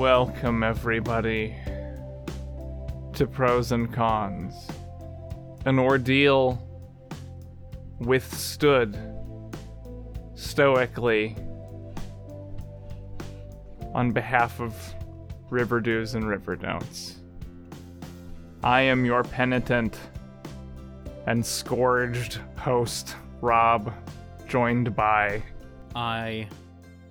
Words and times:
Welcome, 0.00 0.62
everybody, 0.62 1.54
to 3.12 3.26
Pros 3.26 3.70
and 3.70 3.92
Cons. 3.92 4.54
An 5.66 5.78
ordeal 5.78 6.58
withstood 7.98 8.98
stoically 10.34 11.36
on 13.92 14.12
behalf 14.12 14.58
of 14.58 14.74
Riverdews 15.50 16.14
and 16.14 16.24
Riverdon'ts. 16.24 17.16
I 18.64 18.80
am 18.80 19.04
your 19.04 19.22
penitent 19.22 19.98
and 21.26 21.44
scourged 21.44 22.40
host, 22.56 23.16
Rob, 23.42 23.92
joined 24.48 24.96
by. 24.96 25.42
I 25.94 26.48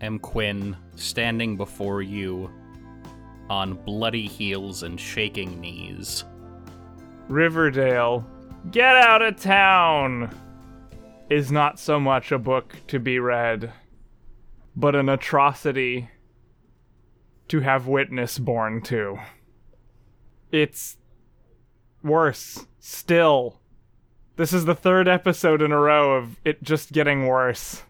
am 0.01 0.17
Quinn, 0.17 0.75
standing 0.95 1.55
before 1.55 2.01
you 2.01 2.49
on 3.49 3.73
bloody 3.73 4.27
heels 4.27 4.83
and 4.83 4.99
shaking 4.99 5.59
knees. 5.59 6.23
Riverdale, 7.27 8.25
Get 8.71 8.95
Out 8.95 9.21
of 9.21 9.39
Town 9.39 10.35
is 11.29 11.51
not 11.51 11.79
so 11.79 11.99
much 11.99 12.31
a 12.31 12.39
book 12.39 12.75
to 12.87 12.99
be 12.99 13.19
read, 13.19 13.71
but 14.75 14.95
an 14.95 15.09
atrocity 15.09 16.09
to 17.47 17.59
have 17.59 17.87
witness 17.87 18.39
born 18.39 18.81
to. 18.83 19.19
It's 20.51 20.97
worse 22.03 22.65
still. 22.79 23.59
This 24.35 24.53
is 24.53 24.65
the 24.65 24.75
third 24.75 25.07
episode 25.07 25.61
in 25.61 25.71
a 25.71 25.79
row 25.79 26.15
of 26.15 26.39
it 26.45 26.63
just 26.63 26.91
getting 26.91 27.27
worse. 27.27 27.83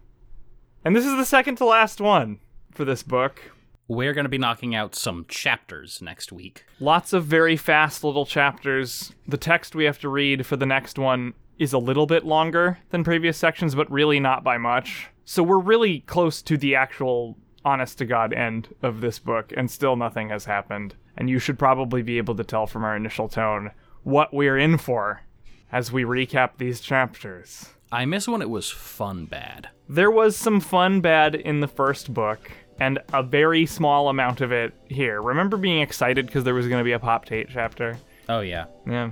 And 0.84 0.96
this 0.96 1.06
is 1.06 1.16
the 1.16 1.26
second 1.26 1.56
to 1.58 1.66
last 1.66 2.02
one 2.02 2.40
for 2.72 2.86
this 2.86 3.04
book. 3.04 3.42
We're 3.90 4.14
going 4.14 4.26
to 4.26 4.30
be 4.30 4.38
knocking 4.38 4.76
out 4.76 4.94
some 4.94 5.26
chapters 5.28 6.00
next 6.00 6.32
week. 6.32 6.64
Lots 6.80 7.12
of 7.12 7.26
very 7.26 7.58
fast 7.58 8.04
little 8.04 8.24
chapters. 8.24 9.16
The 9.28 9.36
text 9.36 9.74
we 9.74 9.86
have 9.86 9.98
to 10.02 10.10
read 10.10 10.46
for 10.46 10.56
the 10.58 10.68
next 10.68 11.00
one 11.00 11.34
is 11.58 11.74
a 11.74 11.80
little 11.80 12.06
bit 12.06 12.24
longer 12.24 12.78
than 12.92 13.04
previous 13.04 13.36
sections, 13.36 13.74
but 13.74 13.92
really 13.92 14.20
not 14.20 14.44
by 14.44 14.60
much. 14.60 15.08
So 15.26 15.42
we're 15.42 15.58
really 15.58 16.02
close 16.02 16.44
to 16.44 16.56
the 16.56 16.76
actual 16.76 17.36
honest 17.66 17.98
to 17.98 18.06
God 18.06 18.32
end 18.32 18.76
of 18.84 19.02
this 19.02 19.18
book, 19.18 19.52
and 19.58 19.72
still 19.72 19.96
nothing 19.96 20.30
has 20.30 20.46
happened. 20.46 20.94
And 21.18 21.28
you 21.28 21.40
should 21.40 21.58
probably 21.58 22.04
be 22.04 22.20
able 22.20 22.36
to 22.36 22.44
tell 22.44 22.68
from 22.68 22.84
our 22.84 22.96
initial 22.96 23.28
tone 23.28 23.72
what 24.04 24.32
we're 24.32 24.60
in 24.60 24.78
for 24.78 25.24
as 25.72 25.92
we 25.92 26.04
recap 26.04 26.52
these 26.60 26.80
chapters. 26.80 27.70
I 27.92 28.06
miss 28.06 28.28
when 28.28 28.44
it 28.44 28.52
was 28.52 28.70
fun 28.70 29.26
bad. 29.26 29.70
There 29.88 30.12
was 30.12 30.36
some 30.36 30.60
fun 30.60 31.02
bad 31.02 31.34
in 31.34 31.62
the 31.62 31.68
first 31.68 32.14
book, 32.14 32.52
and 32.80 33.00
a 33.14 33.24
very 33.24 33.66
small 33.66 34.10
amount 34.10 34.42
of 34.42 34.52
it 34.52 34.74
here. 34.88 35.22
Remember 35.22 35.58
being 35.58 35.82
excited 35.82 36.26
because 36.26 36.44
there 36.44 36.54
was 36.54 36.68
going 36.68 36.80
to 36.80 36.84
be 36.84 36.94
a 36.94 37.00
Pop 37.00 37.26
Tate 37.26 37.48
chapter? 37.50 37.98
Oh, 38.28 38.40
yeah. 38.40 38.66
Yeah. 38.88 39.12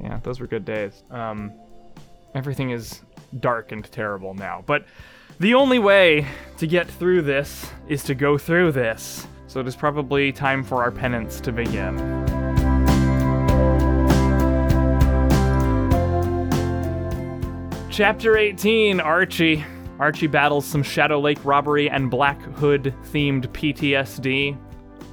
Yeah, 0.00 0.20
those 0.22 0.38
were 0.40 0.46
good 0.46 0.64
days. 0.64 1.02
Um, 1.10 1.52
everything 2.34 2.70
is 2.70 3.00
dark 3.40 3.72
and 3.72 3.84
terrible 3.90 4.34
now. 4.34 4.62
But 4.66 4.84
the 5.40 5.54
only 5.54 5.78
way 5.78 6.26
to 6.58 6.66
get 6.66 6.88
through 6.88 7.22
this 7.22 7.70
is 7.88 8.04
to 8.04 8.14
go 8.14 8.38
through 8.38 8.72
this. 8.72 9.26
So 9.48 9.60
it 9.60 9.66
is 9.66 9.74
probably 9.74 10.30
time 10.30 10.62
for 10.62 10.82
our 10.82 10.90
penance 10.90 11.40
to 11.40 11.52
begin. 11.52 11.96
Chapter 17.90 18.36
18 18.36 19.00
Archie. 19.00 19.64
Archie 19.98 20.28
battles 20.28 20.64
some 20.64 20.82
Shadow 20.82 21.18
Lake 21.18 21.44
robbery 21.44 21.90
and 21.90 22.10
Black 22.10 22.40
Hood 22.40 22.94
themed 23.12 23.48
PTSD, 23.48 24.56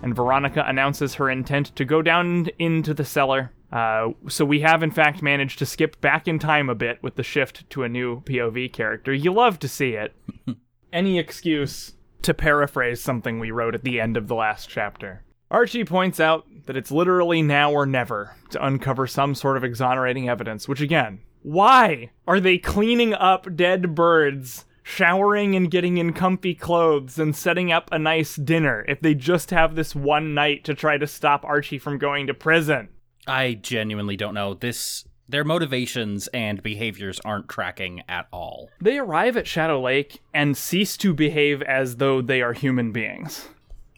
and 0.04 0.16
Veronica 0.16 0.64
announces 0.68 1.16
her 1.16 1.30
intent 1.30 1.76
to 1.76 1.86
go 1.86 2.02
down 2.04 2.48
into 2.60 2.94
the 2.94 3.06
cellar. 3.06 3.52
Uh, 3.72 4.10
so 4.28 4.46
we 4.46 4.60
have, 4.60 4.84
in 4.84 4.92
fact, 4.92 5.24
managed 5.24 5.58
to 5.60 5.66
skip 5.66 6.00
back 6.02 6.28
in 6.28 6.38
time 6.38 6.70
a 6.70 6.76
bit 6.76 7.02
with 7.02 7.16
the 7.16 7.24
shift 7.24 7.68
to 7.72 7.84
a 7.84 7.90
new 7.90 8.22
POV 8.22 8.72
character. 8.72 9.12
You 9.12 9.34
love 9.34 9.58
to 9.60 9.68
see 9.68 9.94
it. 9.94 10.16
Any 10.94 11.18
excuse 11.18 11.94
to 12.22 12.34
paraphrase 12.34 13.02
something 13.02 13.40
we 13.40 13.52
wrote 13.52 13.76
at 13.76 13.84
the 13.84 14.00
end 14.00 14.18
of 14.18 14.28
the 14.28 14.36
last 14.36 14.70
chapter. 14.70 15.24
Archie 15.50 15.84
points 15.84 16.20
out 16.20 16.46
that 16.66 16.78
it's 16.78 16.92
literally 16.92 17.42
now 17.42 17.72
or 17.72 17.86
never 17.86 18.36
to 18.52 18.66
uncover 18.66 19.08
some 19.08 19.36
sort 19.36 19.58
of 19.58 19.64
exonerating 19.64 20.30
evidence, 20.30 20.68
which 20.68 20.82
again, 20.82 21.22
why 21.42 22.12
are 22.28 22.40
they 22.40 22.58
cleaning 22.58 23.14
up 23.14 23.56
dead 23.56 23.94
birds, 23.94 24.66
showering 24.86 25.56
and 25.56 25.72
getting 25.72 25.98
in 25.98 26.14
comfy 26.14 26.54
clothes, 26.54 27.18
and 27.18 27.36
setting 27.36 27.72
up 27.72 27.90
a 27.92 27.98
nice 27.98 28.36
dinner 28.36 28.86
if 28.88 29.02
they 29.02 29.16
just 29.16 29.50
have 29.50 29.74
this 29.74 29.96
one 29.96 30.36
night 30.36 30.64
to 30.64 30.76
try 30.76 30.96
to 30.96 31.08
stop 31.08 31.44
Archie 31.44 31.80
from 31.80 31.98
going 31.98 32.28
to 32.28 32.34
prison? 32.36 32.88
I 33.26 33.56
genuinely 33.56 34.16
don't 34.16 34.36
know. 34.36 34.54
This 34.54 35.04
their 35.28 35.44
motivations 35.44 36.28
and 36.28 36.62
behaviors 36.62 37.20
aren't 37.26 37.50
tracking 37.50 38.04
at 38.08 38.28
all. 38.32 38.70
They 38.80 39.00
arrive 39.00 39.36
at 39.36 39.48
Shadow 39.48 39.82
Lake 39.82 40.22
and 40.36 40.56
cease 40.56 40.96
to 40.98 41.16
behave 41.16 41.64
as 41.64 41.98
though 41.98 42.22
they 42.22 42.44
are 42.44 42.54
human 42.54 42.92
beings. 42.92 43.50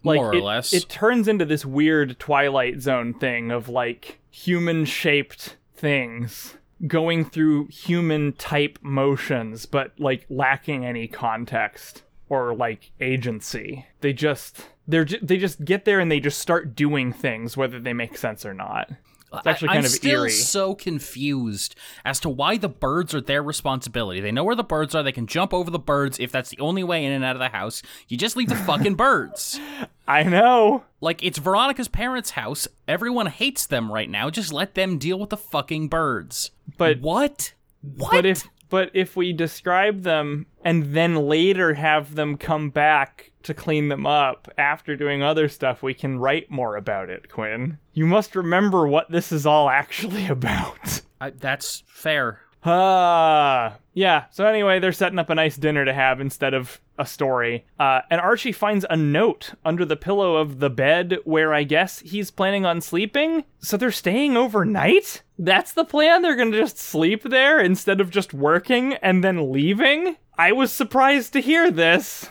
Like, 0.05 0.15
More 0.21 0.29
or 0.29 0.35
it, 0.35 0.43
less. 0.43 0.71
It 0.71 0.87
turns 0.87 1.27
into 1.27 1.43
this 1.43 1.65
weird 1.65 2.17
Twilight 2.17 2.79
Zone 2.79 3.13
thing 3.13 3.51
of 3.51 3.67
like 3.67 4.19
human 4.31 4.85
shaped 4.85 5.57
things 5.75 6.55
going 6.85 7.25
through 7.25 7.67
human 7.67 8.33
type 8.33 8.77
motions, 8.81 9.65
but 9.65 9.93
like 9.99 10.25
lacking 10.29 10.85
any 10.85 11.07
context 11.07 12.03
or 12.29 12.53
like 12.53 12.91
agency. 12.99 13.85
They 14.01 14.13
just 14.13 14.69
they're 14.87 15.05
ju- 15.05 15.19
they 15.21 15.37
just 15.37 15.65
get 15.65 15.85
there 15.85 15.99
and 15.99 16.11
they 16.11 16.19
just 16.19 16.39
start 16.39 16.75
doing 16.75 17.11
things 17.11 17.57
whether 17.57 17.79
they 17.79 17.93
make 17.93 18.17
sense 18.17 18.45
or 18.45 18.53
not. 18.53 18.91
It's 19.33 19.45
actually 19.45 19.69
I- 19.69 19.73
kind 19.73 19.79
I'm 19.79 19.85
of 19.85 19.91
still 19.91 20.21
eerie. 20.21 20.31
so 20.31 20.73
confused 20.73 21.75
as 22.05 22.19
to 22.21 22.29
why 22.29 22.57
the 22.57 22.69
birds 22.69 23.13
are 23.13 23.21
their 23.21 23.43
responsibility. 23.43 24.21
They 24.21 24.31
know 24.31 24.43
where 24.43 24.55
the 24.55 24.63
birds 24.63 24.95
are. 24.95 25.03
They 25.03 25.11
can 25.11 25.27
jump 25.27 25.53
over 25.53 25.69
the 25.69 25.79
birds 25.79 26.19
if 26.19 26.31
that's 26.31 26.49
the 26.49 26.59
only 26.59 26.83
way 26.83 27.03
in 27.03 27.11
and 27.11 27.23
out 27.25 27.35
of 27.35 27.39
the 27.39 27.49
house. 27.49 27.81
You 28.07 28.17
just 28.17 28.37
leave 28.37 28.49
the 28.49 28.55
fucking 28.55 28.95
birds. 29.07 29.59
I 30.07 30.23
know. 30.23 30.85
Like 31.01 31.23
it's 31.23 31.39
Veronica's 31.39 31.89
parents' 31.89 32.31
house. 32.31 32.67
Everyone 32.87 33.27
hates 33.27 33.65
them 33.65 33.91
right 33.91 34.09
now. 34.09 34.29
Just 34.29 34.53
let 34.53 34.75
them 34.75 34.97
deal 34.97 35.19
with 35.19 35.29
the 35.31 35.37
fucking 35.37 35.89
birds. 35.89 36.51
But 36.77 37.01
What? 37.01 37.53
What? 37.81 38.11
But 38.11 38.25
if 38.25 38.47
but 38.69 38.91
if 38.93 39.15
we 39.15 39.31
describe 39.33 40.03
them 40.03 40.45
and 40.63 40.93
then 40.93 41.15
later 41.15 41.73
have 41.75 42.15
them 42.15 42.37
come 42.37 42.69
back 42.69 43.31
to 43.47 43.53
clean 43.53 43.89
them 43.89 44.05
up 44.05 44.49
after 44.57 44.95
doing 44.95 45.23
other 45.23 45.49
stuff, 45.49 45.83
we 45.83 45.93
can 45.93 46.19
write 46.19 46.49
more 46.51 46.75
about 46.75 47.09
it, 47.09 47.29
Quinn. 47.29 47.79
You 47.93 48.05
must 48.05 48.35
remember 48.35 48.87
what 48.87 49.11
this 49.11 49.31
is 49.31 49.45
all 49.45 49.69
actually 49.69 50.27
about. 50.29 51.01
I, 51.19 51.31
that's 51.31 51.83
fair. 51.87 52.41
Ah, 52.63 53.77
yeah. 53.93 54.25
So 54.31 54.45
anyway, 54.45 54.79
they're 54.79 54.91
setting 54.91 55.19
up 55.19 55.29
a 55.29 55.35
nice 55.35 55.55
dinner 55.55 55.85
to 55.85 55.93
have 55.93 56.19
instead 56.19 56.53
of 56.53 56.81
a 56.97 57.05
story. 57.05 57.65
Uh, 57.79 58.01
and 58.09 58.19
Archie 58.19 58.51
finds 58.51 58.85
a 58.89 58.97
note 58.97 59.53
under 59.63 59.85
the 59.85 59.95
pillow 59.95 60.35
of 60.35 60.59
the 60.59 60.69
bed 60.69 61.19
where 61.23 61.53
I 61.53 61.63
guess 61.63 61.99
he's 61.99 62.31
planning 62.31 62.65
on 62.65 62.81
sleeping. 62.81 63.45
So 63.59 63.77
they're 63.77 63.91
staying 63.91 64.35
overnight. 64.35 65.21
That's 65.39 65.73
the 65.73 65.85
plan. 65.85 66.21
They're 66.21 66.35
gonna 66.35 66.57
just 66.57 66.77
sleep 66.77 67.23
there 67.23 67.59
instead 67.59 68.01
of 68.01 68.09
just 68.09 68.33
working 68.33 68.93
and 68.95 69.23
then 69.23 69.51
leaving. 69.51 70.17
I 70.37 70.51
was 70.51 70.71
surprised 70.71 71.33
to 71.33 71.39
hear 71.39 71.71
this. 71.71 72.29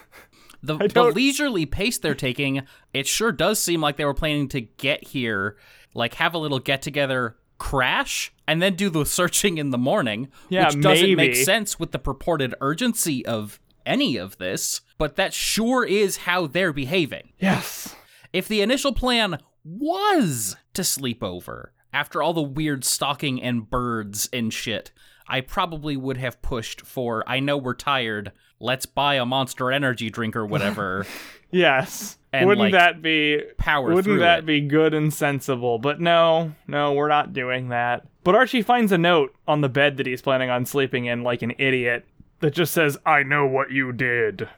The, 0.62 0.78
the 0.78 1.04
leisurely 1.04 1.66
pace 1.66 1.98
they're 1.98 2.14
taking, 2.14 2.62
it 2.92 3.06
sure 3.06 3.32
does 3.32 3.58
seem 3.58 3.80
like 3.80 3.96
they 3.96 4.04
were 4.04 4.14
planning 4.14 4.48
to 4.48 4.60
get 4.62 5.08
here, 5.08 5.56
like 5.94 6.14
have 6.14 6.34
a 6.34 6.38
little 6.38 6.58
get 6.58 6.82
together, 6.82 7.36
crash, 7.58 8.32
and 8.46 8.60
then 8.60 8.74
do 8.74 8.90
the 8.90 9.04
searching 9.04 9.58
in 9.58 9.70
the 9.70 9.78
morning, 9.78 10.28
Yeah, 10.48 10.66
which 10.66 10.80
doesn't 10.80 11.16
make 11.16 11.36
sense 11.36 11.78
with 11.78 11.92
the 11.92 11.98
purported 11.98 12.54
urgency 12.60 13.24
of 13.24 13.60
any 13.84 14.16
of 14.16 14.38
this, 14.38 14.80
but 14.98 15.16
that 15.16 15.32
sure 15.32 15.84
is 15.84 16.18
how 16.18 16.46
they're 16.46 16.72
behaving. 16.72 17.32
Yes. 17.38 17.94
If 18.32 18.48
the 18.48 18.60
initial 18.60 18.92
plan 18.92 19.38
was 19.64 20.56
to 20.74 20.84
sleep 20.84 21.22
over 21.22 21.72
after 21.92 22.22
all 22.22 22.34
the 22.34 22.42
weird 22.42 22.84
stalking 22.84 23.42
and 23.42 23.68
birds 23.68 24.28
and 24.32 24.52
shit, 24.52 24.92
I 25.28 25.40
probably 25.40 25.96
would 25.96 26.18
have 26.18 26.42
pushed 26.42 26.82
for 26.82 27.24
I 27.26 27.40
know 27.40 27.56
we're 27.56 27.74
tired. 27.74 28.32
Let's 28.58 28.86
buy 28.86 29.14
a 29.16 29.26
monster 29.26 29.70
energy 29.70 30.10
drink 30.10 30.36
or 30.36 30.46
whatever. 30.46 31.06
Yes. 31.52 32.18
And, 32.32 32.48
wouldn't 32.48 32.72
like, 32.72 32.72
that 32.72 33.00
be 33.00 33.40
power 33.56 33.94
Wouldn't 33.94 34.18
that 34.18 34.40
it. 34.40 34.46
be 34.46 34.60
good 34.60 34.94
and 34.94 35.14
sensible? 35.14 35.78
But 35.78 36.00
no, 36.00 36.52
no, 36.66 36.92
we're 36.92 37.08
not 37.08 37.32
doing 37.32 37.68
that. 37.68 38.04
But 38.24 38.34
Archie 38.34 38.62
finds 38.62 38.90
a 38.90 38.98
note 38.98 39.32
on 39.46 39.60
the 39.60 39.68
bed 39.68 39.96
that 39.96 40.06
he's 40.06 40.20
planning 40.20 40.50
on 40.50 40.66
sleeping 40.66 41.06
in 41.06 41.22
like 41.22 41.42
an 41.42 41.52
idiot 41.56 42.04
that 42.40 42.52
just 42.52 42.74
says, 42.74 42.98
"I 43.06 43.22
know 43.22 43.46
what 43.46 43.70
you 43.70 43.92
did." 43.92 44.48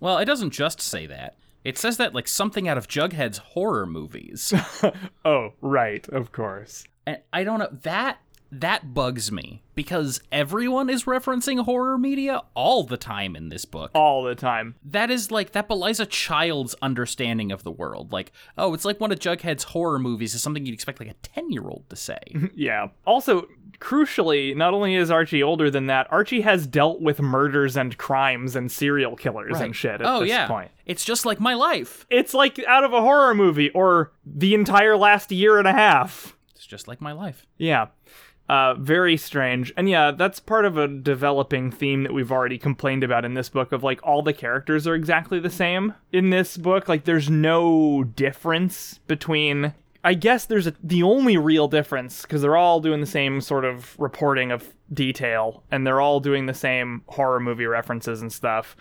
well, 0.00 0.16
it 0.18 0.24
doesn't 0.24 0.50
just 0.50 0.80
say 0.80 1.06
that. 1.06 1.36
It 1.64 1.76
says 1.76 1.98
that 1.98 2.14
like 2.14 2.26
something 2.28 2.66
out 2.66 2.78
of 2.78 2.88
Jughead's 2.88 3.38
horror 3.38 3.86
movies. 3.86 4.52
Oh, 5.24 5.52
right, 5.60 6.08
of 6.08 6.32
course. 6.32 6.84
and 7.06 7.18
I 7.32 7.44
don't 7.44 7.58
know 7.58 7.68
that 7.82 8.18
that 8.50 8.94
bugs 8.94 9.30
me 9.30 9.62
because 9.74 10.20
everyone 10.32 10.88
is 10.88 11.04
referencing 11.04 11.64
horror 11.64 11.98
media 11.98 12.42
all 12.54 12.82
the 12.82 12.96
time 12.96 13.36
in 13.36 13.48
this 13.48 13.64
book. 13.64 13.90
All 13.94 14.22
the 14.24 14.34
time. 14.34 14.74
That 14.84 15.10
is 15.10 15.30
like 15.30 15.52
that 15.52 15.68
belies 15.68 16.00
a 16.00 16.06
child's 16.06 16.74
understanding 16.80 17.52
of 17.52 17.62
the 17.62 17.70
world. 17.70 18.12
Like, 18.12 18.32
oh, 18.56 18.74
it's 18.74 18.84
like 18.84 19.00
one 19.00 19.12
of 19.12 19.18
Jughead's 19.18 19.64
horror 19.64 19.98
movies 19.98 20.34
is 20.34 20.42
something 20.42 20.64
you'd 20.64 20.74
expect 20.74 21.00
like 21.00 21.10
a 21.10 21.40
10-year-old 21.40 21.88
to 21.90 21.96
say. 21.96 22.18
Yeah. 22.54 22.88
Also, 23.06 23.46
crucially, 23.78 24.56
not 24.56 24.74
only 24.74 24.94
is 24.94 25.10
Archie 25.10 25.42
older 25.42 25.70
than 25.70 25.86
that, 25.86 26.08
Archie 26.10 26.40
has 26.40 26.66
dealt 26.66 27.00
with 27.00 27.20
murders 27.20 27.76
and 27.76 27.96
crimes 27.98 28.56
and 28.56 28.72
serial 28.72 29.14
killers 29.14 29.60
and 29.60 29.76
shit 29.76 30.00
at 30.00 30.02
oh 30.02 30.20
this 30.20 30.30
yeah. 30.30 30.48
point. 30.48 30.70
It's 30.86 31.04
just 31.04 31.24
like 31.24 31.38
my 31.38 31.54
life. 31.54 32.06
It's 32.10 32.34
like 32.34 32.58
out 32.66 32.84
of 32.84 32.92
a 32.92 33.00
horror 33.00 33.34
movie 33.34 33.70
or 33.70 34.12
the 34.26 34.54
entire 34.54 34.96
last 34.96 35.30
year 35.30 35.58
and 35.58 35.68
a 35.68 35.72
half. 35.72 36.36
It's 36.56 36.66
just 36.66 36.88
like 36.88 37.00
my 37.00 37.12
life. 37.12 37.46
Yeah. 37.58 37.88
Uh, 38.48 38.74
very 38.74 39.16
strange. 39.16 39.72
And 39.76 39.90
yeah, 39.90 40.10
that's 40.10 40.40
part 40.40 40.64
of 40.64 40.78
a 40.78 40.88
developing 40.88 41.70
theme 41.70 42.02
that 42.04 42.14
we've 42.14 42.32
already 42.32 42.56
complained 42.56 43.04
about 43.04 43.26
in 43.26 43.34
this 43.34 43.50
book 43.50 43.72
of 43.72 43.82
like 43.82 44.00
all 44.02 44.22
the 44.22 44.32
characters 44.32 44.86
are 44.86 44.94
exactly 44.94 45.38
the 45.38 45.50
same 45.50 45.92
in 46.12 46.30
this 46.30 46.56
book. 46.56 46.88
Like 46.88 47.04
there's 47.04 47.28
no 47.28 48.04
difference 48.04 49.00
between 49.06 49.74
I 50.04 50.14
guess 50.14 50.46
there's 50.46 50.66
a, 50.66 50.74
the 50.82 51.02
only 51.02 51.36
real 51.36 51.68
difference 51.68 52.22
because 52.22 52.40
they're 52.40 52.56
all 52.56 52.80
doing 52.80 53.00
the 53.00 53.06
same 53.06 53.40
sort 53.40 53.64
of 53.64 53.98
reporting 53.98 54.50
of 54.50 54.72
detail 54.92 55.64
and 55.70 55.86
they're 55.86 56.00
all 56.00 56.20
doing 56.20 56.46
the 56.46 56.54
same 56.54 57.02
horror 57.08 57.40
movie 57.40 57.66
references 57.66 58.22
and 58.22 58.32
stuff. 58.32 58.76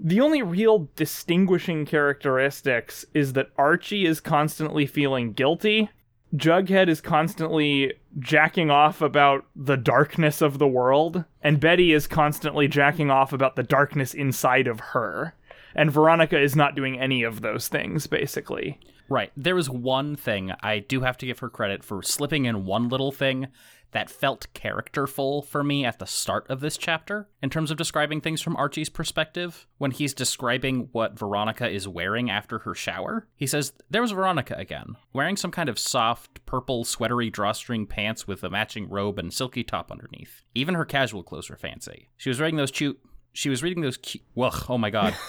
The 0.00 0.20
only 0.20 0.42
real 0.42 0.88
distinguishing 0.96 1.86
characteristics 1.86 3.04
is 3.14 3.34
that 3.34 3.50
Archie 3.56 4.06
is 4.06 4.18
constantly 4.18 4.86
feeling 4.86 5.32
guilty. 5.32 5.90
Jughead 6.34 6.88
is 6.88 7.00
constantly 7.00 7.92
jacking 8.18 8.70
off 8.70 9.00
about 9.00 9.46
the 9.54 9.76
darkness 9.76 10.40
of 10.40 10.58
the 10.58 10.66
world, 10.66 11.24
and 11.42 11.60
Betty 11.60 11.92
is 11.92 12.06
constantly 12.06 12.68
jacking 12.68 13.10
off 13.10 13.32
about 13.32 13.56
the 13.56 13.62
darkness 13.62 14.14
inside 14.14 14.66
of 14.66 14.80
her. 14.80 15.34
And 15.74 15.90
Veronica 15.90 16.38
is 16.38 16.54
not 16.54 16.74
doing 16.74 16.98
any 16.98 17.22
of 17.22 17.40
those 17.40 17.68
things, 17.68 18.06
basically. 18.06 18.78
Right. 19.08 19.32
There 19.36 19.54
was 19.54 19.68
one 19.68 20.16
thing 20.16 20.52
I 20.62 20.78
do 20.78 21.00
have 21.02 21.18
to 21.18 21.26
give 21.26 21.40
her 21.40 21.48
credit 21.48 21.84
for 21.84 22.02
slipping 22.02 22.44
in 22.44 22.64
one 22.64 22.88
little 22.88 23.12
thing 23.12 23.48
that 23.92 24.10
felt 24.10 24.52
characterful 24.54 25.42
for 25.42 25.62
me 25.62 25.84
at 25.84 25.98
the 25.98 26.06
start 26.06 26.48
of 26.50 26.60
this 26.60 26.76
chapter 26.76 27.28
in 27.42 27.50
terms 27.50 27.70
of 27.70 27.76
describing 27.76 28.20
things 28.20 28.40
from 28.40 28.56
Archie's 28.56 28.88
perspective. 28.88 29.66
When 29.78 29.90
he's 29.90 30.14
describing 30.14 30.88
what 30.92 31.18
Veronica 31.18 31.68
is 31.68 31.86
wearing 31.86 32.30
after 32.30 32.60
her 32.60 32.74
shower, 32.74 33.28
he 33.36 33.46
says, 33.46 33.72
There 33.90 34.02
was 34.02 34.12
Veronica 34.12 34.54
again, 34.56 34.96
wearing 35.12 35.36
some 35.36 35.50
kind 35.50 35.68
of 35.68 35.78
soft, 35.78 36.44
purple, 36.46 36.84
sweatery 36.84 37.30
drawstring 37.30 37.86
pants 37.86 38.26
with 38.26 38.42
a 38.42 38.50
matching 38.50 38.88
robe 38.88 39.18
and 39.18 39.32
silky 39.32 39.62
top 39.62 39.92
underneath. 39.92 40.42
Even 40.54 40.74
her 40.74 40.84
casual 40.84 41.22
clothes 41.22 41.50
were 41.50 41.56
fancy. 41.56 42.08
She 42.16 42.30
was 42.30 42.40
wearing 42.40 42.56
those 42.56 42.70
cute. 42.70 42.98
She 43.32 43.48
was 43.48 43.62
reading 43.62 43.82
those 43.82 43.96
cute. 43.96 44.24
Well, 44.34 44.54
oh 44.68 44.78
my 44.78 44.90
god. 44.90 45.14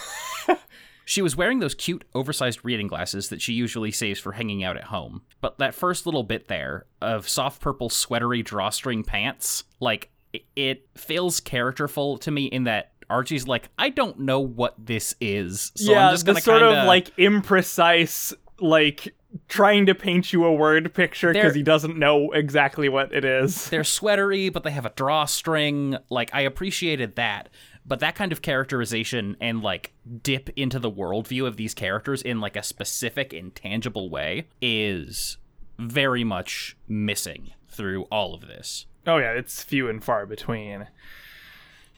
She 1.04 1.22
was 1.22 1.36
wearing 1.36 1.58
those 1.58 1.74
cute, 1.74 2.04
oversized 2.14 2.60
reading 2.64 2.86
glasses 2.86 3.28
that 3.28 3.42
she 3.42 3.52
usually 3.52 3.90
saves 3.90 4.20
for 4.20 4.32
hanging 4.32 4.64
out 4.64 4.76
at 4.76 4.84
home. 4.84 5.22
But 5.40 5.58
that 5.58 5.74
first 5.74 6.06
little 6.06 6.22
bit 6.22 6.48
there 6.48 6.86
of 7.00 7.28
soft 7.28 7.60
purple, 7.60 7.88
sweatery 7.88 8.42
drawstring 8.42 9.04
pants, 9.04 9.64
like, 9.80 10.10
it, 10.56 10.88
feels 10.96 11.40
characterful 11.40 12.18
to 12.18 12.30
me 12.30 12.46
in 12.46 12.64
that 12.64 12.92
Archie's 13.10 13.46
like, 13.46 13.68
I 13.78 13.90
don't 13.90 14.20
know 14.20 14.40
what 14.40 14.74
this 14.78 15.14
is. 15.20 15.72
So 15.76 15.92
yeah, 15.92 16.08
I'm 16.08 16.14
just 16.14 16.24
the 16.24 16.32
gonna 16.32 16.40
sort 16.40 16.60
kinda... 16.60 16.80
of 16.80 16.86
like 16.86 17.14
imprecise, 17.16 18.32
like 18.60 19.14
trying 19.48 19.86
to 19.86 19.94
paint 19.94 20.32
you 20.32 20.44
a 20.44 20.52
word 20.52 20.94
picture 20.94 21.32
because 21.32 21.54
he 21.54 21.62
doesn't 21.62 21.98
know 21.98 22.30
exactly 22.32 22.88
what 22.88 23.12
it 23.12 23.24
is. 23.24 23.68
they're 23.68 23.82
sweatery, 23.82 24.52
but 24.52 24.62
they 24.62 24.70
have 24.70 24.86
a 24.86 24.92
drawstring. 24.94 25.96
Like, 26.10 26.30
I 26.32 26.42
appreciated 26.42 27.16
that. 27.16 27.48
But 27.86 28.00
that 28.00 28.14
kind 28.14 28.32
of 28.32 28.42
characterization 28.42 29.36
and 29.40 29.62
like 29.62 29.92
dip 30.22 30.48
into 30.56 30.78
the 30.78 30.90
worldview 30.90 31.46
of 31.46 31.56
these 31.56 31.74
characters 31.74 32.22
in 32.22 32.40
like 32.40 32.56
a 32.56 32.62
specific, 32.62 33.32
intangible 33.34 34.08
way 34.08 34.48
is 34.62 35.36
very 35.78 36.24
much 36.24 36.76
missing 36.88 37.52
through 37.68 38.04
all 38.04 38.34
of 38.34 38.42
this. 38.42 38.86
Oh 39.06 39.18
yeah, 39.18 39.32
it's 39.32 39.62
few 39.62 39.88
and 39.88 40.02
far 40.02 40.24
between. 40.24 40.86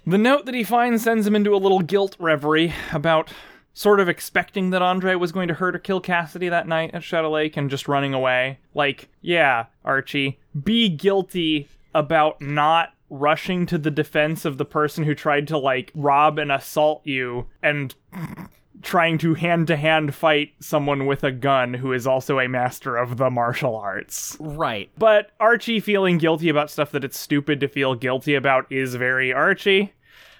The 0.06 0.18
note 0.18 0.46
that 0.46 0.54
he 0.54 0.64
finds 0.64 1.02
sends 1.02 1.26
him 1.26 1.36
into 1.36 1.54
a 1.54 1.58
little 1.58 1.80
guilt 1.80 2.16
reverie 2.18 2.72
about 2.92 3.32
sort 3.74 4.00
of 4.00 4.08
expecting 4.08 4.70
that 4.70 4.80
Andre 4.80 5.14
was 5.16 5.32
going 5.32 5.48
to 5.48 5.54
hurt 5.54 5.76
or 5.76 5.78
kill 5.78 6.00
Cassidy 6.00 6.48
that 6.48 6.66
night 6.66 6.94
at 6.94 7.02
Shadow 7.02 7.30
Lake 7.30 7.56
and 7.56 7.68
just 7.68 7.88
running 7.88 8.14
away. 8.14 8.58
Like, 8.74 9.08
yeah, 9.20 9.66
Archie, 9.84 10.38
be 10.64 10.88
guilty 10.88 11.68
about 11.94 12.40
not 12.40 12.94
rushing 13.10 13.66
to 13.66 13.78
the 13.78 13.90
defense 13.90 14.44
of 14.44 14.58
the 14.58 14.64
person 14.64 15.04
who 15.04 15.14
tried 15.14 15.48
to 15.48 15.58
like 15.58 15.92
rob 15.94 16.38
and 16.38 16.50
assault 16.50 17.02
you 17.04 17.46
and 17.62 17.94
trying 18.82 19.18
to 19.18 19.34
hand 19.34 19.66
to 19.66 19.76
hand 19.76 20.14
fight 20.14 20.52
someone 20.60 21.06
with 21.06 21.24
a 21.24 21.32
gun 21.32 21.74
who 21.74 21.92
is 21.92 22.06
also 22.06 22.38
a 22.38 22.48
master 22.48 22.96
of 22.96 23.16
the 23.16 23.30
martial 23.30 23.76
arts. 23.76 24.36
Right. 24.38 24.90
But 24.98 25.30
Archie 25.40 25.80
feeling 25.80 26.18
guilty 26.18 26.48
about 26.48 26.70
stuff 26.70 26.90
that 26.92 27.04
it's 27.04 27.18
stupid 27.18 27.60
to 27.60 27.68
feel 27.68 27.94
guilty 27.94 28.34
about 28.34 28.70
is 28.70 28.94
very 28.94 29.32
Archie. 29.32 29.92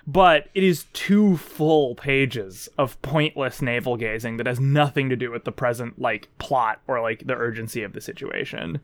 But 0.08 0.48
it 0.54 0.62
is 0.62 0.86
two 0.92 1.36
full 1.36 1.96
pages 1.96 2.68
of 2.78 3.00
pointless 3.02 3.60
navel 3.60 3.96
gazing 3.96 4.36
that 4.36 4.46
has 4.46 4.60
nothing 4.60 5.08
to 5.08 5.16
do 5.16 5.32
with 5.32 5.42
the 5.42 5.50
present, 5.50 6.00
like, 6.00 6.28
plot 6.38 6.80
or, 6.86 7.00
like, 7.00 7.26
the 7.26 7.34
urgency 7.34 7.82
of 7.82 7.92
the 7.92 8.00
situation. 8.00 8.78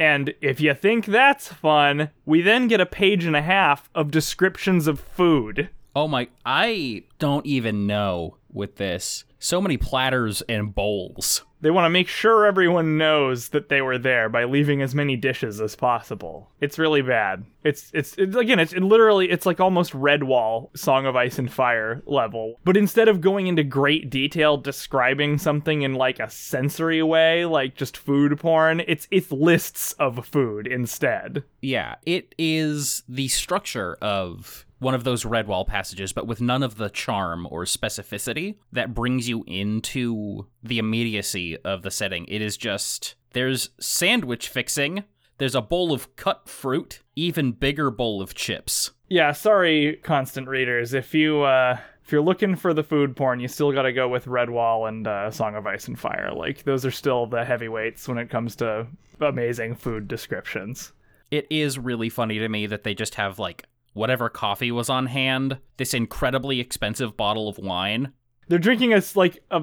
And 0.00 0.32
if 0.40 0.62
you 0.62 0.72
think 0.72 1.04
that's 1.04 1.48
fun, 1.48 2.08
we 2.24 2.40
then 2.40 2.68
get 2.68 2.80
a 2.80 2.86
page 2.86 3.26
and 3.26 3.36
a 3.36 3.42
half 3.42 3.90
of 3.94 4.10
descriptions 4.10 4.86
of 4.86 4.98
food. 4.98 5.68
Oh 5.94 6.08
my, 6.08 6.28
I 6.42 7.04
don't 7.18 7.44
even 7.44 7.86
know 7.86 8.38
with 8.50 8.76
this. 8.76 9.26
So 9.38 9.60
many 9.60 9.76
platters 9.76 10.40
and 10.48 10.74
bowls. 10.74 11.44
They 11.60 11.70
want 11.70 11.84
to 11.84 11.90
make 11.90 12.08
sure 12.08 12.46
everyone 12.46 12.96
knows 12.96 13.50
that 13.50 13.68
they 13.68 13.82
were 13.82 13.98
there 13.98 14.28
by 14.28 14.44
leaving 14.44 14.80
as 14.82 14.94
many 14.94 15.16
dishes 15.16 15.60
as 15.60 15.76
possible. 15.76 16.50
It's 16.60 16.78
really 16.78 17.02
bad. 17.02 17.44
It's 17.62 17.90
it's, 17.92 18.14
it's 18.16 18.34
again 18.34 18.58
it's 18.58 18.72
it 18.72 18.82
literally 18.82 19.30
it's 19.30 19.44
like 19.44 19.60
almost 19.60 19.92
Redwall 19.92 20.76
Song 20.76 21.06
of 21.06 21.16
Ice 21.16 21.38
and 21.38 21.52
Fire 21.52 22.02
level. 22.06 22.56
But 22.64 22.76
instead 22.76 23.08
of 23.08 23.20
going 23.20 23.46
into 23.46 23.62
great 23.62 24.08
detail 24.08 24.56
describing 24.56 25.38
something 25.38 25.82
in 25.82 25.94
like 25.94 26.18
a 26.18 26.30
sensory 26.30 27.02
way, 27.02 27.44
like 27.44 27.76
just 27.76 27.96
food 27.96 28.38
porn, 28.38 28.80
it's 28.86 29.06
it's 29.10 29.30
lists 29.30 29.92
of 29.94 30.26
food 30.26 30.66
instead. 30.66 31.44
Yeah, 31.60 31.96
it 32.06 32.34
is 32.38 33.02
the 33.08 33.28
structure 33.28 33.98
of 34.00 34.64
one 34.80 34.94
of 34.94 35.04
those 35.04 35.24
Redwall 35.24 35.66
passages, 35.66 36.12
but 36.12 36.26
with 36.26 36.40
none 36.40 36.62
of 36.62 36.76
the 36.76 36.90
charm 36.90 37.46
or 37.50 37.64
specificity 37.64 38.56
that 38.72 38.94
brings 38.94 39.28
you 39.28 39.44
into 39.46 40.46
the 40.62 40.78
immediacy 40.78 41.56
of 41.58 41.82
the 41.82 41.90
setting. 41.90 42.24
It 42.26 42.42
is 42.42 42.56
just 42.56 43.14
there's 43.32 43.70
sandwich 43.78 44.48
fixing, 44.48 45.04
there's 45.38 45.54
a 45.54 45.62
bowl 45.62 45.92
of 45.92 46.16
cut 46.16 46.48
fruit, 46.48 47.00
even 47.14 47.52
bigger 47.52 47.90
bowl 47.90 48.20
of 48.20 48.34
chips. 48.34 48.90
Yeah, 49.08 49.32
sorry, 49.32 50.00
constant 50.02 50.48
readers. 50.48 50.94
If 50.94 51.14
you 51.14 51.42
uh 51.42 51.78
if 52.10 52.12
you're 52.12 52.22
looking 52.22 52.56
for 52.56 52.74
the 52.74 52.82
food 52.82 53.14
porn, 53.14 53.38
you 53.38 53.46
still 53.46 53.70
got 53.70 53.82
to 53.82 53.92
go 53.92 54.08
with 54.08 54.24
Redwall 54.24 54.88
and 54.88 55.06
uh, 55.06 55.30
Song 55.30 55.54
of 55.54 55.64
Ice 55.68 55.86
and 55.86 55.96
Fire. 55.96 56.32
Like 56.34 56.64
those 56.64 56.84
are 56.84 56.90
still 56.90 57.26
the 57.26 57.44
heavyweights 57.44 58.08
when 58.08 58.18
it 58.18 58.28
comes 58.28 58.56
to 58.56 58.88
amazing 59.20 59.76
food 59.76 60.08
descriptions. 60.08 60.92
It 61.30 61.46
is 61.50 61.78
really 61.78 62.08
funny 62.08 62.40
to 62.40 62.48
me 62.48 62.66
that 62.66 62.82
they 62.82 62.94
just 62.94 63.14
have 63.14 63.38
like 63.38 63.64
whatever 63.92 64.28
coffee 64.28 64.70
was 64.72 64.88
on 64.88 65.06
hand, 65.06 65.58
this 65.76 65.92
incredibly 65.94 66.60
expensive 66.60 67.16
bottle 67.16 67.48
of 67.48 67.58
wine, 67.58 68.12
They're 68.48 68.58
drinking 68.58 68.94
a 68.94 69.02
like 69.14 69.42
a 69.50 69.62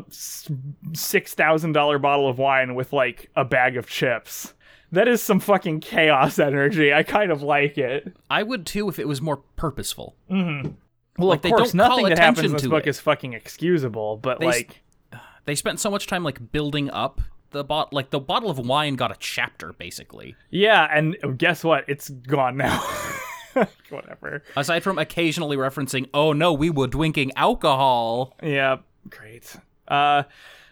six 0.93 1.33
thousand 1.33 1.73
dollar 1.73 1.99
bottle 1.99 2.29
of 2.29 2.37
wine 2.37 2.75
with 2.75 2.93
like 2.93 3.29
a 3.35 3.45
bag 3.45 3.77
of 3.77 3.87
chips. 3.87 4.53
That 4.91 5.07
is 5.09 5.21
some 5.21 5.39
fucking 5.41 5.81
chaos 5.81 6.39
energy. 6.49 6.93
I 6.93 7.03
kind 7.03 7.31
of 7.31 7.41
like 7.41 7.77
it. 7.77 8.15
I 8.29 8.43
would 8.43 8.65
too 8.65 8.87
if 8.89 8.99
it 8.99 9.07
was 9.07 9.21
more 9.21 9.37
purposeful. 9.55 10.15
Mm-hmm. 10.31 10.71
Well, 11.17 11.29
Like, 11.29 11.43
of 11.45 11.51
course, 11.51 11.73
nothing 11.73 12.05
that 12.09 12.19
happens 12.19 12.45
in 12.45 12.51
this 12.53 12.67
book 12.67 12.85
it. 12.85 12.89
is 12.91 12.99
fucking 12.99 13.33
excusable. 13.33 14.17
But 14.17 14.39
They 14.39 14.47
s- 14.47 14.55
like, 14.55 14.81
They 15.45 15.55
spent 15.55 15.79
so 15.79 15.89
much 15.89 16.07
time 16.07 16.23
like 16.23 16.51
building 16.51 16.89
up 16.91 17.21
the 17.51 17.63
bot 17.63 17.91
like 17.93 18.09
the 18.11 18.19
bottle 18.19 18.49
of 18.49 18.59
wine 18.59 18.95
got 18.95 19.09
a 19.11 19.15
chapter 19.19 19.73
basically. 19.73 20.35
yeah, 20.49 20.87
and 20.91 21.15
guess 21.37 21.63
what? 21.63 21.85
It's 21.89 22.09
gone 22.09 22.55
now. 22.57 22.81
Whatever. 23.89 24.43
Aside 24.55 24.83
from 24.83 24.97
occasionally 24.97 25.57
referencing, 25.57 26.07
"Oh 26.13 26.33
no, 26.33 26.53
we 26.53 26.69
were 26.69 26.87
drinking 26.87 27.31
alcohol." 27.35 28.35
Yeah, 28.41 28.77
great. 29.09 29.55
Uh, 29.87 30.23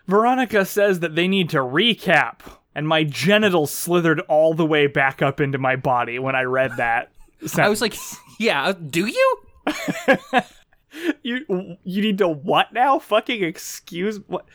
Veronica 0.08 0.65
says 0.65 1.00
that 1.00 1.15
they 1.15 1.27
need 1.27 1.50
to 1.50 1.58
recap, 1.58 2.39
and 2.74 2.88
my 2.88 3.03
genitals 3.03 3.72
slithered 3.72 4.20
all 4.22 4.53
the 4.53 4.65
way 4.65 4.88
back 4.88 5.22
up 5.22 5.39
into 5.39 5.58
my 5.58 5.75
body 5.75 6.20
when 6.20 6.36
I 6.36 6.44
read 6.44 6.77
that. 6.77 7.12
I 7.58 7.70
was 7.70 7.82
like, 7.82 7.96
"Yeah, 8.39 8.74
do 8.74 9.05
you?" 9.05 9.38
you 11.24 11.77
you 11.84 12.01
need 12.01 12.17
to 12.20 12.27
what 12.27 12.74
now? 12.74 13.00
Fucking 13.00 13.44
excuse 13.44 14.20
what? 14.27 14.46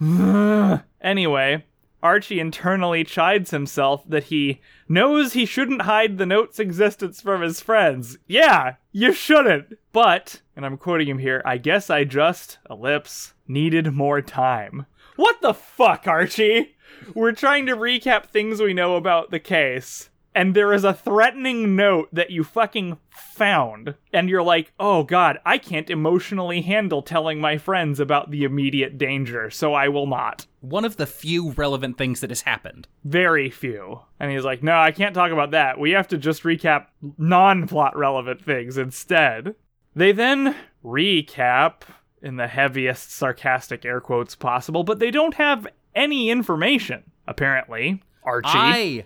anyway, 1.00 1.64
Archie 2.02 2.40
internally 2.40 3.04
chides 3.04 3.50
himself 3.50 4.08
that 4.08 4.24
he 4.24 4.60
knows 4.88 5.32
he 5.32 5.44
shouldn't 5.44 5.82
hide 5.82 6.18
the 6.18 6.26
note's 6.26 6.58
existence 6.58 7.20
from 7.20 7.42
his 7.42 7.60
friends. 7.60 8.18
Yeah, 8.26 8.76
you 8.92 9.12
shouldn't. 9.12 9.78
But, 9.92 10.42
and 10.56 10.64
I'm 10.64 10.78
quoting 10.78 11.08
him 11.08 11.18
here, 11.18 11.42
I 11.44 11.58
guess 11.58 11.90
I 11.90 12.04
just, 12.04 12.58
ellipse, 12.68 13.34
needed 13.46 13.92
more 13.92 14.22
time. 14.22 14.86
What 15.16 15.40
the 15.40 15.54
fuck, 15.54 16.06
Archie? 16.06 16.76
We're 17.14 17.32
trying 17.32 17.66
to 17.66 17.76
recap 17.76 18.26
things 18.26 18.60
we 18.60 18.74
know 18.74 18.96
about 18.96 19.30
the 19.30 19.40
case 19.40 20.10
and 20.38 20.54
there 20.54 20.72
is 20.72 20.84
a 20.84 20.94
threatening 20.94 21.74
note 21.74 22.08
that 22.12 22.30
you 22.30 22.44
fucking 22.44 22.96
found, 23.10 23.96
and 24.12 24.30
you're 24.30 24.40
like, 24.40 24.72
oh 24.78 25.02
god, 25.02 25.40
I 25.44 25.58
can't 25.58 25.90
emotionally 25.90 26.62
handle 26.62 27.02
telling 27.02 27.40
my 27.40 27.58
friends 27.58 27.98
about 27.98 28.30
the 28.30 28.44
immediate 28.44 28.98
danger, 28.98 29.50
so 29.50 29.74
I 29.74 29.88
will 29.88 30.06
not. 30.06 30.46
One 30.60 30.84
of 30.84 30.96
the 30.96 31.06
few 31.06 31.50
relevant 31.50 31.98
things 31.98 32.20
that 32.20 32.30
has 32.30 32.42
happened. 32.42 32.86
Very 33.02 33.50
few. 33.50 34.02
And 34.20 34.30
he's 34.30 34.44
like, 34.44 34.62
no, 34.62 34.78
I 34.78 34.92
can't 34.92 35.12
talk 35.12 35.32
about 35.32 35.50
that. 35.50 35.80
We 35.80 35.90
have 35.90 36.06
to 36.06 36.16
just 36.16 36.44
recap 36.44 36.86
non 37.18 37.66
plot 37.66 37.96
relevant 37.96 38.44
things 38.44 38.78
instead. 38.78 39.56
They 39.96 40.12
then 40.12 40.54
recap 40.84 41.82
in 42.22 42.36
the 42.36 42.46
heaviest 42.46 43.10
sarcastic 43.10 43.84
air 43.84 44.00
quotes 44.00 44.36
possible, 44.36 44.84
but 44.84 45.00
they 45.00 45.10
don't 45.10 45.34
have 45.34 45.66
any 45.96 46.30
information, 46.30 47.10
apparently. 47.26 48.04
Archie. 48.22 48.50
I 48.52 49.04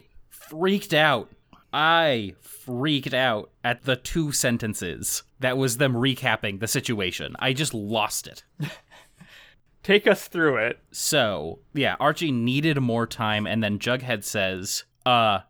freaked 0.52 0.92
out. 0.92 1.32
I 1.72 2.34
freaked 2.42 3.14
out 3.14 3.50
at 3.64 3.84
the 3.84 3.96
two 3.96 4.32
sentences 4.32 5.22
that 5.40 5.56
was 5.56 5.78
them 5.78 5.94
recapping 5.94 6.60
the 6.60 6.68
situation. 6.68 7.34
I 7.38 7.54
just 7.54 7.72
lost 7.72 8.26
it. 8.26 8.44
Take 9.82 10.06
us 10.06 10.28
through 10.28 10.58
it. 10.58 10.80
So, 10.90 11.60
yeah, 11.72 11.96
Archie 11.98 12.30
needed 12.30 12.78
more 12.80 13.06
time, 13.06 13.46
and 13.46 13.64
then 13.64 13.78
Jughead 13.78 14.24
says, 14.24 14.84
uh, 15.06 15.40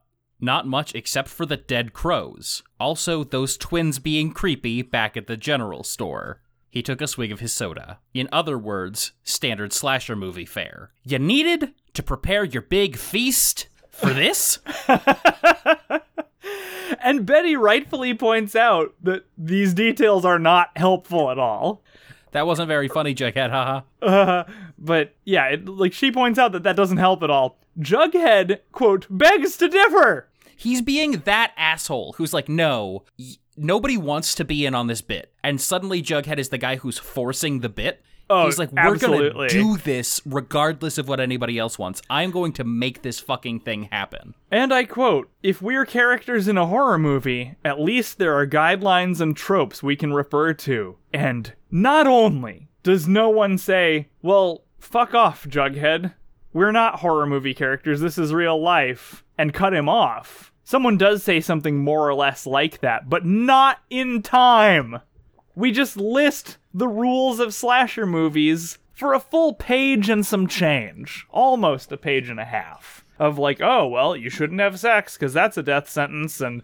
not 0.40 0.68
much 0.68 0.94
except 0.94 1.28
for 1.28 1.44
the 1.46 1.56
dead 1.56 1.92
crows. 1.92 2.62
Also, 2.78 3.24
those 3.24 3.56
twins 3.56 3.98
being 3.98 4.30
creepy 4.30 4.82
back 4.82 5.16
at 5.16 5.26
the 5.26 5.36
general 5.36 5.82
store. 5.82 6.42
He 6.70 6.80
took 6.80 7.00
a 7.00 7.08
swig 7.08 7.32
of 7.32 7.40
his 7.40 7.52
soda. 7.52 7.98
In 8.14 8.28
other 8.32 8.56
words, 8.56 9.12
standard 9.24 9.72
slasher 9.72 10.14
movie 10.14 10.46
fare. 10.46 10.92
You 11.02 11.18
needed 11.18 11.74
to 11.94 12.02
prepare 12.04 12.44
your 12.44 12.62
big 12.62 12.96
feast 12.96 13.66
for 13.92 14.12
this? 14.12 14.58
and 17.00 17.24
Betty 17.24 17.56
rightfully 17.56 18.14
points 18.14 18.56
out 18.56 18.94
that 19.02 19.24
these 19.38 19.74
details 19.74 20.24
are 20.24 20.38
not 20.38 20.70
helpful 20.76 21.30
at 21.30 21.38
all. 21.38 21.82
That 22.32 22.46
wasn't 22.46 22.68
very 22.68 22.88
funny, 22.88 23.14
Jughead, 23.14 23.50
haha. 23.50 23.82
Uh, 24.00 24.44
but 24.78 25.14
yeah, 25.24 25.46
it, 25.48 25.68
like 25.68 25.92
she 25.92 26.10
points 26.10 26.38
out 26.38 26.52
that 26.52 26.62
that 26.64 26.76
doesn't 26.76 26.96
help 26.96 27.22
at 27.22 27.30
all. 27.30 27.58
Jughead, 27.78 28.60
quote, 28.72 29.06
begs 29.08 29.56
to 29.58 29.68
differ. 29.68 30.28
He's 30.56 30.82
being 30.82 31.22
that 31.24 31.52
asshole 31.56 32.14
who's 32.16 32.32
like, 32.32 32.48
no, 32.48 33.04
y- 33.18 33.34
nobody 33.56 33.96
wants 33.96 34.34
to 34.36 34.44
be 34.44 34.64
in 34.66 34.74
on 34.74 34.86
this 34.86 35.02
bit. 35.02 35.32
And 35.44 35.60
suddenly 35.60 36.02
Jughead 36.02 36.38
is 36.38 36.48
the 36.48 36.58
guy 36.58 36.76
who's 36.76 36.98
forcing 36.98 37.60
the 37.60 37.68
bit. 37.68 38.02
Oh, 38.32 38.46
He's 38.46 38.58
like, 38.58 38.72
we're 38.72 38.96
gonna 38.96 39.48
do 39.48 39.76
this 39.76 40.20
regardless 40.24 40.96
of 40.96 41.06
what 41.06 41.20
anybody 41.20 41.58
else 41.58 41.78
wants. 41.78 42.00
I'm 42.08 42.30
going 42.30 42.52
to 42.54 42.64
make 42.64 43.02
this 43.02 43.20
fucking 43.20 43.60
thing 43.60 43.84
happen. 43.92 44.34
And 44.50 44.72
I 44.72 44.84
quote, 44.84 45.30
if 45.42 45.60
we're 45.60 45.84
characters 45.84 46.48
in 46.48 46.56
a 46.56 46.66
horror 46.66 46.98
movie, 46.98 47.56
at 47.64 47.80
least 47.80 48.18
there 48.18 48.34
are 48.34 48.46
guidelines 48.46 49.20
and 49.20 49.36
tropes 49.36 49.82
we 49.82 49.96
can 49.96 50.14
refer 50.14 50.54
to. 50.54 50.96
And 51.12 51.52
not 51.70 52.06
only 52.06 52.68
does 52.82 53.06
no 53.06 53.28
one 53.28 53.58
say, 53.58 54.08
well, 54.22 54.64
fuck 54.78 55.14
off, 55.14 55.46
Jughead. 55.46 56.14
We're 56.54 56.72
not 56.72 57.00
horror 57.00 57.26
movie 57.26 57.54
characters, 57.54 58.00
this 58.00 58.18
is 58.18 58.32
real 58.32 58.60
life, 58.60 59.24
and 59.38 59.54
cut 59.54 59.74
him 59.74 59.88
off. 59.88 60.52
Someone 60.64 60.96
does 60.96 61.22
say 61.22 61.40
something 61.40 61.78
more 61.78 62.08
or 62.08 62.14
less 62.14 62.46
like 62.46 62.80
that, 62.80 63.08
but 63.08 63.26
not 63.26 63.78
in 63.90 64.22
time. 64.22 65.00
We 65.54 65.70
just 65.70 65.96
list 65.96 66.58
the 66.72 66.88
rules 66.88 67.40
of 67.40 67.54
slasher 67.54 68.06
movies 68.06 68.78
for 68.92 69.14
a 69.14 69.20
full 69.20 69.54
page 69.54 70.08
and 70.08 70.24
some 70.24 70.46
change. 70.46 71.26
Almost 71.30 71.92
a 71.92 71.96
page 71.96 72.28
and 72.28 72.40
a 72.40 72.44
half. 72.44 73.04
Of 73.18 73.38
like, 73.38 73.60
oh, 73.60 73.86
well, 73.86 74.16
you 74.16 74.30
shouldn't 74.30 74.60
have 74.60 74.80
sex 74.80 75.16
because 75.16 75.32
that's 75.32 75.56
a 75.56 75.62
death 75.62 75.88
sentence, 75.88 76.40
and 76.40 76.62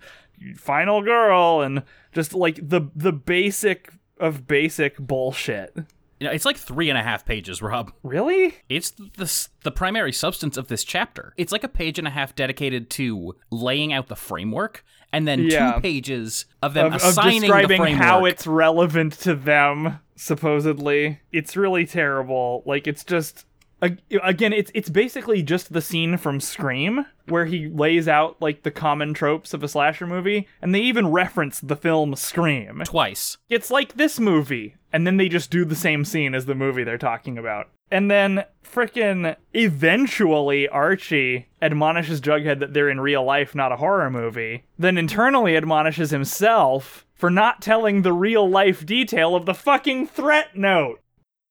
final 0.57 1.03
girl, 1.03 1.61
and 1.61 1.85
just 2.13 2.35
like 2.35 2.69
the 2.69 2.91
the 2.97 3.13
basic 3.13 3.93
of 4.19 4.49
basic 4.49 4.99
bullshit. 4.99 5.77
You 6.19 6.27
know, 6.27 6.33
it's 6.33 6.45
like 6.45 6.57
three 6.57 6.89
and 6.89 6.99
a 6.99 7.03
half 7.03 7.25
pages, 7.25 7.63
Rob. 7.63 7.93
Really? 8.03 8.57
It's 8.69 8.91
the 8.91 9.49
the 9.63 9.71
primary 9.71 10.13
substance 10.13 10.57
of 10.57 10.67
this 10.67 10.83
chapter. 10.83 11.33
It's 11.37 11.53
like 11.53 11.63
a 11.63 11.69
page 11.69 11.99
and 11.99 12.09
a 12.09 12.13
half 12.13 12.35
dedicated 12.35 12.91
to 12.91 13.37
laying 13.51 13.93
out 13.93 14.09
the 14.09 14.17
framework, 14.17 14.85
and 15.13 15.27
then 15.27 15.45
Yeah. 15.45 15.73
two 15.73 15.81
pages 15.81 16.45
of 16.63 16.75
them 16.75 16.87
Of, 16.87 16.95
of 16.97 17.03
assigning 17.03 17.41
describing 17.43 17.69
the 17.69 17.85
framework. 17.85 18.03
how 18.05 18.25
it's 18.25 18.47
relevant 18.47 19.13
to 19.21 19.35
them, 19.35 20.01
supposedly. 20.17 21.21
It's 21.33 21.57
really 21.57 21.87
terrible. 21.87 22.63
Like 22.67 22.87
it's 22.87 23.05
just 23.05 23.45
again, 23.81 24.53
it's 24.53 24.71
it's 24.75 24.89
basically 24.89 25.43
just 25.43 25.73
the 25.73 25.81
scene 25.81 26.17
from 26.17 26.41
Scream 26.41 27.07
where 27.27 27.45
he 27.47 27.69
lays 27.69 28.09
out 28.09 28.37
like 28.41 28.63
the 28.63 28.71
common 28.71 29.15
tropes 29.15 29.55
of 29.55 29.63
a 29.63 29.69
slasher 29.69 30.07
movie, 30.07 30.49
and 30.63 30.75
they 30.75 30.81
even 30.81 31.09
reference 31.09 31.61
the 31.61 31.77
film 31.77 32.15
Scream. 32.17 32.83
twice. 32.85 33.37
It's 33.49 33.71
like 33.71 33.95
this 33.95 34.19
movie, 34.19 34.75
and 34.93 35.07
then 35.07 35.17
they 35.17 35.29
just 35.29 35.51
do 35.51 35.65
the 35.65 35.77
same 35.77 36.05
scene 36.05 36.35
as 36.35 36.47
the 36.47 36.55
movie 36.55 36.85
they're 36.85 36.99
talking 36.99 37.39
about. 37.39 37.69
And 37.91 38.11
then 38.11 38.45
frickin' 38.63 39.37
eventually 39.55 40.69
Archie 40.69 41.49
admonishes 41.63 42.21
Jughead 42.21 42.61
that 42.61 42.75
they're 42.75 42.91
in 42.91 43.01
real 43.01 43.25
life, 43.25 43.55
not 43.55 43.73
a 43.73 43.77
horror 43.77 44.11
movie. 44.11 44.65
Then 44.79 44.99
internally 44.99 45.57
admonishes 45.57 46.11
himself 46.11 47.07
for 47.15 47.31
not 47.31 47.63
telling 47.63 48.03
the 48.03 48.13
real 48.13 48.49
life 48.49 48.85
detail 48.85 49.35
of 49.35 49.47
the 49.47 49.55
fucking 49.55 50.07
threat 50.07 50.57
note. 50.57 51.01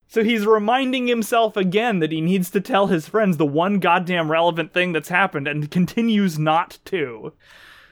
So 0.08 0.24
he's 0.24 0.46
reminding 0.46 1.08
himself 1.08 1.58
again 1.58 2.00
that 2.00 2.14
he 2.14 2.22
needs 2.22 2.50
to 2.52 2.62
tell 2.62 2.88
his 2.88 3.10
friends 3.10 3.36
the 3.36 3.46
one 3.46 3.80
goddamn 3.80 4.32
relevant 4.32 4.74
thing 4.74 4.94
that's 4.94 5.10
happened 5.10 5.48
and 5.48 5.70
continues 5.70 6.40
not 6.40 6.80
to. 6.86 7.34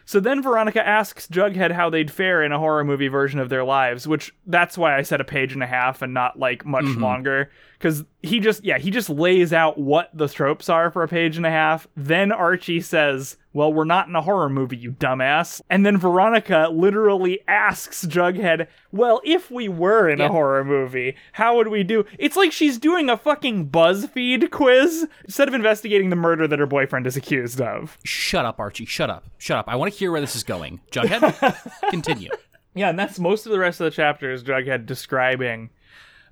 So 0.05 0.19
then 0.19 0.41
Veronica 0.41 0.85
asks 0.85 1.27
Jughead 1.27 1.71
how 1.71 1.89
they'd 1.89 2.11
fare 2.11 2.43
in 2.43 2.51
a 2.51 2.59
horror 2.59 2.83
movie 2.83 3.07
version 3.07 3.39
of 3.39 3.49
their 3.49 3.63
lives, 3.63 4.07
which 4.07 4.33
that's 4.45 4.77
why 4.77 4.95
I 4.95 5.01
said 5.01 5.19
a 5.19 5.25
page 5.25 5.51
and 5.51 5.63
a 5.63 5.67
half 5.67 6.03
and 6.03 6.13
not 6.13 6.37
like 6.37 6.63
much 6.63 6.85
mm-hmm. 6.85 7.03
longer. 7.03 7.51
Because 7.85 8.03
he 8.23 8.39
just, 8.39 8.63
yeah, 8.63 8.79
he 8.79 8.89
just 8.89 9.11
lays 9.11 9.53
out 9.53 9.77
what 9.77 10.09
the 10.11 10.27
tropes 10.27 10.69
are 10.69 10.89
for 10.89 11.03
a 11.03 11.07
page 11.07 11.37
and 11.37 11.45
a 11.45 11.51
half. 11.51 11.87
Then 11.95 12.31
Archie 12.31 12.81
says, 12.81 13.37
Well, 13.53 13.71
we're 13.71 13.83
not 13.83 14.07
in 14.07 14.15
a 14.15 14.23
horror 14.23 14.49
movie, 14.49 14.75
you 14.75 14.91
dumbass. 14.91 15.61
And 15.69 15.85
then 15.85 15.95
Veronica 15.95 16.69
literally 16.71 17.41
asks 17.47 18.03
Jughead, 18.07 18.65
Well, 18.91 19.21
if 19.23 19.51
we 19.51 19.67
were 19.69 20.09
in 20.09 20.17
Yeah. 20.17 20.25
a 20.25 20.29
horror 20.31 20.63
movie, 20.65 21.15
how 21.33 21.57
would 21.57 21.67
we 21.67 21.83
do? 21.83 22.05
It's 22.17 22.35
like 22.35 22.51
she's 22.51 22.79
doing 22.79 23.07
a 23.07 23.17
fucking 23.17 23.69
BuzzFeed 23.69 24.49
quiz 24.49 25.07
instead 25.25 25.47
of 25.47 25.53
investigating 25.53 26.09
the 26.09 26.15
murder 26.15 26.47
that 26.47 26.57
her 26.57 26.65
boyfriend 26.65 27.05
is 27.05 27.15
accused 27.15 27.61
of. 27.61 27.99
Shut 28.03 28.45
up, 28.45 28.59
Archie. 28.59 28.85
Shut 28.85 29.11
up. 29.11 29.25
Shut 29.37 29.59
up. 29.59 29.65
I 29.67 29.75
want 29.75 29.93
to 29.93 29.99
hear 29.99 30.11
where 30.11 30.21
this 30.21 30.35
is 30.35 30.43
going. 30.43 30.79
Jughead, 30.91 31.55
continue. 31.91 32.29
Yeah, 32.73 32.89
and 32.89 32.97
that's 32.97 33.19
most 33.19 33.45
of 33.45 33.51
the 33.51 33.59
rest 33.59 33.79
of 33.79 33.85
the 33.85 33.91
chapter 33.91 34.31
is 34.31 34.43
Jughead 34.43 34.87
describing 34.87 35.69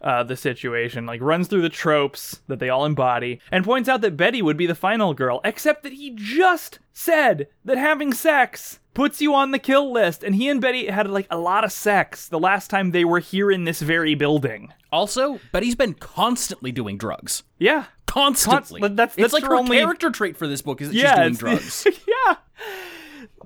uh, 0.04 0.24
the 0.24 0.36
situation, 0.36 1.06
like 1.06 1.22
runs 1.22 1.48
through 1.48 1.62
the 1.62 1.70
tropes 1.70 2.42
that 2.48 2.60
they 2.60 2.70
all 2.70 2.86
embody, 2.86 3.40
and 3.52 3.64
points 3.64 3.88
out 3.90 4.02
that 4.02 4.18
Betty 4.18 4.42
would 4.42 4.58
be 4.58 4.66
the 4.68 4.76
final 4.76 5.14
girl, 5.14 5.40
except 5.44 5.84
that 5.84 5.94
he 5.94 6.12
just 6.14 6.80
said 6.92 7.48
that 7.66 7.78
having 7.78 8.14
sex 8.14 8.80
puts 8.94 9.22
you 9.22 9.34
on 9.34 9.52
the 9.52 9.60
kill 9.60 9.92
list, 9.92 10.24
and 10.24 10.36
he 10.36 10.50
and 10.50 10.62
Betty 10.62 10.88
had 10.88 11.10
like 11.10 11.28
a 11.32 11.38
lot 11.38 11.64
of 11.64 11.72
sex 11.72 12.28
the 12.28 12.40
last 12.40 12.70
time 12.70 12.92
they 12.92 13.06
were 13.06 13.20
here 13.20 13.50
in 13.50 13.64
this 13.64 13.82
very 13.82 14.14
building. 14.14 14.72
Also, 14.92 15.40
Betty's 15.52 15.76
been 15.76 15.94
constantly 15.96 16.72
doing 16.72 16.98
drugs. 16.98 17.44
Yeah. 17.58 17.86
Constantly. 18.06 18.82
Const- 18.82 18.96
that's- 18.98 19.16
it's 19.18 19.22
that's 19.22 19.34
like 19.34 19.44
her 19.44 19.50
her 19.50 19.56
only- 19.56 19.78
character 19.80 20.12
trait 20.12 20.38
for 20.38 20.46
this 20.48 20.62
book 20.62 20.82
is 20.82 20.90
that 20.90 20.96
yeah, 20.96 21.28
she's 21.28 21.40
doing 21.40 21.54
drugs. 21.56 21.88
yeah. 22.08 22.36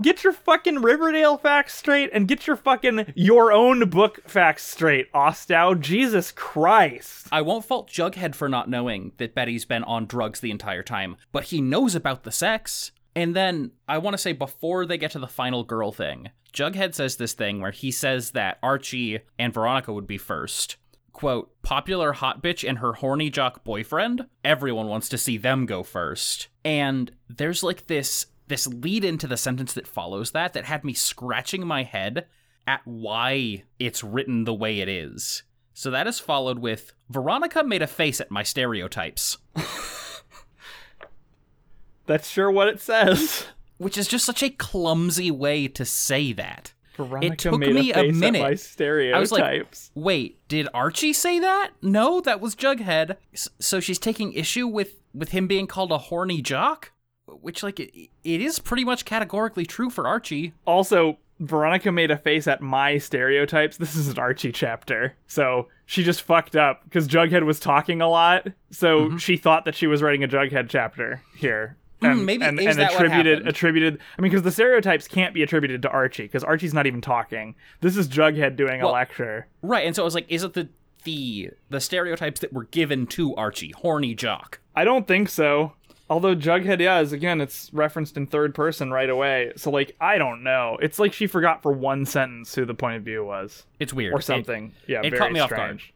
Get 0.02 0.24
your 0.24 0.34
fucking 0.34 0.84
Riverdale 0.84 1.38
facts 1.38 1.74
straight 1.74 2.12
and 2.14 2.28
get 2.28 2.46
your 2.46 2.56
fucking 2.56 3.14
your 3.16 3.52
own 3.52 3.90
book 3.90 4.22
facts 4.30 4.64
straight, 4.64 5.12
Ostow. 5.12 5.80
Jesus 5.80 6.32
Christ. 6.32 7.28
I 7.32 7.42
won't 7.42 7.66
fault 7.66 7.90
Jughead 7.90 8.36
for 8.36 8.48
not 8.48 8.70
knowing 8.70 9.14
that 9.18 9.34
Betty's 9.34 9.66
been 9.66 9.84
on 9.84 10.06
drugs 10.06 10.40
the 10.40 10.52
entire 10.52 10.84
time, 10.84 11.18
but 11.32 11.46
he 11.46 11.62
knows 11.62 11.96
about 11.96 12.24
the 12.24 12.32
sex. 12.32 12.92
And 13.16 13.36
then 13.36 13.72
I 13.88 13.98
want 13.98 14.14
to 14.14 14.20
say 14.20 14.34
before 14.34 14.86
they 14.86 15.00
get 15.00 15.12
to 15.12 15.20
the 15.20 15.28
final 15.28 15.64
girl 15.64 15.92
thing, 15.92 16.30
Jughead 16.54 16.94
says 16.94 17.16
this 17.16 17.34
thing 17.34 17.60
where 17.60 17.72
he 17.72 17.90
says 17.90 18.32
that 18.32 18.60
Archie 18.62 19.22
and 19.40 19.52
Veronica 19.52 19.92
would 19.92 20.08
be 20.08 20.20
first. 20.20 20.76
Quote, 21.12 21.52
popular 21.64 22.14
hot 22.14 22.44
bitch 22.44 22.68
and 22.68 22.78
her 22.78 22.94
horny 22.94 23.32
jock 23.32 23.64
boyfriend? 23.64 24.28
Everyone 24.46 24.86
wants 24.86 25.10
to 25.10 25.18
see 25.18 25.38
them 25.38 25.66
go 25.66 25.82
first. 25.82 26.50
And 26.64 27.12
there's 27.28 27.64
like 27.64 27.88
this 27.88 28.28
this 28.48 28.68
lead 28.68 29.04
into 29.04 29.28
the 29.28 29.38
sentence 29.38 29.74
that 29.74 29.88
follows 29.88 30.32
that 30.32 30.54
that 30.54 30.66
had 30.66 30.84
me 30.84 30.94
scratching 30.94 31.66
my 31.66 31.84
head 31.84 32.28
at 32.66 32.82
why 32.86 33.64
it's 33.80 34.04
written 34.04 34.44
the 34.44 34.54
way 34.54 34.80
it 34.80 34.90
is. 34.90 35.44
So 35.74 35.92
that 35.92 36.08
is 36.08 36.20
followed 36.20 36.60
with 36.60 36.94
Veronica 37.10 37.64
made 37.64 37.82
a 37.82 37.88
face 37.88 38.20
at 38.20 38.32
my 38.32 38.44
stereotypes. 38.44 39.38
That's 42.08 42.30
sure 42.30 42.50
what 42.50 42.68
it 42.68 42.82
says. 42.82 43.46
which 43.78 43.98
is 43.98 44.08
just 44.08 44.26
such 44.26 44.44
a 44.44 44.50
clumsy 44.50 45.32
way 45.32 45.68
to 45.68 45.86
say 45.86 46.34
that. 46.34 46.74
Veronica 46.96 47.34
it 47.34 47.40
took 47.40 47.60
made 47.60 47.76
me 47.76 47.92
a, 47.92 47.94
a 47.94 47.96
face 47.96 48.16
at 48.16 48.20
minute. 48.20 48.42
my 48.42 48.48
I 48.48 49.20
was 49.20 49.32
like, 49.32 49.44
stereotypes. 49.44 49.92
wait, 49.94 50.48
did 50.48 50.68
Archie 50.74 51.14
say 51.14 51.40
that? 51.40 51.72
No, 51.82 52.22
that 52.22 52.42
was 52.42 52.56
Jughead. 52.56 53.18
So 53.36 53.80
she's 53.80 54.00
taking 54.00 54.34
issue 54.34 54.68
with 54.68 54.96
with 55.14 55.30
him 55.30 55.48
being 55.48 55.68
called 55.68 55.92
a 55.92 55.98
horny 55.98 56.42
jock, 56.42 56.92
which 57.28 57.64
like 57.64 57.80
it, 57.80 57.92
it 58.24 58.42
is 58.42 58.60
pretty 58.60 58.84
much 58.84 59.06
categorically 59.06 59.66
true 59.66 59.90
for 59.90 60.08
Archie. 60.08 60.54
Also, 60.66 61.18
Veronica 61.40 61.92
made 61.92 62.10
a 62.12 62.18
face 62.18 62.48
at 62.48 62.62
my 62.62 62.98
stereotypes. 62.98 63.78
This 63.78 63.96
is 63.96 64.08
an 64.08 64.18
Archie 64.18 64.52
chapter. 64.52 65.16
So 65.28 65.68
she 65.86 66.04
just 66.04 66.22
fucked 66.24 66.56
up 66.56 66.84
because 66.86 67.08
Jughead 67.08 67.46
was 67.46 67.60
talking 67.60 68.02
a 68.02 68.10
lot. 68.10 68.48
So 68.72 69.18
she 69.18 69.38
thought 69.38 69.66
that 69.66 69.76
she 69.76 69.88
was 69.88 70.02
writing 70.02 70.24
a 70.24 70.28
Jughead 70.28 70.70
chapter 70.70 71.22
here. 71.38 71.78
And, 72.02 72.14
Mm-hmm. 72.18 72.26
maybe- 72.26 72.46
and, 72.46 72.60
and 72.60 72.78
that 72.80 72.94
attributed 72.94 73.48
attributed 73.48 74.00
I 74.18 74.22
mean 74.22 74.30
because 74.32 74.44
the 74.44 74.52
stereotypes 74.52 75.08
can't 75.08 75.34
be 75.34 75.42
attributed 75.42 75.82
to 75.82 75.90
Archie 75.90 76.24
because 76.24 76.44
Archie's 76.44 76.74
not 76.74 76.86
even 76.86 77.02
talking. 77.02 77.56
This 77.82 77.98
is 77.98 78.08
Jughead 78.08 78.56
doing 78.56 78.82
a 78.84 78.88
lecture. 78.88 79.48
Right, 79.64 79.86
and 79.86 79.96
so 79.96 80.04
I 80.04 80.06
was 80.06 80.14
like, 80.16 80.26
is 80.30 80.44
it 80.44 80.54
the 80.54 80.70
the 81.06 81.52
the 81.72 81.80
stereotypes 81.82 82.40
that 82.42 82.54
were 82.54 82.66
given 82.66 83.08
to 83.08 83.36
Archie, 83.36 83.72
horny 83.72 84.14
jock? 84.14 84.60
I 84.76 84.84
don't 84.84 85.08
think 85.08 85.28
so. 85.30 85.74
Although 86.10 86.36
Jughead, 86.36 86.80
yeah, 86.80 87.00
is 87.02 87.12
again, 87.12 87.42
it's 87.42 87.70
referenced 87.74 88.16
in 88.16 88.28
third 88.28 88.56
person 88.56 88.92
right 88.92 89.10
away. 89.10 89.52
So 89.58 89.70
like, 89.72 89.96
I 90.00 90.18
don't 90.18 90.42
know. 90.44 90.78
It's 90.82 91.00
like 91.00 91.12
she 91.12 91.28
forgot 91.28 91.62
for 91.62 91.72
one 91.74 92.06
sentence 92.06 92.56
who 92.56 92.64
the 92.66 92.74
point 92.74 92.96
of 92.98 93.04
view 93.04 93.26
was. 93.26 93.66
It's 93.80 93.94
weird. 93.94 94.14
or 94.14 94.20
It- 94.20 94.24
something. 94.24 94.72
yeah, 94.88 95.00
it 95.04 95.10
very 95.10 95.18
caught 95.20 95.32
me 95.34 95.40
off 95.42 95.50
guard. 95.50 95.60
strange. 95.82 95.94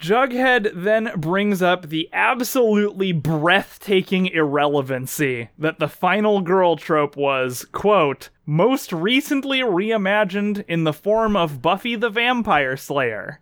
Jughead 0.00 0.70
then 0.74 1.10
brings 1.16 1.60
up 1.60 1.90
the 1.90 2.08
absolutely 2.14 3.12
breathtaking 3.12 4.28
irrelevancy 4.28 5.50
that 5.58 5.78
the 5.78 5.88
final 5.88 6.40
girl 6.40 6.76
trope 6.76 7.16
was, 7.18 7.66
quote, 7.72 8.30
most 8.46 8.94
recently 8.94 9.58
reimagined 9.60 10.64
in 10.66 10.84
the 10.84 10.94
form 10.94 11.36
of 11.36 11.60
Buffy 11.60 11.96
the 11.96 12.08
Vampire 12.08 12.78
Slayer. 12.78 13.40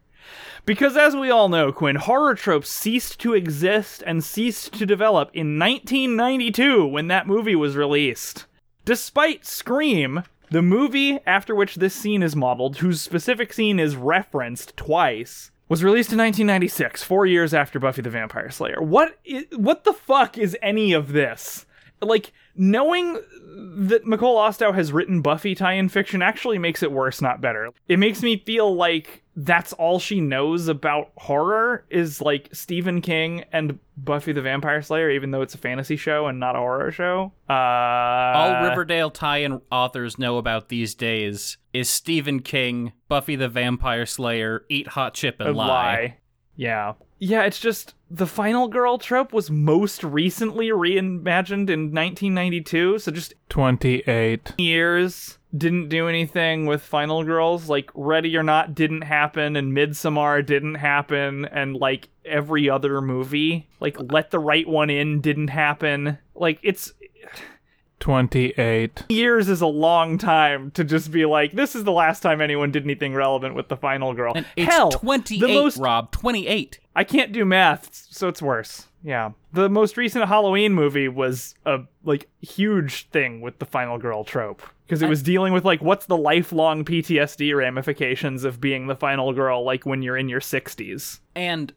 Because 0.68 0.98
as 0.98 1.16
we 1.16 1.30
all 1.30 1.48
know, 1.48 1.72
Quinn, 1.72 1.96
horror 1.96 2.34
tropes 2.34 2.68
ceased 2.68 3.18
to 3.20 3.32
exist 3.32 4.02
and 4.06 4.22
ceased 4.22 4.74
to 4.74 4.84
develop 4.84 5.30
in 5.32 5.58
1992 5.58 6.86
when 6.86 7.08
that 7.08 7.26
movie 7.26 7.56
was 7.56 7.74
released. 7.74 8.44
Despite 8.84 9.46
Scream, 9.46 10.24
the 10.50 10.60
movie 10.60 11.20
after 11.24 11.54
which 11.54 11.76
this 11.76 11.94
scene 11.94 12.22
is 12.22 12.36
modeled, 12.36 12.76
whose 12.76 13.00
specific 13.00 13.54
scene 13.54 13.80
is 13.80 13.96
referenced 13.96 14.76
twice, 14.76 15.50
was 15.70 15.82
released 15.82 16.12
in 16.12 16.18
1996, 16.18 17.02
four 17.02 17.24
years 17.24 17.54
after 17.54 17.78
Buffy 17.78 18.02
the 18.02 18.10
Vampire 18.10 18.50
Slayer. 18.50 18.82
What 18.82 19.18
is, 19.24 19.46
what 19.56 19.84
the 19.84 19.94
fuck 19.94 20.36
is 20.36 20.54
any 20.60 20.92
of 20.92 21.12
this? 21.12 21.64
Like, 22.00 22.32
knowing 22.54 23.14
that 23.14 24.04
Micol 24.04 24.36
Ostow 24.36 24.74
has 24.74 24.92
written 24.92 25.20
Buffy 25.20 25.54
tie-in 25.54 25.88
fiction 25.88 26.22
actually 26.22 26.58
makes 26.58 26.82
it 26.82 26.92
worse, 26.92 27.20
not 27.20 27.40
better. 27.40 27.70
It 27.88 27.98
makes 27.98 28.22
me 28.22 28.38
feel 28.44 28.74
like 28.74 29.24
that's 29.36 29.72
all 29.74 29.98
she 29.98 30.20
knows 30.20 30.66
about 30.68 31.12
horror 31.16 31.84
is 31.90 32.20
like 32.20 32.48
Stephen 32.52 33.00
King 33.00 33.44
and 33.52 33.78
Buffy 33.96 34.32
the 34.32 34.42
Vampire 34.42 34.82
Slayer, 34.82 35.10
even 35.10 35.30
though 35.30 35.42
it's 35.42 35.54
a 35.54 35.58
fantasy 35.58 35.96
show 35.96 36.26
and 36.26 36.40
not 36.40 36.56
a 36.56 36.58
horror 36.58 36.90
show. 36.90 37.32
Uh, 37.48 37.52
All 37.52 38.68
Riverdale 38.68 39.10
tie-in 39.10 39.60
authors 39.70 40.18
know 40.18 40.38
about 40.38 40.68
these 40.68 40.94
days 40.94 41.56
is 41.72 41.88
Stephen 41.88 42.40
King, 42.40 42.92
Buffy 43.08 43.36
the 43.36 43.48
Vampire 43.48 44.06
Slayer, 44.06 44.64
Eat 44.68 44.88
Hot 44.88 45.14
Chip 45.14 45.40
and 45.40 45.56
Lie. 45.56 45.66
lie. 45.66 46.16
Yeah. 46.56 46.94
Yeah, 47.18 47.42
it's 47.42 47.58
just 47.58 47.94
the 48.10 48.26
final 48.26 48.68
girl 48.68 48.98
trope 48.98 49.32
was 49.32 49.50
most 49.50 50.04
recently 50.04 50.68
reimagined 50.68 51.68
in 51.68 51.92
1992, 51.92 52.98
so 53.00 53.10
just 53.10 53.34
28. 53.48 54.54
years 54.58 55.38
didn't 55.56 55.88
do 55.88 56.08
anything 56.08 56.66
with 56.66 56.82
final 56.82 57.24
girls 57.24 57.68
like 57.68 57.90
ready 57.94 58.36
or 58.36 58.42
not 58.42 58.74
didn't 58.74 59.02
happen 59.02 59.56
and 59.56 59.74
midsommar 59.74 60.44
didn't 60.44 60.74
happen 60.74 61.46
and 61.46 61.74
like 61.74 62.08
every 62.26 62.68
other 62.68 63.00
movie 63.00 63.66
like 63.80 63.96
let 64.12 64.30
the 64.30 64.38
right 64.38 64.68
one 64.68 64.90
in 64.90 65.22
didn't 65.22 65.48
happen 65.48 66.18
like 66.34 66.58
it's 66.62 66.92
28. 68.00 69.04
years 69.08 69.48
is 69.48 69.60
a 69.60 69.66
long 69.66 70.18
time 70.18 70.70
to 70.72 70.84
just 70.84 71.10
be 71.10 71.24
like 71.24 71.52
this 71.52 71.74
is 71.74 71.84
the 71.84 71.92
last 71.92 72.20
time 72.20 72.40
anyone 72.40 72.70
did 72.70 72.84
anything 72.84 73.14
relevant 73.14 73.54
with 73.54 73.68
the 73.68 73.76
final 73.76 74.14
girl 74.14 74.32
And 74.34 74.46
it's 74.56 74.72
hell 74.72 74.90
28, 74.90 75.40
the 75.40 75.48
most 75.48 75.78
Rob. 75.78 76.10
28. 76.12 76.78
I 76.96 77.04
can't 77.04 77.32
do 77.32 77.44
math, 77.44 77.88
so 77.92 78.28
it's 78.28 78.42
worse. 78.42 78.88
Yeah. 79.02 79.30
The 79.52 79.68
most 79.68 79.96
recent 79.96 80.26
Halloween 80.26 80.72
movie 80.72 81.08
was 81.08 81.54
a 81.64 81.80
like 82.04 82.28
huge 82.40 83.08
thing 83.10 83.40
with 83.40 83.58
the 83.58 83.66
final 83.66 83.98
girl 83.98 84.24
trope 84.24 84.62
because 84.86 85.02
it 85.02 85.08
was 85.08 85.22
dealing 85.22 85.52
with 85.52 85.64
like 85.64 85.80
what's 85.80 86.06
the 86.06 86.16
lifelong 86.16 86.84
PTSD 86.84 87.56
ramifications 87.56 88.44
of 88.44 88.60
being 88.60 88.86
the 88.86 88.96
final 88.96 89.32
girl 89.32 89.64
like 89.64 89.86
when 89.86 90.02
you're 90.02 90.16
in 90.16 90.28
your 90.28 90.40
60s. 90.40 91.20
And 91.36 91.72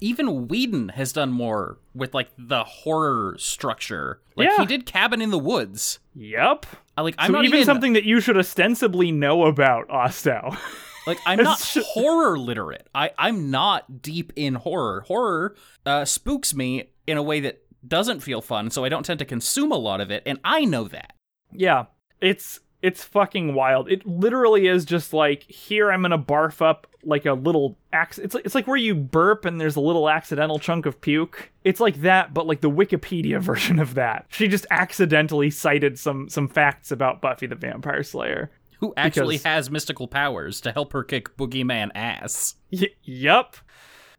even 0.00 0.48
Whedon 0.48 0.90
has 0.90 1.12
done 1.12 1.32
more 1.32 1.78
with 1.94 2.14
like 2.14 2.28
the 2.38 2.64
horror 2.64 3.36
structure. 3.38 4.20
Like 4.36 4.48
Yeah. 4.48 4.58
he 4.58 4.66
did 4.66 4.86
Cabin 4.86 5.20
in 5.22 5.30
the 5.30 5.38
Woods. 5.38 5.98
Yep. 6.14 6.66
I 6.96 7.02
like 7.02 7.14
I'm 7.18 7.28
so 7.28 7.32
not 7.32 7.44
even, 7.44 7.56
even 7.56 7.66
something 7.66 7.92
that 7.94 8.04
you 8.04 8.20
should 8.20 8.36
ostensibly 8.36 9.12
know 9.12 9.44
about, 9.46 9.88
Ostow. 9.88 10.56
Like 11.06 11.18
I'm 11.24 11.38
not 11.40 11.60
just- 11.60 11.86
horror 11.90 12.36
literate. 12.36 12.88
I 12.92 13.12
I'm 13.16 13.48
not 13.52 14.02
deep 14.02 14.32
in 14.34 14.54
horror. 14.56 15.02
Horror 15.06 15.54
uh, 15.84 16.04
spooks 16.04 16.52
me 16.52 16.90
in 17.06 17.16
a 17.16 17.22
way 17.22 17.38
that 17.38 17.62
doesn't 17.86 18.20
feel 18.24 18.40
fun, 18.42 18.70
so 18.70 18.84
I 18.84 18.88
don't 18.88 19.06
tend 19.06 19.20
to 19.20 19.24
consume 19.24 19.70
a 19.70 19.76
lot 19.76 20.00
of 20.00 20.10
it, 20.10 20.24
and 20.26 20.40
I 20.42 20.64
know 20.64 20.88
that. 20.88 21.12
Yeah, 21.52 21.84
it's 22.20 22.58
it's 22.86 23.02
fucking 23.04 23.54
wild. 23.54 23.90
It 23.90 24.06
literally 24.06 24.66
is 24.68 24.84
just 24.84 25.12
like 25.12 25.42
here 25.44 25.90
I'm 25.90 26.02
gonna 26.02 26.18
barf 26.18 26.62
up 26.62 26.86
like 27.02 27.24
a 27.26 27.32
little 27.34 27.76
ac- 27.94 28.20
It's 28.22 28.34
like, 28.34 28.44
it's 28.44 28.54
like 28.54 28.66
where 28.66 28.76
you 28.76 28.94
burp 28.94 29.44
and 29.44 29.60
there's 29.60 29.76
a 29.76 29.80
little 29.80 30.08
accidental 30.08 30.58
chunk 30.58 30.86
of 30.86 31.00
puke. 31.00 31.50
It's 31.64 31.78
like 31.80 32.02
that, 32.02 32.34
but 32.34 32.46
like 32.46 32.60
the 32.60 32.70
Wikipedia 32.70 33.40
version 33.50 33.78
of 33.78 33.94
that. 33.94 34.26
She 34.28 34.48
just 34.48 34.66
accidentally 34.70 35.50
cited 35.50 35.98
some 35.98 36.28
some 36.28 36.48
facts 36.48 36.90
about 36.90 37.20
Buffy 37.20 37.46
the 37.46 37.54
Vampire 37.54 38.02
Slayer. 38.02 38.50
Who 38.80 38.92
actually 38.96 39.36
Because- 39.36 39.44
has 39.44 39.70
mystical 39.70 40.06
powers 40.06 40.60
to 40.60 40.72
help 40.72 40.92
her 40.92 41.02
kick 41.02 41.36
Boogeyman 41.36 41.90
ass? 41.94 42.56
Y- 42.72 42.88
yup. 43.04 43.56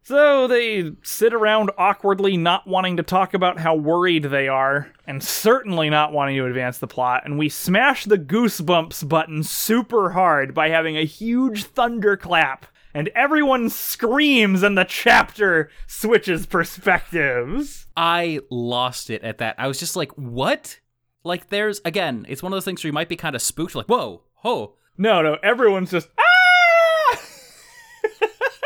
So 0.08 0.48
they 0.48 0.94
sit 1.04 1.34
around 1.34 1.70
awkwardly, 1.78 2.38
not 2.38 2.66
wanting 2.66 2.96
to 2.96 3.04
talk 3.04 3.34
about 3.34 3.60
how 3.60 3.76
worried 3.76 4.24
they 4.24 4.48
are, 4.48 4.88
and 5.06 5.22
certainly 5.22 5.90
not 5.90 6.14
wanting 6.14 6.38
to 6.38 6.46
advance 6.46 6.78
the 6.78 6.88
plot. 6.88 7.24
And 7.26 7.38
we 7.38 7.50
smash 7.50 8.06
the 8.06 8.18
goosebumps 8.18 9.06
button 9.10 9.44
super 9.44 10.12
hard 10.12 10.54
by 10.54 10.70
having 10.70 10.96
a 10.96 11.04
huge 11.04 11.66
thunderclap, 11.66 12.68
and 12.94 13.10
everyone 13.16 13.70
screams, 13.70 14.64
and 14.64 14.78
the 14.78 14.86
chapter 14.86 15.70
switches 15.88 16.46
perspectives. 16.46 17.88
I 17.98 18.40
lost 18.50 19.10
it 19.10 19.24
at 19.24 19.40
that. 19.40 19.56
I 19.58 19.68
was 19.68 19.78
just 19.78 19.98
like, 19.98 20.14
what? 20.14 20.80
Like, 21.26 21.50
there's 21.50 21.82
again, 21.84 22.26
it's 22.30 22.42
one 22.42 22.54
of 22.54 22.56
those 22.56 22.64
things 22.64 22.82
where 22.82 22.88
you 22.88 22.94
might 22.94 23.10
be 23.10 23.18
kind 23.18 23.36
of 23.36 23.42
spooked, 23.42 23.76
like, 23.76 23.88
whoa, 23.88 24.24
ho. 24.36 24.76
No, 24.98 25.22
no, 25.22 25.38
everyone's 25.44 25.92
just 25.92 26.08
ah! 26.18 26.27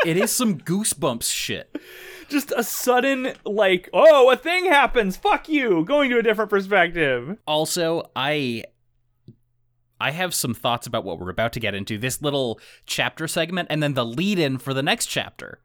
It 0.04 0.16
is 0.16 0.30
some 0.30 0.58
goosebumps 0.58 1.30
shit. 1.30 1.76
just 2.28 2.52
a 2.56 2.64
sudden 2.64 3.34
like, 3.44 3.88
oh, 3.92 4.30
a 4.30 4.36
thing 4.36 4.64
happens. 4.66 5.16
Fuck 5.16 5.48
you. 5.48 5.84
Going 5.84 6.10
to 6.10 6.18
a 6.18 6.22
different 6.22 6.50
perspective. 6.50 7.38
Also, 7.46 8.10
I 8.16 8.64
I 10.00 10.10
have 10.10 10.34
some 10.34 10.54
thoughts 10.54 10.86
about 10.86 11.04
what 11.04 11.20
we're 11.20 11.30
about 11.30 11.52
to 11.52 11.60
get 11.60 11.74
into. 11.74 11.96
This 11.98 12.20
little 12.20 12.58
chapter 12.86 13.28
segment 13.28 13.68
and 13.70 13.82
then 13.82 13.94
the 13.94 14.04
lead 14.04 14.38
in 14.38 14.58
for 14.58 14.74
the 14.74 14.82
next 14.82 15.06
chapter. 15.06 15.60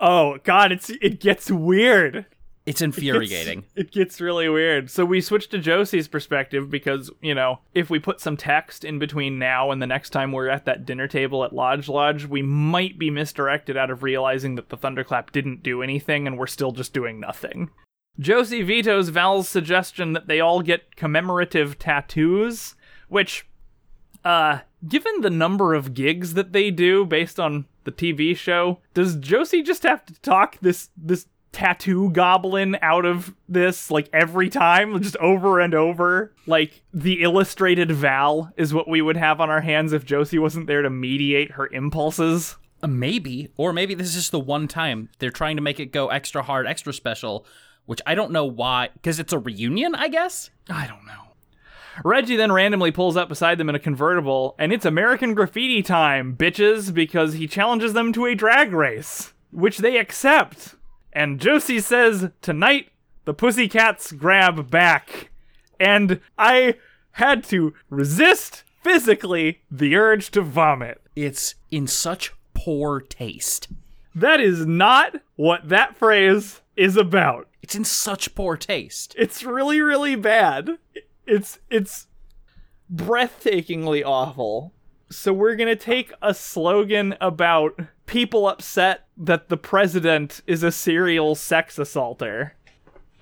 Oh 0.00 0.38
god, 0.44 0.72
it's 0.72 0.90
it 0.90 1.20
gets 1.20 1.50
weird. 1.50 2.26
It's 2.64 2.80
It's- 2.80 2.96
infuriating. 2.96 3.64
It 3.74 3.90
gets 3.90 4.20
really 4.20 4.48
weird. 4.48 4.88
So 4.90 5.04
we 5.04 5.20
switched 5.20 5.50
to 5.50 5.58
Josie's 5.58 6.06
perspective 6.08 6.70
because, 6.70 7.10
you 7.20 7.34
know, 7.34 7.58
if 7.74 7.90
we 7.90 7.98
put 7.98 8.20
some 8.20 8.36
text 8.36 8.84
in 8.84 8.98
between 8.98 9.38
now 9.38 9.70
and 9.72 9.82
the 9.82 9.86
next 9.86 10.10
time 10.10 10.30
we're 10.30 10.48
at 10.48 10.64
that 10.66 10.86
dinner 10.86 11.08
table 11.08 11.42
at 11.44 11.52
Lodge 11.52 11.88
Lodge, 11.88 12.24
we 12.26 12.40
might 12.42 12.98
be 12.98 13.10
misdirected 13.10 13.76
out 13.76 13.90
of 13.90 14.02
realizing 14.04 14.54
that 14.54 14.68
the 14.68 14.76
thunderclap 14.76 15.32
didn't 15.32 15.62
do 15.62 15.82
anything 15.82 16.26
and 16.26 16.38
we're 16.38 16.46
still 16.46 16.70
just 16.72 16.92
doing 16.92 17.18
nothing. 17.18 17.70
Josie 18.20 18.62
vetoes 18.62 19.08
Val's 19.08 19.48
suggestion 19.48 20.12
that 20.12 20.28
they 20.28 20.38
all 20.38 20.60
get 20.62 20.94
commemorative 20.96 21.78
tattoos, 21.78 22.74
which 23.08 23.46
uh 24.24 24.58
given 24.86 25.20
the 25.22 25.30
number 25.30 25.74
of 25.74 25.94
gigs 25.94 26.34
that 26.34 26.52
they 26.52 26.70
do 26.70 27.04
based 27.04 27.40
on 27.40 27.64
the 27.84 27.90
TV 27.90 28.36
show, 28.36 28.78
does 28.94 29.16
Josie 29.16 29.62
just 29.62 29.82
have 29.82 30.04
to 30.06 30.14
talk 30.20 30.58
this 30.60 30.90
this 30.96 31.26
tattoo 31.52 32.10
goblin 32.10 32.76
out 32.80 33.04
of 33.04 33.34
this 33.48 33.90
like 33.90 34.08
every 34.12 34.48
time 34.48 35.00
just 35.02 35.16
over 35.18 35.60
and 35.60 35.74
over 35.74 36.32
like 36.46 36.82
the 36.94 37.22
illustrated 37.22 37.92
val 37.92 38.50
is 38.56 38.72
what 38.72 38.88
we 38.88 39.02
would 39.02 39.18
have 39.18 39.38
on 39.40 39.50
our 39.50 39.60
hands 39.60 39.92
if 39.92 40.04
josie 40.04 40.38
wasn't 40.38 40.66
there 40.66 40.80
to 40.82 40.88
mediate 40.90 41.52
her 41.52 41.66
impulses 41.68 42.56
Uh, 42.82 42.88
maybe, 42.88 43.48
or 43.56 43.72
maybe 43.72 43.94
this 43.94 44.08
is 44.08 44.14
just 44.14 44.32
the 44.32 44.40
one 44.40 44.66
time 44.66 45.08
they're 45.18 45.30
trying 45.30 45.56
to 45.56 45.62
make 45.62 45.78
it 45.78 45.92
go 45.92 46.08
extra 46.08 46.42
hard, 46.42 46.66
extra 46.66 46.92
special 46.92 47.46
which 47.84 48.00
I 48.06 48.14
don't 48.14 48.32
know 48.32 48.44
why, 48.44 48.90
because 48.94 49.18
it's 49.18 49.32
a 49.32 49.38
reunion, 49.38 49.94
I 49.94 50.08
guess? 50.08 50.50
I 50.70 50.86
don't 50.86 51.04
know. 51.04 51.34
Reggie 52.04 52.36
then 52.36 52.52
randomly 52.52 52.90
pulls 52.92 53.16
up 53.16 53.28
beside 53.28 53.58
them 53.58 53.68
in 53.68 53.74
a 53.74 53.80
convertible, 53.80 54.54
and 54.58 54.72
it's 54.72 54.84
American 54.84 55.34
graffiti 55.34 55.82
time, 55.82 56.36
bitches, 56.36 56.94
because 56.94 57.34
he 57.34 57.46
challenges 57.46 57.92
them 57.92 58.12
to 58.14 58.24
a 58.26 58.34
drag 58.34 58.72
race, 58.72 59.32
which 59.50 59.78
they 59.78 59.98
accept. 59.98 60.76
And 61.12 61.40
Josie 61.40 61.80
says, 61.80 62.30
Tonight, 62.40 62.88
the 63.24 63.34
pussycats 63.34 64.12
grab 64.12 64.70
back. 64.70 65.30
And 65.78 66.20
I 66.38 66.76
had 67.12 67.44
to 67.44 67.74
resist 67.90 68.64
physically 68.82 69.62
the 69.70 69.96
urge 69.96 70.30
to 70.32 70.42
vomit. 70.42 71.00
It's 71.14 71.54
in 71.70 71.86
such 71.86 72.32
poor 72.54 73.00
taste. 73.00 73.68
That 74.14 74.40
is 74.40 74.66
not 74.66 75.16
what 75.36 75.68
that 75.68 75.96
phrase 75.96 76.60
is 76.76 76.96
about. 76.96 77.48
It's 77.62 77.74
in 77.74 77.84
such 77.84 78.34
poor 78.34 78.56
taste. 78.56 79.14
It's 79.18 79.42
really, 79.42 79.80
really 79.80 80.16
bad. 80.16 80.78
It's 81.26 81.60
it's 81.70 82.08
breathtakingly 82.92 84.02
awful. 84.04 84.72
So 85.12 85.32
we're 85.32 85.56
gonna 85.56 85.76
take 85.76 86.12
a 86.22 86.32
slogan 86.34 87.14
about 87.20 87.78
people 88.06 88.48
upset 88.48 89.06
that 89.16 89.48
the 89.48 89.56
president 89.56 90.40
is 90.46 90.62
a 90.62 90.72
serial 90.72 91.34
sex 91.34 91.78
assaulter, 91.78 92.54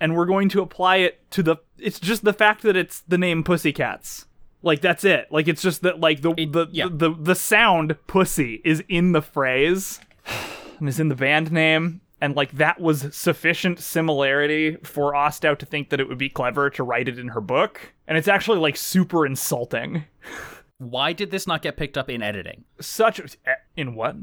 and 0.01 0.15
we're 0.17 0.27
going 0.27 0.49
to 0.51 0.63
apply 0.63 0.97
it 0.97 1.29
to 1.33 1.43
the. 1.43 1.57
It's 1.79 1.99
just 2.01 2.25
the 2.25 2.33
fact 2.33 2.63
that 2.63 2.77
it's 2.77 3.01
the 3.01 3.19
name 3.19 3.43
Pussycats. 3.43 4.27
Like 4.63 4.81
that's 4.81 5.05
it. 5.05 5.27
Like 5.31 5.49
it's 5.49 5.63
just 5.63 5.83
that 5.83 6.01
like 6.01 6.23
the 6.23 6.33
It- 6.37 6.53
the, 6.53 6.67
yeah. 6.71 6.87
the 6.91 7.15
the 7.19 7.35
sound 7.35 7.97
pussy 8.07 8.61
is 8.65 8.85
in 8.89 9.13
the 9.13 9.23
phrase 9.23 10.01
and 10.79 10.89
is 10.89 11.01
in 11.01 11.09
the 11.09 11.15
band 11.17 11.51
name. 11.51 12.03
And 12.23 12.37
like 12.37 12.53
that 12.53 12.79
was 12.79 13.17
sufficient 13.17 13.79
similarity 13.79 14.77
for 14.83 15.15
Ostow 15.15 15.59
to 15.59 15.65
think 15.65 15.89
that 15.89 16.01
it 16.01 16.09
would 16.09 16.19
be 16.19 16.29
clever 16.29 16.69
to 16.71 16.83
write 16.83 17.09
it 17.09 17.19
in 17.19 17.29
her 17.29 17.41
book. 17.41 17.95
And 18.07 18.19
it's 18.19 18.29
actually 18.29 18.59
like 18.59 18.77
super 18.77 19.25
insulting. 19.27 20.05
Why 20.81 21.13
did 21.13 21.31
this 21.31 21.47
not 21.47 21.61
get 21.61 21.77
picked 21.77 21.99
up 21.99 22.09
in 22.09 22.23
editing? 22.23 22.65
Such 22.81 23.21
eh, 23.21 23.53
in 23.77 23.95
what? 23.95 24.17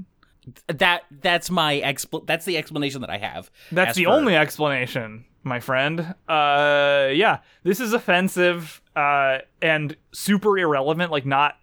That 0.67 1.03
that's 1.21 1.51
my 1.51 1.81
expl- 1.85 2.25
that's 2.25 2.45
the 2.45 2.57
explanation 2.57 3.01
that 3.01 3.11
I 3.11 3.19
have. 3.19 3.51
That's 3.71 3.95
the 3.95 4.05
for- 4.05 4.11
only 4.11 4.35
explanation, 4.35 5.25
my 5.43 5.59
friend. 5.59 6.15
Uh 6.27 7.09
yeah, 7.13 7.39
this 7.61 7.79
is 7.79 7.93
offensive 7.93 8.81
uh 8.95 9.39
and 9.61 9.95
super 10.13 10.57
irrelevant 10.57 11.11
like 11.11 11.27
not 11.27 11.57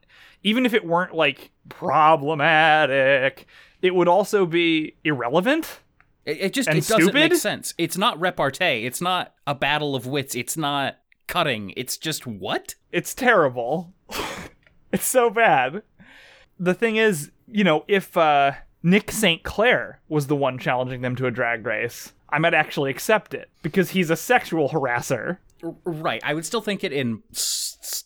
even 0.44 0.64
if 0.64 0.74
it 0.74 0.84
weren't 0.84 1.14
like 1.14 1.50
problematic, 1.68 3.46
it 3.82 3.94
would 3.96 4.08
also 4.08 4.46
be 4.46 4.94
irrelevant. 5.02 5.80
It, 6.24 6.38
it 6.40 6.52
just 6.52 6.68
it 6.68 6.86
doesn't 6.86 7.14
make 7.14 7.34
sense. 7.34 7.74
It's 7.78 7.98
not 7.98 8.20
repartee. 8.20 8.86
It's 8.86 9.00
not 9.00 9.34
a 9.46 9.56
battle 9.56 9.96
of 9.96 10.06
wits. 10.06 10.36
It's 10.36 10.56
not 10.56 10.98
cutting. 11.26 11.72
It's 11.76 11.96
just 11.96 12.26
what? 12.26 12.76
It's 12.92 13.12
terrible. 13.12 13.92
it's 14.94 15.06
so 15.06 15.28
bad. 15.28 15.82
The 16.58 16.72
thing 16.72 16.96
is, 16.96 17.32
you 17.48 17.64
know, 17.64 17.84
if 17.88 18.16
uh, 18.16 18.52
Nick 18.82 19.10
St. 19.10 19.42
Clair 19.42 20.00
was 20.08 20.28
the 20.28 20.36
one 20.36 20.58
challenging 20.58 21.00
them 21.00 21.16
to 21.16 21.26
a 21.26 21.32
drag 21.32 21.66
race, 21.66 22.12
I 22.28 22.38
might 22.38 22.54
actually 22.54 22.90
accept 22.90 23.34
it 23.34 23.50
because 23.62 23.90
he's 23.90 24.10
a 24.10 24.16
sexual 24.16 24.68
harasser. 24.68 25.38
Right. 25.84 26.22
I 26.24 26.34
would 26.34 26.46
still 26.46 26.60
think 26.60 26.84
it 26.84 26.92
in 26.92 27.22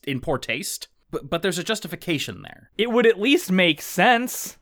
in 0.06 0.20
poor 0.20 0.38
taste, 0.38 0.88
but 1.10 1.28
but 1.28 1.42
there's 1.42 1.58
a 1.58 1.64
justification 1.64 2.42
there. 2.42 2.70
It 2.78 2.90
would 2.90 3.06
at 3.06 3.20
least 3.20 3.52
make 3.52 3.82
sense. 3.82 4.56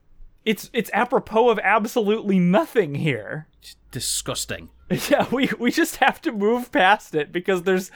It's 0.45 0.71
it's 0.73 0.91
apropos 0.93 1.51
of 1.51 1.59
absolutely 1.61 2.39
nothing 2.39 2.97
here. 2.97 3.47
Disgusting. 3.93 4.71
Yeah, 5.11 5.27
we 5.33 5.51
we 5.59 5.71
just 5.71 5.97
have 5.97 6.21
to 6.23 6.33
move 6.33 6.71
past 6.71 7.15
it 7.15 7.33
because 7.33 7.63
there's 7.63 7.91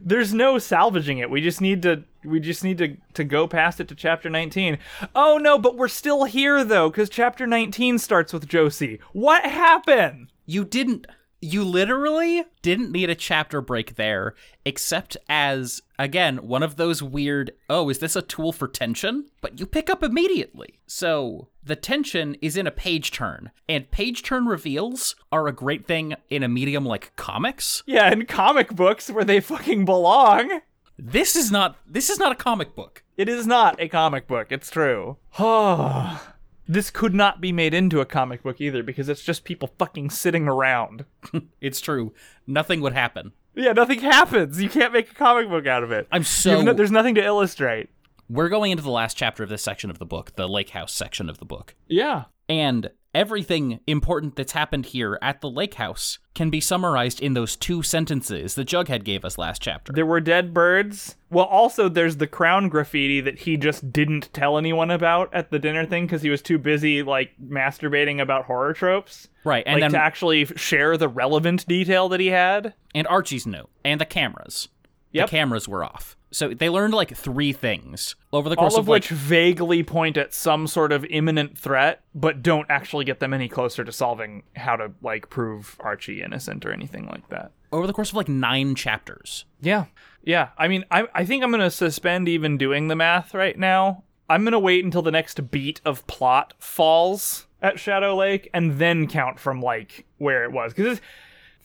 there's 0.00 0.32
no 0.32 0.58
salvaging 0.58 1.18
it. 1.18 1.30
We 1.30 1.40
just 1.40 1.60
need 1.60 1.82
to 1.82 2.04
we 2.24 2.40
just 2.40 2.62
need 2.62 2.78
to 2.78 2.96
to 3.14 3.24
go 3.24 3.48
past 3.48 3.80
it 3.80 3.88
to 3.88 3.94
chapter 3.94 4.30
19. 4.30 4.78
Oh 5.14 5.38
no, 5.38 5.58
but 5.58 5.76
we're 5.76 5.88
still 5.88 6.24
here 6.24 6.62
though 6.62 6.90
cuz 6.90 7.08
chapter 7.08 7.46
19 7.46 7.98
starts 7.98 8.32
with 8.32 8.48
Josie. 8.48 9.00
What 9.12 9.44
happened? 9.44 10.28
You 10.46 10.64
didn't. 10.64 11.06
You 11.40 11.64
literally 11.64 12.44
didn't 12.62 12.90
need 12.90 13.10
a 13.10 13.14
chapter 13.14 13.60
break 13.60 13.94
there, 13.94 14.34
except 14.64 15.16
as, 15.28 15.82
again, 15.96 16.38
one 16.38 16.64
of 16.64 16.74
those 16.76 17.00
weird, 17.00 17.52
oh, 17.70 17.88
is 17.90 18.00
this 18.00 18.16
a 18.16 18.22
tool 18.22 18.52
for 18.52 18.66
tension? 18.66 19.26
But 19.40 19.60
you 19.60 19.66
pick 19.66 19.88
up 19.88 20.02
immediately. 20.02 20.80
So 20.88 21.48
the 21.62 21.76
tension 21.76 22.34
is 22.42 22.56
in 22.56 22.66
a 22.66 22.72
page 22.72 23.12
turn, 23.12 23.52
and 23.68 23.90
page 23.92 24.24
turn 24.24 24.46
reveals 24.46 25.14
are 25.30 25.46
a 25.46 25.52
great 25.52 25.86
thing 25.86 26.16
in 26.28 26.42
a 26.42 26.48
medium 26.48 26.84
like 26.84 27.14
comics. 27.14 27.84
Yeah, 27.86 28.10
in 28.10 28.26
comic 28.26 28.74
books 28.74 29.08
where 29.08 29.24
they 29.24 29.38
fucking 29.38 29.84
belong. 29.84 30.60
This 30.98 31.36
is 31.36 31.52
not 31.52 31.76
this 31.86 32.10
is 32.10 32.18
not 32.18 32.32
a 32.32 32.34
comic 32.34 32.74
book. 32.74 33.04
It 33.16 33.28
is 33.28 33.46
not 33.46 33.80
a 33.80 33.88
comic 33.88 34.26
book. 34.26 34.50
It's 34.50 34.70
true. 34.70 35.18
this 36.68 36.90
could 36.90 37.14
not 37.14 37.40
be 37.40 37.50
made 37.50 37.72
into 37.72 38.00
a 38.00 38.04
comic 38.06 38.42
book 38.42 38.60
either 38.60 38.82
because 38.82 39.08
it's 39.08 39.24
just 39.24 39.44
people 39.44 39.70
fucking 39.78 40.10
sitting 40.10 40.46
around. 40.46 41.04
It's 41.60 41.80
true. 41.80 42.12
Nothing 42.46 42.80
would 42.82 42.92
happen. 42.92 43.32
Yeah, 43.54 43.72
nothing 43.72 44.00
happens. 44.00 44.62
You 44.62 44.68
can't 44.68 44.92
make 44.92 45.10
a 45.10 45.14
comic 45.14 45.48
book 45.48 45.66
out 45.66 45.82
of 45.82 45.90
it. 45.90 46.06
I'm 46.12 46.22
so 46.22 46.60
no- 46.62 46.72
there's 46.72 46.92
nothing 46.92 47.16
to 47.16 47.24
illustrate. 47.24 47.90
We're 48.30 48.48
going 48.48 48.70
into 48.70 48.84
the 48.84 48.90
last 48.90 49.16
chapter 49.16 49.42
of 49.42 49.48
this 49.48 49.62
section 49.62 49.90
of 49.90 49.98
the 49.98 50.06
book, 50.06 50.36
the 50.36 50.48
lake 50.48 50.70
house 50.70 50.92
section 50.92 51.28
of 51.28 51.38
the 51.38 51.44
book. 51.44 51.74
Yeah. 51.88 52.24
And 52.48 52.90
everything 53.14 53.80
important 53.86 54.36
that's 54.36 54.52
happened 54.52 54.86
here 54.86 55.18
at 55.22 55.40
the 55.40 55.50
lake 55.50 55.74
house 55.74 56.18
can 56.34 56.50
be 56.50 56.60
summarized 56.60 57.20
in 57.20 57.34
those 57.34 57.56
two 57.56 57.82
sentences 57.82 58.54
that 58.54 58.68
Jughead 58.68 59.02
gave 59.04 59.24
us 59.24 59.38
last 59.38 59.60
chapter. 59.60 59.92
There 59.92 60.06
were 60.06 60.20
dead 60.20 60.54
birds. 60.54 61.16
Well, 61.30 61.46
also 61.46 61.88
there's 61.88 62.18
the 62.18 62.26
crown 62.26 62.68
graffiti 62.68 63.20
that 63.20 63.40
he 63.40 63.56
just 63.56 63.92
didn't 63.92 64.32
tell 64.32 64.56
anyone 64.56 64.90
about 64.90 65.32
at 65.34 65.50
the 65.50 65.58
dinner 65.58 65.84
thing 65.84 66.06
because 66.06 66.22
he 66.22 66.30
was 66.30 66.42
too 66.42 66.58
busy 66.58 67.02
like 67.02 67.32
masturbating 67.42 68.20
about 68.20 68.44
horror 68.44 68.72
tropes. 68.72 69.28
right, 69.44 69.64
and 69.66 69.80
like 69.80 69.82
then 69.82 69.92
to 69.92 70.04
actually 70.04 70.44
share 70.44 70.96
the 70.96 71.08
relevant 71.08 71.66
detail 71.66 72.08
that 72.10 72.20
he 72.20 72.28
had. 72.28 72.74
and 72.94 73.06
Archie's 73.08 73.46
note 73.46 73.70
and 73.84 74.00
the 74.00 74.06
cameras. 74.06 74.68
Yep. 75.12 75.26
The 75.26 75.30
cameras 75.30 75.66
were 75.66 75.82
off. 75.82 76.17
So 76.30 76.52
they 76.52 76.68
learned 76.68 76.92
like 76.94 77.16
three 77.16 77.52
things 77.52 78.14
over 78.32 78.48
the 78.48 78.56
course 78.56 78.74
All 78.74 78.80
of 78.80 78.88
like 78.88 79.04
which 79.04 79.08
vaguely 79.08 79.82
point 79.82 80.16
at 80.16 80.34
some 80.34 80.66
sort 80.66 80.92
of 80.92 81.04
imminent 81.06 81.56
threat, 81.56 82.02
but 82.14 82.42
don't 82.42 82.66
actually 82.68 83.04
get 83.06 83.18
them 83.20 83.32
any 83.32 83.48
closer 83.48 83.82
to 83.84 83.92
solving 83.92 84.42
how 84.54 84.76
to 84.76 84.92
like 85.02 85.30
prove 85.30 85.76
Archie 85.80 86.22
innocent 86.22 86.66
or 86.66 86.72
anything 86.72 87.06
like 87.06 87.28
that. 87.30 87.52
over 87.72 87.86
the 87.86 87.92
course 87.92 88.10
of 88.10 88.16
like 88.16 88.28
9 88.28 88.74
chapters. 88.74 89.44
Yeah. 89.60 89.86
Yeah. 90.22 90.48
I 90.58 90.68
mean, 90.68 90.84
I, 90.90 91.06
I 91.14 91.24
think 91.24 91.42
I'm 91.42 91.50
going 91.50 91.60
to 91.62 91.70
suspend 91.70 92.28
even 92.28 92.58
doing 92.58 92.88
the 92.88 92.96
math 92.96 93.32
right 93.34 93.58
now. 93.58 94.04
I'm 94.28 94.42
going 94.42 94.52
to 94.52 94.58
wait 94.58 94.84
until 94.84 95.00
the 95.02 95.10
next 95.10 95.50
beat 95.50 95.80
of 95.86 96.06
plot 96.06 96.52
falls 96.58 97.46
at 97.62 97.80
Shadow 97.80 98.14
Lake 98.14 98.50
and 98.52 98.78
then 98.78 99.06
count 99.06 99.38
from 99.40 99.62
like 99.62 100.04
where 100.18 100.44
it 100.44 100.52
was. 100.52 100.74
Because 100.74 101.00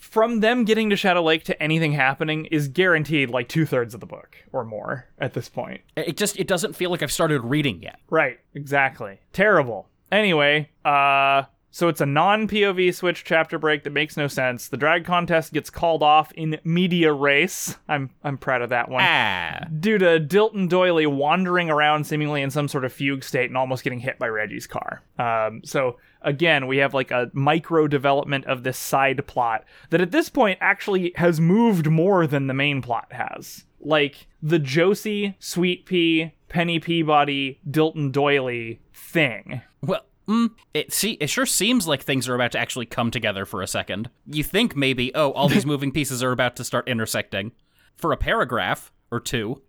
from 0.04 0.42
them 0.42 0.66
getting 0.66 0.90
to 0.90 0.96
Shadow 0.98 1.24
Lake 1.24 1.46
to 1.46 1.64
anything 1.64 1.94
happening 1.94 2.46
is 2.46 2.68
guaranteed 2.68 3.30
like 3.30 3.48
two 3.48 3.66
thirds 3.66 3.94
of 3.94 4.02
the 4.02 4.06
book 4.06 4.36
or 4.52 4.66
more 4.66 5.08
at 5.18 5.34
this 5.34 5.48
point. 5.48 5.82
It 5.96 6.18
just 6.18 6.38
it 6.38 6.46
doesn't 6.46 6.76
feel 6.76 6.92
like 6.92 7.02
I've 7.02 7.12
started 7.12 7.42
reading 7.42 7.82
yet. 7.82 8.00
Right, 8.10 8.40
exactly. 8.54 9.20
Terrible. 9.32 9.88
Anyway, 10.12 10.70
uh 10.84 11.44
so 11.74 11.88
it's 11.88 12.02
a 12.02 12.06
non-POV 12.06 12.94
switch 12.94 13.24
chapter 13.24 13.58
break 13.58 13.84
that 13.84 13.90
makes 13.90 14.16
no 14.16 14.28
sense. 14.28 14.68
The 14.68 14.78
drag 14.78 15.06
contest 15.06 15.54
gets 15.54 15.72
called 15.72 16.04
off 16.04 16.32
in 16.34 16.60
media 16.64 17.12
race. 17.12 17.76
I'm 17.90 18.12
I'm 18.24 18.38
proud 18.38 18.62
of 18.62 18.70
that 18.70 18.90
one. 18.90 19.04
Ah. 19.04 19.66
Due 19.80 19.98
to 19.98 20.20
Dilton 20.20 20.70
Doily 20.70 21.08
wandering 21.08 21.72
around 21.72 22.06
seemingly 22.06 22.44
in 22.44 22.52
some 22.52 22.68
sort 22.68 22.86
of 22.86 22.94
fugue 22.94 23.24
state 23.24 23.50
and 23.50 23.58
almost 23.58 23.84
getting 23.84 24.00
hit 24.00 24.20
by 24.20 24.28
Reggie's 24.28 24.68
car. 24.68 25.02
Um, 25.18 25.62
so 25.66 25.98
again, 26.22 26.68
we 26.68 26.78
have 26.78 26.94
like 26.94 27.10
a 27.10 27.32
micro 27.34 27.88
development 27.88 28.46
of 28.46 28.62
this 28.62 28.78
side 28.78 29.26
plot 29.26 29.66
that 29.90 30.00
at 30.00 30.12
this 30.12 30.30
point 30.30 30.60
actually 30.62 31.12
has 31.16 31.42
moved 31.42 31.90
more 31.90 32.28
than 32.28 32.46
the 32.46 32.54
main 32.54 32.84
plot 32.84 33.12
has. 33.14 33.66
Like 33.82 34.28
the 34.44 34.60
Josie, 34.60 35.36
Sweet 35.40 35.88
Pea, 35.88 36.34
Penny 36.50 36.80
Peabody, 36.80 37.60
Dilton 37.68 38.12
Doily 38.12 38.80
thing. 38.94 39.64
Mm, 40.28 40.52
it 40.74 40.94
see 40.94 41.14
it 41.14 41.30
sure 41.30 41.46
seems 41.46 41.88
like 41.88 42.02
things 42.04 42.30
are 42.30 42.36
about 42.36 42.52
to 42.54 42.60
actually 42.60 42.86
come 42.86 43.12
together 43.12 43.46
for 43.46 43.62
a 43.62 43.68
second. 43.68 44.10
You 44.26 44.44
think 44.44 44.76
maybe, 44.76 45.14
oh, 45.16 45.32
all 45.32 45.50
these 45.50 45.66
moving 45.74 45.92
pieces 45.92 46.24
are 46.24 46.32
about 46.32 46.56
to 46.58 46.64
start 46.64 46.88
intersecting 46.88 47.52
for 47.96 48.12
a 48.12 48.18
paragraph 48.18 48.92
or 49.12 49.20
two. 49.20 49.62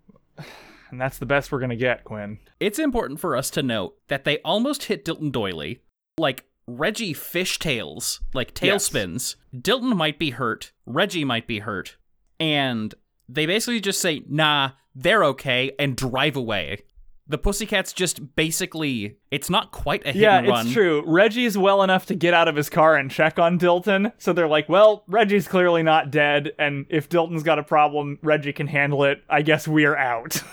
And 0.91 1.01
that's 1.01 1.17
the 1.17 1.25
best 1.25 1.51
we're 1.51 1.59
gonna 1.59 1.75
get, 1.75 2.03
Quinn. 2.03 2.39
It's 2.59 2.79
important 2.79 3.19
for 3.19 3.35
us 3.35 3.49
to 3.51 3.63
note 3.63 3.97
that 4.07 4.23
they 4.23 4.37
almost 4.39 4.83
hit 4.85 5.03
Dilton 5.03 5.31
Doily. 5.31 5.81
Like 6.17 6.45
Reggie 6.67 7.13
fishtails, 7.13 8.21
like 8.33 8.59
Yes. 8.61 8.89
tailspins. 8.89 9.35
Dilton 9.55 9.95
might 9.95 10.17
be 10.17 10.29
hurt, 10.31 10.71
Reggie 10.85 11.25
might 11.25 11.47
be 11.47 11.59
hurt, 11.59 11.97
and 12.39 12.93
they 13.27 13.45
basically 13.45 13.79
just 13.81 13.99
say, 13.99 14.23
"Nah, 14.27 14.71
they're 14.95 15.23
okay," 15.25 15.73
and 15.77 15.95
drive 15.97 16.35
away. 16.35 16.79
The 17.27 17.37
Pussycats 17.39 17.91
just 17.91 18.35
basically, 18.35 19.17
it's 19.31 19.49
not 19.49 19.71
quite 19.71 20.03
a 20.05 20.11
hit 20.11 20.17
Yeah, 20.17 20.37
and 20.37 20.47
run. 20.47 20.65
it's 20.67 20.73
true. 20.75 21.03
Reggie's 21.07 21.57
well 21.57 21.81
enough 21.81 22.05
to 22.07 22.15
get 22.15 22.35
out 22.35 22.47
of 22.47 22.55
his 22.55 22.69
car 22.69 22.95
and 22.95 23.09
check 23.09 23.39
on 23.39 23.57
Dilton. 23.57 24.11
So 24.19 24.31
they're 24.31 24.47
like, 24.47 24.69
well, 24.69 25.03
Reggie's 25.07 25.47
clearly 25.47 25.81
not 25.81 26.11
dead. 26.11 26.51
And 26.59 26.85
if 26.89 27.09
Dilton's 27.09 27.41
got 27.41 27.57
a 27.57 27.63
problem, 27.63 28.19
Reggie 28.21 28.53
can 28.53 28.67
handle 28.67 29.03
it. 29.05 29.23
I 29.27 29.41
guess 29.41 29.67
we're 29.67 29.95
out. 29.95 30.41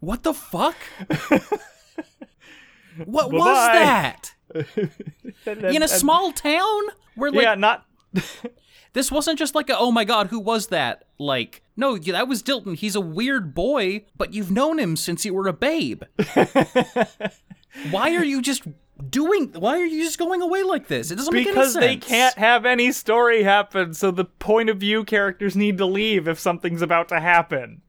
What 0.00 0.22
the 0.22 0.32
fuck? 0.32 0.76
what 3.04 3.32
was 3.32 3.42
Bye-bye. 3.44 3.72
that? 3.74 4.34
In 5.74 5.82
a 5.82 5.88
small 5.88 6.32
town? 6.32 6.82
Where 7.16 7.30
like 7.32 7.42
yeah, 7.42 7.54
not. 7.56 7.84
This 8.98 9.12
wasn't 9.12 9.38
just 9.38 9.54
like 9.54 9.70
a 9.70 9.78
oh 9.78 9.92
my 9.92 10.04
god, 10.04 10.26
who 10.26 10.40
was 10.40 10.66
that? 10.68 11.04
Like, 11.18 11.62
no, 11.76 11.96
that 11.96 12.28
was 12.28 12.42
Dilton. 12.42 12.76
He's 12.76 12.96
a 12.96 13.00
weird 13.00 13.54
boy, 13.54 14.04
but 14.16 14.34
you've 14.34 14.50
known 14.50 14.78
him 14.78 14.96
since 14.96 15.24
you 15.24 15.34
were 15.34 15.46
a 15.46 15.52
babe. 15.52 16.02
why 17.90 18.14
are 18.14 18.24
you 18.24 18.42
just 18.42 18.64
doing 19.10 19.52
why 19.52 19.78
are 19.78 19.86
you 19.86 20.02
just 20.02 20.18
going 20.18 20.42
away 20.42 20.64
like 20.64 20.88
this? 20.88 21.10
It 21.10 21.16
doesn't 21.16 21.32
make 21.32 21.46
any 21.46 21.54
sense 21.54 21.74
because 21.74 21.80
they 21.80 21.96
can't 21.96 22.36
have 22.36 22.66
any 22.66 22.90
story 22.92 23.44
happen, 23.44 23.94
so 23.94 24.10
the 24.10 24.24
point 24.24 24.68
of 24.68 24.78
view 24.78 25.04
characters 25.04 25.54
need 25.54 25.78
to 25.78 25.86
leave 25.86 26.26
if 26.26 26.40
something's 26.40 26.82
about 26.82 27.08
to 27.10 27.20
happen. 27.20 27.82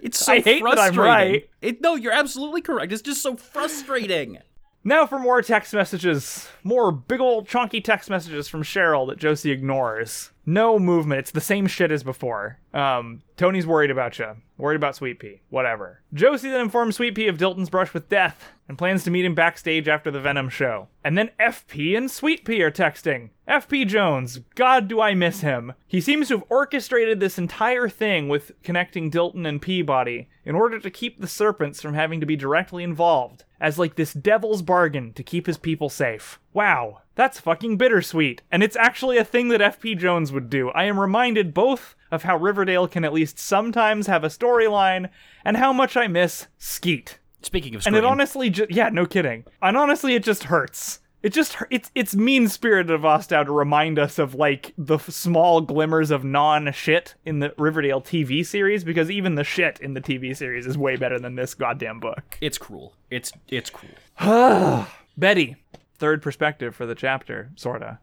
It's 0.00 0.18
so 0.18 0.34
I 0.34 0.40
hate 0.40 0.62
that 0.62 0.78
I'm 0.78 0.94
frustrating. 0.94 1.00
right. 1.00 1.50
It, 1.60 1.80
no, 1.80 1.96
you're 1.96 2.12
absolutely 2.12 2.60
correct. 2.60 2.92
It's 2.92 3.02
just 3.02 3.22
so 3.22 3.36
frustrating. 3.36 4.38
Now 4.84 5.06
for 5.06 5.18
more 5.18 5.42
text 5.42 5.74
messages. 5.74 6.46
More 6.62 6.92
big 6.92 7.20
old 7.20 7.48
chunky 7.48 7.80
text 7.80 8.08
messages 8.10 8.46
from 8.46 8.62
Cheryl 8.62 9.08
that 9.08 9.18
Josie 9.18 9.50
ignores. 9.50 10.30
No 10.46 10.78
movement. 10.78 11.20
It's 11.20 11.30
the 11.30 11.40
same 11.40 11.66
shit 11.66 11.90
as 11.90 12.02
before. 12.02 12.58
Um, 12.72 13.22
Toni's 13.36 13.66
worried 13.66 13.90
about 13.90 14.18
you. 14.18 14.36
Worried 14.58 14.76
about 14.76 14.96
Sweet 14.96 15.18
Pea. 15.18 15.40
Whatever. 15.50 16.02
Josie 16.12 16.50
then 16.50 16.60
informs 16.60 16.96
Sweet 16.96 17.14
Pea 17.14 17.28
of 17.28 17.38
Dilton's 17.38 17.70
brush 17.70 17.94
with 17.94 18.08
death 18.08 18.52
and 18.68 18.78
plans 18.78 19.04
to 19.04 19.10
meet 19.10 19.24
him 19.24 19.34
backstage 19.34 19.88
after 19.88 20.10
the 20.10 20.20
Venom 20.20 20.48
show. 20.48 20.88
And 21.02 21.16
then 21.16 21.30
FP 21.40 21.96
and 21.96 22.10
Sweet 22.10 22.44
Pea 22.44 22.62
are 22.62 22.70
texting. 22.70 23.30
FP 23.46 23.86
Jones, 23.86 24.40
God 24.54 24.88
do 24.88 25.02
I 25.02 25.12
miss 25.12 25.42
him. 25.42 25.74
He 25.86 26.00
seems 26.00 26.28
to 26.28 26.38
have 26.38 26.46
orchestrated 26.48 27.20
this 27.20 27.36
entire 27.36 27.90
thing 27.90 28.28
with 28.28 28.52
connecting 28.62 29.10
Dilton 29.10 29.46
and 29.46 29.60
Peabody 29.60 30.28
in 30.46 30.54
order 30.54 30.78
to 30.78 30.90
keep 30.90 31.20
the 31.20 31.26
serpents 31.26 31.82
from 31.82 31.92
having 31.92 32.20
to 32.20 32.26
be 32.26 32.36
directly 32.36 32.82
involved, 32.82 33.44
as 33.60 33.78
like 33.78 33.96
this 33.96 34.14
devil's 34.14 34.62
bargain 34.62 35.12
to 35.12 35.22
keep 35.22 35.46
his 35.46 35.58
people 35.58 35.90
safe. 35.90 36.40
Wow, 36.54 37.02
that's 37.16 37.38
fucking 37.38 37.76
bittersweet. 37.76 38.40
And 38.50 38.62
it's 38.62 38.76
actually 38.76 39.18
a 39.18 39.24
thing 39.24 39.48
that 39.48 39.60
FP 39.60 39.98
Jones 39.98 40.32
would 40.32 40.48
do. 40.48 40.70
I 40.70 40.84
am 40.84 40.98
reminded 40.98 41.52
both 41.52 41.94
of 42.10 42.22
how 42.22 42.38
Riverdale 42.38 42.88
can 42.88 43.04
at 43.04 43.12
least 43.12 43.38
sometimes 43.38 44.06
have 44.06 44.24
a 44.24 44.28
storyline 44.28 45.10
and 45.44 45.58
how 45.58 45.72
much 45.72 45.98
I 45.98 46.06
miss 46.06 46.46
Skeet. 46.56 47.18
Speaking 47.42 47.74
of 47.74 47.82
Skeet. 47.82 47.88
And 47.88 47.96
it 47.96 48.06
honestly 48.06 48.48
just 48.48 48.70
yeah, 48.70 48.88
no 48.88 49.04
kidding. 49.04 49.44
And 49.60 49.76
honestly 49.76 50.14
it 50.14 50.24
just 50.24 50.44
hurts. 50.44 51.00
It 51.24 51.32
just 51.32 51.56
it's 51.70 51.90
it's 51.94 52.14
mean 52.14 52.48
spirited 52.48 52.90
of 52.90 53.00
Ostow 53.00 53.46
to 53.46 53.50
remind 53.52 53.98
us 53.98 54.18
of 54.18 54.34
like 54.34 54.74
the 54.76 54.96
f- 54.96 55.08
small 55.08 55.62
glimmers 55.62 56.10
of 56.10 56.22
non 56.22 56.70
shit 56.72 57.14
in 57.24 57.38
the 57.38 57.54
Riverdale 57.56 58.02
TV 58.02 58.44
series 58.44 58.84
because 58.84 59.10
even 59.10 59.34
the 59.34 59.42
shit 59.42 59.80
in 59.80 59.94
the 59.94 60.02
TV 60.02 60.36
series 60.36 60.66
is 60.66 60.76
way 60.76 60.96
better 60.96 61.18
than 61.18 61.34
this 61.34 61.54
goddamn 61.54 61.98
book. 61.98 62.36
it's 62.42 62.58
cruel. 62.58 62.94
It's 63.10 63.32
it's 63.48 63.70
cruel. 63.70 64.86
Betty, 65.16 65.56
third 65.96 66.20
perspective 66.20 66.76
for 66.76 66.84
the 66.84 66.94
chapter, 66.94 67.50
sorta. 67.56 68.00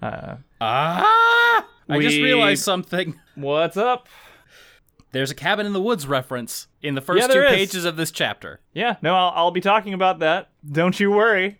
Uh, 0.00 0.36
Ah! 0.58 1.68
I 1.90 1.98
just 2.00 2.16
realized 2.16 2.62
something. 2.64 3.20
what's 3.34 3.76
up? 3.76 4.08
There's 5.10 5.30
a 5.30 5.34
cabin 5.34 5.66
in 5.66 5.74
the 5.74 5.80
woods 5.82 6.06
reference 6.06 6.68
in 6.80 6.94
the 6.94 7.02
first 7.02 7.20
Yeah, 7.28 7.34
two 7.34 7.42
is. 7.42 7.50
pages 7.50 7.84
of 7.84 7.96
this 7.96 8.10
chapter. 8.10 8.60
Yeah, 8.72 8.96
no, 9.02 9.14
I'll, 9.14 9.32
I'll 9.34 9.50
be 9.50 9.60
talking 9.60 9.92
about 9.92 10.20
that. 10.20 10.48
Don't 10.66 10.98
you 10.98 11.10
worry. 11.10 11.58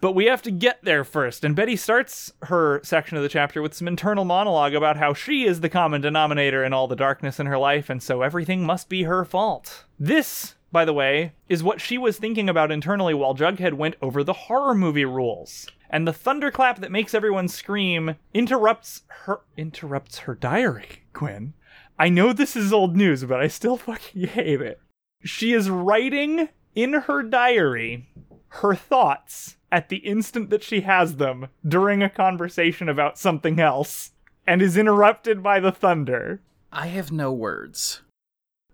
But 0.00 0.12
we 0.12 0.26
have 0.26 0.40
to 0.42 0.50
get 0.50 0.82
there 0.82 1.04
first. 1.04 1.44
And 1.44 1.54
Betty 1.54 1.76
starts 1.76 2.32
her 2.44 2.80
section 2.82 3.16
of 3.16 3.22
the 3.22 3.28
chapter 3.28 3.60
with 3.60 3.74
some 3.74 3.86
internal 3.86 4.24
monologue 4.24 4.74
about 4.74 4.96
how 4.96 5.12
she 5.12 5.44
is 5.44 5.60
the 5.60 5.68
common 5.68 6.00
denominator 6.00 6.64
in 6.64 6.72
all 6.72 6.88
the 6.88 6.96
darkness 6.96 7.38
in 7.38 7.46
her 7.46 7.58
life, 7.58 7.90
and 7.90 8.02
so 8.02 8.22
everything 8.22 8.64
must 8.64 8.88
be 8.88 9.02
her 9.02 9.24
fault. 9.24 9.84
This, 9.98 10.54
by 10.72 10.86
the 10.86 10.94
way, 10.94 11.32
is 11.48 11.62
what 11.62 11.80
she 11.80 11.98
was 11.98 12.16
thinking 12.16 12.48
about 12.48 12.72
internally 12.72 13.12
while 13.12 13.34
Jughead 13.34 13.74
went 13.74 13.96
over 14.00 14.24
the 14.24 14.32
horror 14.32 14.74
movie 14.74 15.04
rules. 15.04 15.66
And 15.90 16.06
the 16.06 16.12
thunderclap 16.12 16.80
that 16.80 16.92
makes 16.92 17.14
everyone 17.14 17.48
scream 17.48 18.14
interrupts 18.32 19.02
her 19.08 19.40
interrupts 19.56 20.18
her 20.20 20.34
diary, 20.34 21.04
Quinn. 21.12 21.52
I 21.98 22.08
know 22.08 22.32
this 22.32 22.56
is 22.56 22.72
old 22.72 22.96
news, 22.96 23.24
but 23.24 23.40
I 23.40 23.48
still 23.48 23.76
fucking 23.76 24.28
hate 24.28 24.62
it. 24.62 24.80
She 25.22 25.52
is 25.52 25.68
writing 25.68 26.48
in 26.74 26.92
her 26.94 27.22
diary 27.22 28.08
her 28.54 28.74
thoughts 28.74 29.56
at 29.72 29.88
the 29.88 29.98
instant 29.98 30.50
that 30.50 30.62
she 30.62 30.82
has 30.82 31.16
them 31.16 31.48
during 31.66 32.02
a 32.02 32.10
conversation 32.10 32.88
about 32.88 33.18
something 33.18 33.60
else 33.60 34.12
and 34.46 34.60
is 34.60 34.76
interrupted 34.76 35.42
by 35.42 35.60
the 35.60 35.72
thunder. 35.72 36.40
I 36.72 36.88
have 36.88 37.12
no 37.12 37.32
words. 37.32 38.02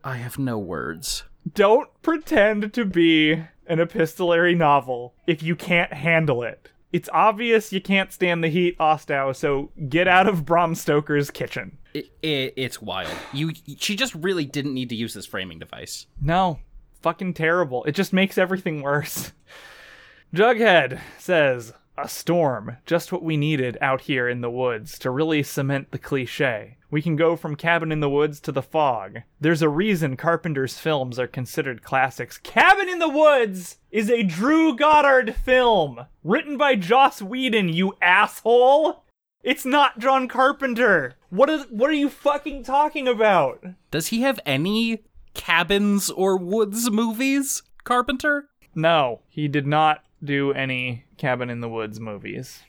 I 0.02 0.16
have 0.16 0.38
no 0.38 0.58
words. 0.58 1.24
Don't 1.54 1.88
pretend 2.02 2.72
to 2.74 2.84
be 2.84 3.44
an 3.66 3.80
epistolary 3.80 4.54
novel 4.54 5.14
if 5.26 5.42
you 5.42 5.56
can't 5.56 5.92
handle 5.92 6.42
it. 6.42 6.70
It's 6.92 7.08
obvious 7.12 7.72
you 7.72 7.80
can't 7.80 8.12
stand 8.12 8.42
the 8.42 8.48
heat, 8.48 8.78
Ostow, 8.78 9.34
so 9.34 9.70
get 9.88 10.08
out 10.08 10.28
of 10.28 10.44
Bram 10.46 10.74
Stoker's 10.74 11.30
kitchen. 11.30 11.78
It, 11.92 12.10
it, 12.22 12.54
it's 12.56 12.80
wild. 12.80 13.12
You, 13.32 13.52
she 13.78 13.96
just 13.96 14.14
really 14.14 14.44
didn't 14.44 14.74
need 14.74 14.88
to 14.90 14.94
use 14.94 15.12
this 15.12 15.26
framing 15.26 15.58
device. 15.58 16.06
No, 16.20 16.60
fucking 17.02 17.34
terrible. 17.34 17.84
It 17.84 17.92
just 17.92 18.12
makes 18.12 18.38
everything 18.38 18.82
worse. 18.82 19.32
Jughead 20.36 21.00
says, 21.16 21.72
A 21.96 22.06
storm, 22.06 22.76
just 22.84 23.10
what 23.10 23.22
we 23.22 23.38
needed 23.38 23.78
out 23.80 24.02
here 24.02 24.28
in 24.28 24.42
the 24.42 24.50
woods 24.50 24.98
to 24.98 25.10
really 25.10 25.42
cement 25.42 25.92
the 25.92 25.98
cliche. 25.98 26.76
We 26.90 27.00
can 27.00 27.16
go 27.16 27.36
from 27.36 27.56
Cabin 27.56 27.90
in 27.90 28.00
the 28.00 28.10
Woods 28.10 28.38
to 28.40 28.52
The 28.52 28.60
Fog. 28.60 29.20
There's 29.40 29.62
a 29.62 29.70
reason 29.70 30.14
Carpenter's 30.14 30.78
films 30.78 31.18
are 31.18 31.26
considered 31.26 31.82
classics. 31.82 32.36
Cabin 32.36 32.86
in 32.90 32.98
the 32.98 33.08
Woods 33.08 33.78
is 33.90 34.10
a 34.10 34.22
Drew 34.22 34.76
Goddard 34.76 35.34
film, 35.34 36.04
written 36.22 36.58
by 36.58 36.74
Joss 36.76 37.22
Whedon, 37.22 37.70
you 37.70 37.94
asshole! 38.02 39.04
It's 39.42 39.64
not 39.64 39.98
John 39.98 40.28
Carpenter! 40.28 41.14
What 41.30 41.48
is, 41.48 41.64
what 41.70 41.88
are 41.88 41.94
you 41.94 42.10
fucking 42.10 42.64
talking 42.64 43.08
about? 43.08 43.64
Does 43.90 44.08
he 44.08 44.20
have 44.20 44.38
any 44.44 45.04
cabins 45.32 46.10
or 46.10 46.36
woods 46.36 46.90
movies, 46.90 47.62
Carpenter? 47.84 48.50
No, 48.74 49.22
he 49.30 49.48
did 49.48 49.66
not 49.66 50.02
do 50.22 50.52
any 50.52 51.04
Cabin 51.18 51.50
in 51.50 51.60
the 51.60 51.68
Woods 51.68 52.00
movies. 52.00 52.60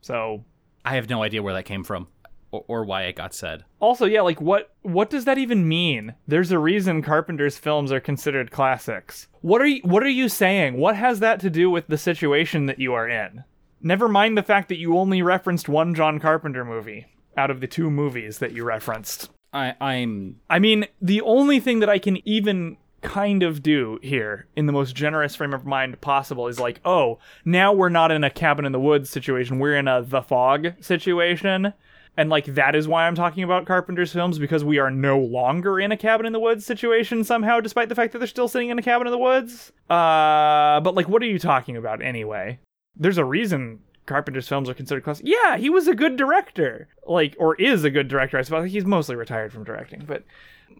So, 0.00 0.44
I 0.84 0.96
have 0.96 1.08
no 1.08 1.22
idea 1.22 1.42
where 1.42 1.54
that 1.54 1.64
came 1.64 1.82
from 1.84 2.08
or, 2.50 2.64
or 2.68 2.84
why 2.84 3.04
it 3.04 3.16
got 3.16 3.34
said. 3.34 3.64
also, 3.80 4.06
yeah, 4.06 4.20
like 4.20 4.40
what 4.40 4.72
what 4.82 5.10
does 5.10 5.24
that 5.24 5.38
even 5.38 5.66
mean? 5.66 6.14
There's 6.28 6.52
a 6.52 6.58
reason 6.58 7.02
Carpenter's 7.02 7.58
films 7.58 7.90
are 7.90 8.00
considered 8.00 8.50
classics. 8.50 9.28
What 9.40 9.60
are 9.60 9.66
you 9.66 9.80
what 9.82 10.02
are 10.02 10.08
you 10.08 10.28
saying? 10.28 10.76
What 10.76 10.96
has 10.96 11.20
that 11.20 11.40
to 11.40 11.50
do 11.50 11.70
with 11.70 11.86
the 11.88 11.98
situation 11.98 12.66
that 12.66 12.78
you 12.78 12.94
are 12.94 13.08
in? 13.08 13.44
Never 13.80 14.08
mind 14.08 14.38
the 14.38 14.42
fact 14.42 14.68
that 14.68 14.78
you 14.78 14.96
only 14.96 15.20
referenced 15.20 15.68
one 15.68 15.94
John 15.94 16.18
Carpenter 16.20 16.64
movie 16.64 17.06
out 17.36 17.50
of 17.50 17.60
the 17.60 17.66
two 17.66 17.90
movies 17.90 18.38
that 18.38 18.52
you 18.52 18.64
referenced. 18.64 19.30
I, 19.52 19.74
I'm 19.80 20.40
I 20.48 20.58
mean, 20.58 20.86
the 21.00 21.20
only 21.22 21.60
thing 21.60 21.80
that 21.80 21.90
I 21.90 21.98
can 21.98 22.26
even 22.26 22.76
kind 23.04 23.42
of 23.42 23.62
do 23.62 24.00
here 24.02 24.46
in 24.56 24.66
the 24.66 24.72
most 24.72 24.96
generous 24.96 25.36
frame 25.36 25.54
of 25.54 25.64
mind 25.64 26.00
possible 26.00 26.48
is 26.48 26.58
like, 26.58 26.80
oh, 26.84 27.18
now 27.44 27.72
we're 27.72 27.88
not 27.88 28.10
in 28.10 28.24
a 28.24 28.30
cabin 28.30 28.64
in 28.64 28.72
the 28.72 28.80
woods 28.80 29.10
situation. 29.10 29.58
We're 29.60 29.76
in 29.76 29.86
a 29.86 30.02
the 30.02 30.22
fog 30.22 30.72
situation. 30.80 31.72
And 32.16 32.30
like 32.30 32.46
that 32.46 32.74
is 32.74 32.88
why 32.88 33.06
I'm 33.06 33.14
talking 33.14 33.42
about 33.42 33.66
Carpenter's 33.66 34.12
films 34.12 34.38
because 34.38 34.64
we 34.64 34.78
are 34.78 34.90
no 34.90 35.18
longer 35.18 35.78
in 35.80 35.92
a 35.92 35.96
cabin 35.96 36.26
in 36.26 36.32
the 36.32 36.40
woods 36.40 36.64
situation 36.64 37.24
somehow, 37.24 37.60
despite 37.60 37.88
the 37.88 37.94
fact 37.94 38.12
that 38.12 38.18
they're 38.18 38.28
still 38.28 38.48
sitting 38.48 38.70
in 38.70 38.78
a 38.78 38.82
cabin 38.82 39.06
in 39.06 39.10
the 39.12 39.18
woods. 39.18 39.72
Uh, 39.90 40.80
but 40.80 40.94
like, 40.94 41.08
what 41.08 41.22
are 41.22 41.26
you 41.26 41.38
talking 41.38 41.76
about 41.76 42.02
anyway? 42.02 42.58
There's 42.96 43.18
a 43.18 43.24
reason 43.24 43.80
Carpenter's 44.06 44.48
films 44.48 44.68
are 44.68 44.74
considered 44.74 45.04
classic. 45.04 45.26
Yeah, 45.26 45.56
he 45.56 45.70
was 45.70 45.88
a 45.88 45.94
good 45.94 46.16
director, 46.16 46.88
like, 47.06 47.34
or 47.38 47.56
is 47.56 47.84
a 47.84 47.90
good 47.90 48.08
director. 48.08 48.38
I 48.38 48.42
suppose 48.42 48.70
he's 48.70 48.84
mostly 48.84 49.16
retired 49.16 49.52
from 49.52 49.64
directing, 49.64 50.04
but 50.06 50.24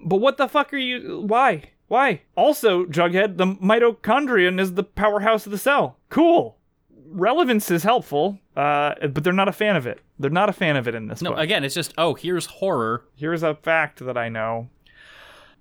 but 0.04 0.18
what 0.18 0.36
the 0.36 0.48
fuck 0.48 0.72
are 0.72 0.78
you? 0.78 1.20
Why? 1.26 1.70
Why? 1.94 2.22
Also, 2.34 2.86
Jughead, 2.86 3.36
the 3.36 3.46
mitochondrion 3.46 4.58
is 4.58 4.74
the 4.74 4.82
powerhouse 4.82 5.46
of 5.46 5.52
the 5.52 5.58
cell. 5.58 5.96
Cool. 6.08 6.58
Relevance 7.06 7.70
is 7.70 7.84
helpful, 7.84 8.40
uh, 8.56 8.94
but 9.06 9.22
they're 9.22 9.32
not 9.32 9.46
a 9.46 9.52
fan 9.52 9.76
of 9.76 9.86
it. 9.86 10.00
They're 10.18 10.28
not 10.28 10.48
a 10.48 10.52
fan 10.52 10.74
of 10.74 10.88
it 10.88 10.96
in 10.96 11.06
this 11.06 11.22
no. 11.22 11.30
book. 11.30 11.38
Again, 11.38 11.62
it's 11.62 11.72
just 11.72 11.94
oh, 11.96 12.14
here's 12.14 12.46
horror. 12.46 13.04
Here's 13.14 13.44
a 13.44 13.54
fact 13.54 14.04
that 14.04 14.16
I 14.16 14.28
know. 14.28 14.70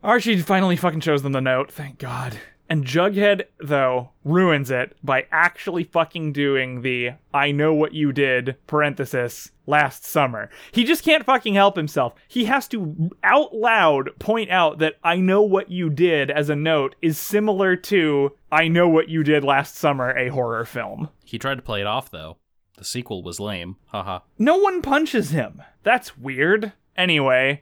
Archie 0.03 0.39
finally 0.39 0.75
fucking 0.75 1.01
shows 1.01 1.21
them 1.21 1.33
the 1.33 1.39
note. 1.39 1.71
Thank 1.71 1.99
God. 1.99 2.39
And 2.69 2.85
Jughead, 2.85 3.43
though, 3.59 4.11
ruins 4.23 4.71
it 4.71 4.95
by 5.03 5.27
actually 5.31 5.83
fucking 5.83 6.33
doing 6.33 6.81
the 6.81 7.11
I 7.33 7.51
know 7.51 7.73
what 7.73 7.93
you 7.93 8.11
did, 8.11 8.55
parenthesis, 8.67 9.51
last 9.67 10.05
summer. 10.05 10.49
He 10.71 10.83
just 10.83 11.03
can't 11.03 11.25
fucking 11.25 11.55
help 11.55 11.75
himself. 11.75 12.13
He 12.27 12.45
has 12.45 12.67
to 12.69 13.11
out 13.23 13.53
loud 13.53 14.11
point 14.19 14.49
out 14.49 14.79
that 14.79 14.95
I 15.03 15.17
know 15.17 15.41
what 15.41 15.69
you 15.71 15.89
did 15.89 16.31
as 16.31 16.49
a 16.49 16.55
note 16.55 16.95
is 17.01 17.17
similar 17.17 17.75
to 17.75 18.31
I 18.51 18.67
know 18.67 18.87
what 18.87 19.09
you 19.09 19.23
did 19.23 19.43
last 19.43 19.75
summer, 19.75 20.15
a 20.17 20.29
horror 20.29 20.65
film. 20.65 21.09
He 21.23 21.37
tried 21.37 21.55
to 21.55 21.61
play 21.61 21.81
it 21.81 21.87
off 21.87 22.11
though. 22.11 22.37
The 22.77 22.85
sequel 22.85 23.23
was 23.23 23.39
lame. 23.39 23.77
Haha. 23.87 24.19
No 24.39 24.57
one 24.57 24.81
punches 24.81 25.29
him. 25.29 25.61
That's 25.83 26.17
weird. 26.17 26.73
Anyway, 26.97 27.61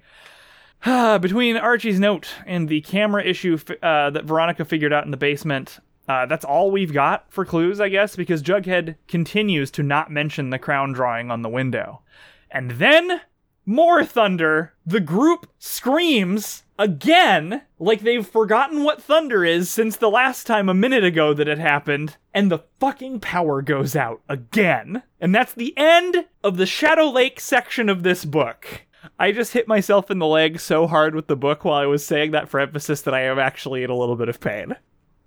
between 1.22 1.58
Archie's 1.58 2.00
note 2.00 2.28
and 2.46 2.68
the 2.68 2.82
camera 2.82 3.24
issue 3.24 3.58
uh, 3.84 4.10
that 4.10 4.26
Veronica 4.26 4.66
figured 4.66 4.94
out 4.94 5.06
in 5.06 5.12
the 5.12 5.18
basement, 5.18 5.80
uh, 6.08 6.26
that's 6.26 6.46
all 6.46 6.72
we've 6.72 6.94
got 6.94 7.32
for 7.32 7.46
clues, 7.46 7.80
I 7.80 7.90
guess, 7.90 8.16
because 8.16 8.42
Jughead 8.42 8.96
continues 9.08 9.70
to 9.72 9.84
not 9.84 10.12
mention 10.12 10.50
the 10.50 10.60
crown 10.60 10.92
drawing 10.92 11.30
on 11.30 11.44
the 11.44 11.50
window. 11.50 12.02
And 12.50 12.72
then, 12.72 13.22
more 13.66 14.04
thunder. 14.04 14.74
The 14.86 15.00
group 15.00 15.48
screams 15.60 16.64
again, 16.80 17.62
like 17.78 18.02
they've 18.02 18.26
forgotten 18.26 18.84
what 18.84 19.04
thunder 19.04 19.46
is 19.46 19.70
since 19.70 19.96
the 19.96 20.10
last 20.10 20.48
time 20.48 20.68
a 20.68 20.74
minute 20.74 21.04
ago 21.04 21.34
that 21.36 21.48
it 21.48 21.60
happened, 21.60 22.18
and 22.34 22.52
the 22.52 22.64
fucking 22.80 23.20
power 23.20 23.62
goes 23.62 23.96
out 23.96 24.22
again. 24.28 25.04
And 25.20 25.34
that's 25.34 25.54
the 25.54 25.78
end 25.78 26.26
of 26.44 26.58
the 26.58 26.66
Shadow 26.66 27.10
Lake 27.10 27.40
section 27.40 27.88
of 27.88 28.02
this 28.02 28.26
book. 28.26 28.82
I 29.20 29.32
just 29.32 29.54
hit 29.54 29.68
myself 29.68 30.12
in 30.12 30.20
the 30.20 30.28
leg 30.28 30.60
so 30.60 30.88
hard 30.88 31.16
with 31.16 31.28
the 31.28 31.36
book 31.36 31.64
while 31.66 31.76
I 31.76 31.86
was 31.86 32.06
saying 32.06 32.32
that 32.32 32.50
for 32.50 32.60
emphasis 32.60 33.02
that 33.02 33.14
I 33.14 33.22
am 33.22 33.40
actually 33.40 33.84
in 33.84 33.90
a 33.90 33.96
little 33.98 34.16
bit 34.16 34.30
of 34.30 34.40
pain. 34.40 34.76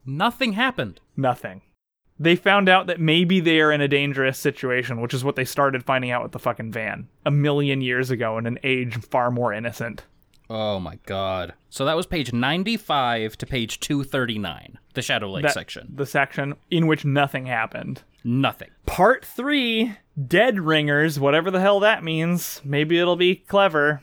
Nothing 0.07 0.53
happened. 0.53 1.01
Nothing. 1.17 1.63
They 2.19 2.37
found 2.37 2.69
out 2.69 2.87
that 2.87 3.01
maybe 3.01 3.41
they 3.41 3.61
are 3.61 3.73
in 3.73 3.81
a 3.81 3.89
dangerous 3.89 4.39
situation, 4.39 5.01
which 5.01 5.15
is 5.15 5.25
what 5.25 5.35
they 5.35 5.45
started 5.45 5.85
finding 5.85 6.11
out 6.13 6.23
with 6.23 6.33
the 6.33 6.39
fucking 6.39 6.71
van 6.71 7.09
a 7.27 7.31
million 7.31 7.81
years 7.81 8.11
ago 8.11 8.39
in 8.39 8.47
an 8.47 8.59
age 8.63 8.95
far 8.97 9.31
more 9.33 9.53
innocent. 9.53 10.05
Oh 10.49 10.79
my 10.79 10.99
god. 11.07 11.55
So 11.71 11.85
that 11.87 11.97
was 11.97 12.07
page 12.07 12.33
95 12.33 13.37
to 13.39 13.47
page 13.47 13.81
239, 13.81 14.79
the 14.93 15.03
Shadow 15.03 15.31
Lake 15.31 15.43
That- 15.43 15.55
section. 15.55 15.91
The 15.93 16.07
section 16.07 16.55
in 16.71 16.87
which 16.87 17.05
nothing 17.05 17.47
happened. 17.47 18.03
Nothing. 18.23 18.71
Part 18.87 19.25
three 19.25 19.97
Dead 20.29 20.61
Ringers, 20.61 21.19
whatever 21.19 21.51
the 21.51 21.61
hell 21.61 21.81
that 21.81 22.05
means. 22.05 22.61
Maybe 22.65 22.99
it'll 22.99 23.17
be 23.17 23.35
clever. 23.37 24.03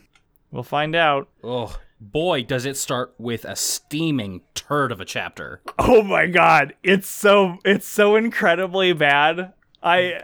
We'll 0.51 0.63
find 0.63 0.95
out. 0.95 1.29
Oh, 1.43 1.77
boy, 2.01 2.43
does 2.43 2.65
it 2.65 2.75
start 2.75 3.13
with 3.17 3.45
a 3.45 3.55
steaming 3.55 4.41
turd 4.53 4.91
of 4.91 4.99
a 4.99 5.05
chapter. 5.05 5.61
Oh 5.79 6.01
my 6.01 6.27
god, 6.27 6.73
it's 6.83 7.07
so 7.07 7.57
it's 7.63 7.87
so 7.87 8.15
incredibly 8.15 8.91
bad. 8.93 9.53
I 9.81 10.21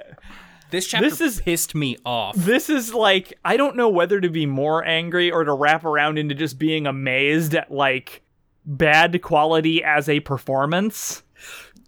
This 0.71 0.85
chapter 0.87 1.09
This 1.09 1.21
is- 1.21 1.41
pissed 1.41 1.73
me 1.75 1.97
off. 2.05 2.35
this 2.35 2.69
is 2.69 2.93
like 2.93 3.33
I 3.45 3.55
don't 3.55 3.77
know 3.77 3.87
whether 3.89 4.19
to 4.19 4.29
be 4.29 4.45
more 4.45 4.83
angry 4.85 5.31
or 5.31 5.45
to 5.45 5.53
wrap 5.53 5.85
around 5.85 6.17
into 6.19 6.35
just 6.35 6.59
being 6.59 6.85
amazed 6.85 7.55
at 7.55 7.71
like 7.71 8.21
bad 8.65 9.21
quality 9.21 9.81
as 9.83 10.09
a 10.09 10.19
performance. 10.19 11.23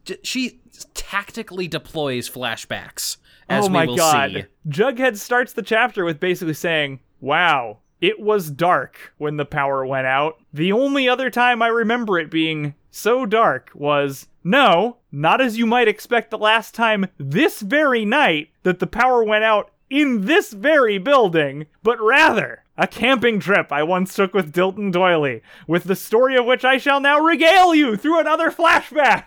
D- 0.06 0.18
She 0.24 0.62
tactically 0.94 1.68
deploys 1.68 2.30
flashbacks. 2.30 3.18
As 3.50 3.66
oh 3.66 3.70
my 3.70 3.86
god. 3.86 4.32
see. 4.32 4.46
Jughead 4.70 5.18
starts 5.18 5.54
the 5.54 5.62
chapter 5.62 6.06
with 6.06 6.20
basically 6.20 6.54
saying, 6.54 7.00
"Wow, 7.20 7.80
it 8.02 8.20
was 8.20 8.52
dark 8.52 9.14
when 9.18 9.38
the 9.38 9.46
power 9.46 9.86
went 9.86 10.08
out. 10.08 10.40
The 10.54 10.72
only 10.72 11.10
other 11.10 11.30
time 11.30 11.62
I 11.62 11.68
remember 11.68 12.18
it 12.18 12.32
being 12.32 12.76
so 12.92 13.26
dark 13.26 13.72
was 13.74 14.28
no, 14.44 14.98
not 15.12 15.42
as 15.42 15.58
you 15.58 15.66
might 15.66 15.88
expect 15.88 16.32
the 16.32 16.38
last 16.38 16.74
time 16.74 17.08
this 17.18 17.62
very 17.62 18.06
night 18.06 18.50
that 18.64 18.80
the 18.80 18.88
power 18.88 19.24
went 19.24 19.44
out 19.44 19.72
in 19.90 20.26
this 20.26 20.54
very 20.54 20.98
building, 20.98 21.66
but 21.84 22.00
rather 22.00 22.64
a 22.78 22.88
camping 22.88 23.40
trip 23.40 23.72
I 23.72 23.84
once 23.84 24.16
took 24.16 24.34
with 24.34 24.54
Dilton 24.54 24.92
Doiley, 24.92 25.42
with 25.68 25.84
the 25.84 25.96
story 25.96 26.38
of 26.38 26.46
which 26.46 26.64
I 26.64 26.78
shall 26.78 27.00
now 27.00 27.20
regale 27.20 27.76
you 27.76 27.98
through 27.98 28.20
another 28.20 28.52
flashback." 28.52 29.26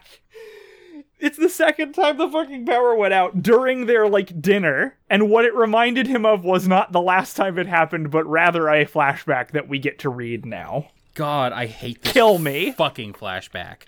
It's 1.23 1.39
the 1.39 1.49
second 1.49 1.93
time 1.93 2.17
the 2.19 2.29
fucking 2.29 2.67
power 2.67 2.95
went 2.97 3.15
out 3.15 3.43
during 3.43 3.87
their 3.87 4.09
like 4.09 4.43
dinner, 4.43 4.97
and 5.09 5.31
what 5.31 5.45
it 5.45 5.55
reminded 5.55 6.09
him 6.09 6.27
of 6.27 6.45
was 6.45 6.67
not 6.67 6.91
the 6.93 7.01
last 7.01 7.37
time 7.37 7.59
it 7.59 7.69
happened, 7.69 8.11
but 8.11 8.27
rather 8.27 8.69
a 8.69 8.85
flashback 8.85 9.53
that 9.53 9.69
we 9.69 9.79
get 9.79 10.01
to 10.01 10.09
read 10.11 10.45
now. 10.45 10.89
God, 11.15 11.53
I 11.53 11.67
hate 11.67 12.03
this 12.03 12.13
Kill 12.13 12.39
me. 12.39 12.73
fucking 12.73 13.13
flashback. 13.13 13.83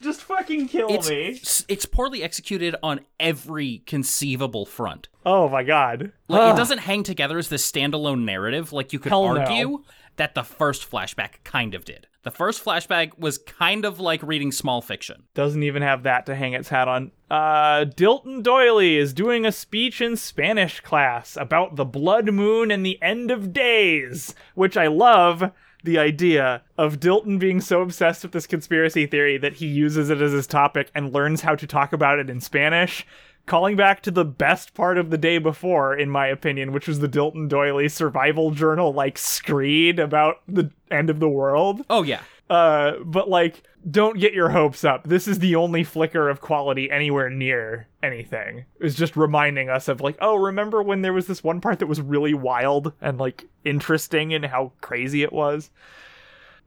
Just 0.00 0.22
fucking 0.22 0.68
kill 0.68 0.88
It's, 0.90 1.08
me. 1.10 1.40
it's 1.68 1.84
poorly 1.86 2.22
executed 2.22 2.76
on 2.84 3.00
every 3.18 3.82
conceivable 3.86 4.64
front. 4.64 5.08
Oh 5.26 5.48
my 5.48 5.62
god. 5.64 6.12
Like 6.28 6.40
Ugh. 6.40 6.54
it 6.54 6.56
doesn't 6.56 6.78
hang 6.78 7.02
together 7.02 7.36
as 7.38 7.48
this 7.48 7.68
standalone 7.70 8.24
narrative. 8.24 8.72
Like 8.72 8.92
you 8.92 8.98
could 9.00 9.10
Hell 9.10 9.34
no. 9.34 9.82
That 10.18 10.34
the 10.34 10.42
first 10.42 10.88
flashback 10.88 11.44
kind 11.44 11.74
of 11.74 11.84
did. 11.84 12.06
The 12.24 12.32
first 12.32 12.62
flashback 12.62 13.18
was 13.18 13.38
kind 13.38 13.84
of 13.84 14.00
like 14.00 14.22
reading 14.22 14.52
small 14.52 14.82
fiction. 14.82 15.22
Doesn't 15.34 15.62
even 15.62 15.80
have 15.80 16.02
that 16.02 16.26
to 16.26 16.34
hang 16.34 16.52
its 16.52 16.68
hat 16.68 16.88
on. 16.88 17.12
Uh, 17.30 17.84
Dilton 17.86 18.42
Doiley 18.42 18.96
is 18.96 19.14
doing 19.14 19.46
a 19.46 19.52
speech 19.52 20.00
in 20.00 20.16
Spanish 20.16 20.80
class 20.80 21.36
about 21.36 21.76
the 21.76 21.84
blood 21.84 22.32
moon 22.32 22.70
and 22.70 22.84
the 22.84 23.00
end 23.00 23.30
of 23.30 23.52
days, 23.52 24.34
which 24.54 24.76
I 24.76 24.88
love 24.88 25.52
the 25.84 25.98
idea 25.98 26.62
of 26.76 26.98
Dilton 26.98 27.38
being 27.38 27.60
so 27.60 27.80
obsessed 27.80 28.24
with 28.24 28.32
this 28.32 28.46
conspiracy 28.46 29.06
theory 29.06 29.38
that 29.38 29.54
he 29.54 29.66
uses 29.66 30.10
it 30.10 30.20
as 30.20 30.32
his 30.32 30.48
topic 30.48 30.90
and 30.94 31.14
learns 31.14 31.42
how 31.42 31.54
to 31.54 31.66
talk 31.66 31.92
about 31.92 32.18
it 32.18 32.28
in 32.28 32.40
Spanish. 32.40 33.06
Calling 33.48 33.76
back 33.76 34.02
to 34.02 34.10
the 34.10 34.26
best 34.26 34.74
part 34.74 34.98
of 34.98 35.08
the 35.08 35.16
day 35.16 35.38
before, 35.38 35.96
in 35.96 36.10
my 36.10 36.26
opinion, 36.26 36.70
which 36.70 36.86
was 36.86 37.00
the 37.00 37.08
Dilton 37.08 37.48
Doiley 37.48 37.88
survival 37.88 38.50
journal, 38.50 38.92
like 38.92 39.16
screed 39.16 39.98
about 39.98 40.42
the 40.46 40.70
end 40.90 41.08
of 41.08 41.18
the 41.18 41.30
world. 41.30 41.80
Oh 41.88 42.02
yeah. 42.02 42.20
Uh, 42.50 42.98
but 43.04 43.30
like, 43.30 43.62
don't 43.90 44.18
get 44.18 44.34
your 44.34 44.50
hopes 44.50 44.84
up. 44.84 45.04
This 45.04 45.26
is 45.26 45.38
the 45.38 45.56
only 45.56 45.82
flicker 45.82 46.28
of 46.28 46.42
quality 46.42 46.90
anywhere 46.90 47.30
near 47.30 47.88
anything. 48.02 48.66
It's 48.80 48.94
just 48.94 49.16
reminding 49.16 49.70
us 49.70 49.88
of 49.88 50.02
like, 50.02 50.18
oh, 50.20 50.36
remember 50.36 50.82
when 50.82 51.00
there 51.00 51.14
was 51.14 51.26
this 51.26 51.42
one 51.42 51.62
part 51.62 51.78
that 51.78 51.86
was 51.86 52.02
really 52.02 52.34
wild 52.34 52.92
and 53.00 53.18
like 53.18 53.46
interesting 53.64 54.32
in 54.32 54.42
how 54.42 54.72
crazy 54.82 55.22
it 55.22 55.32
was. 55.32 55.70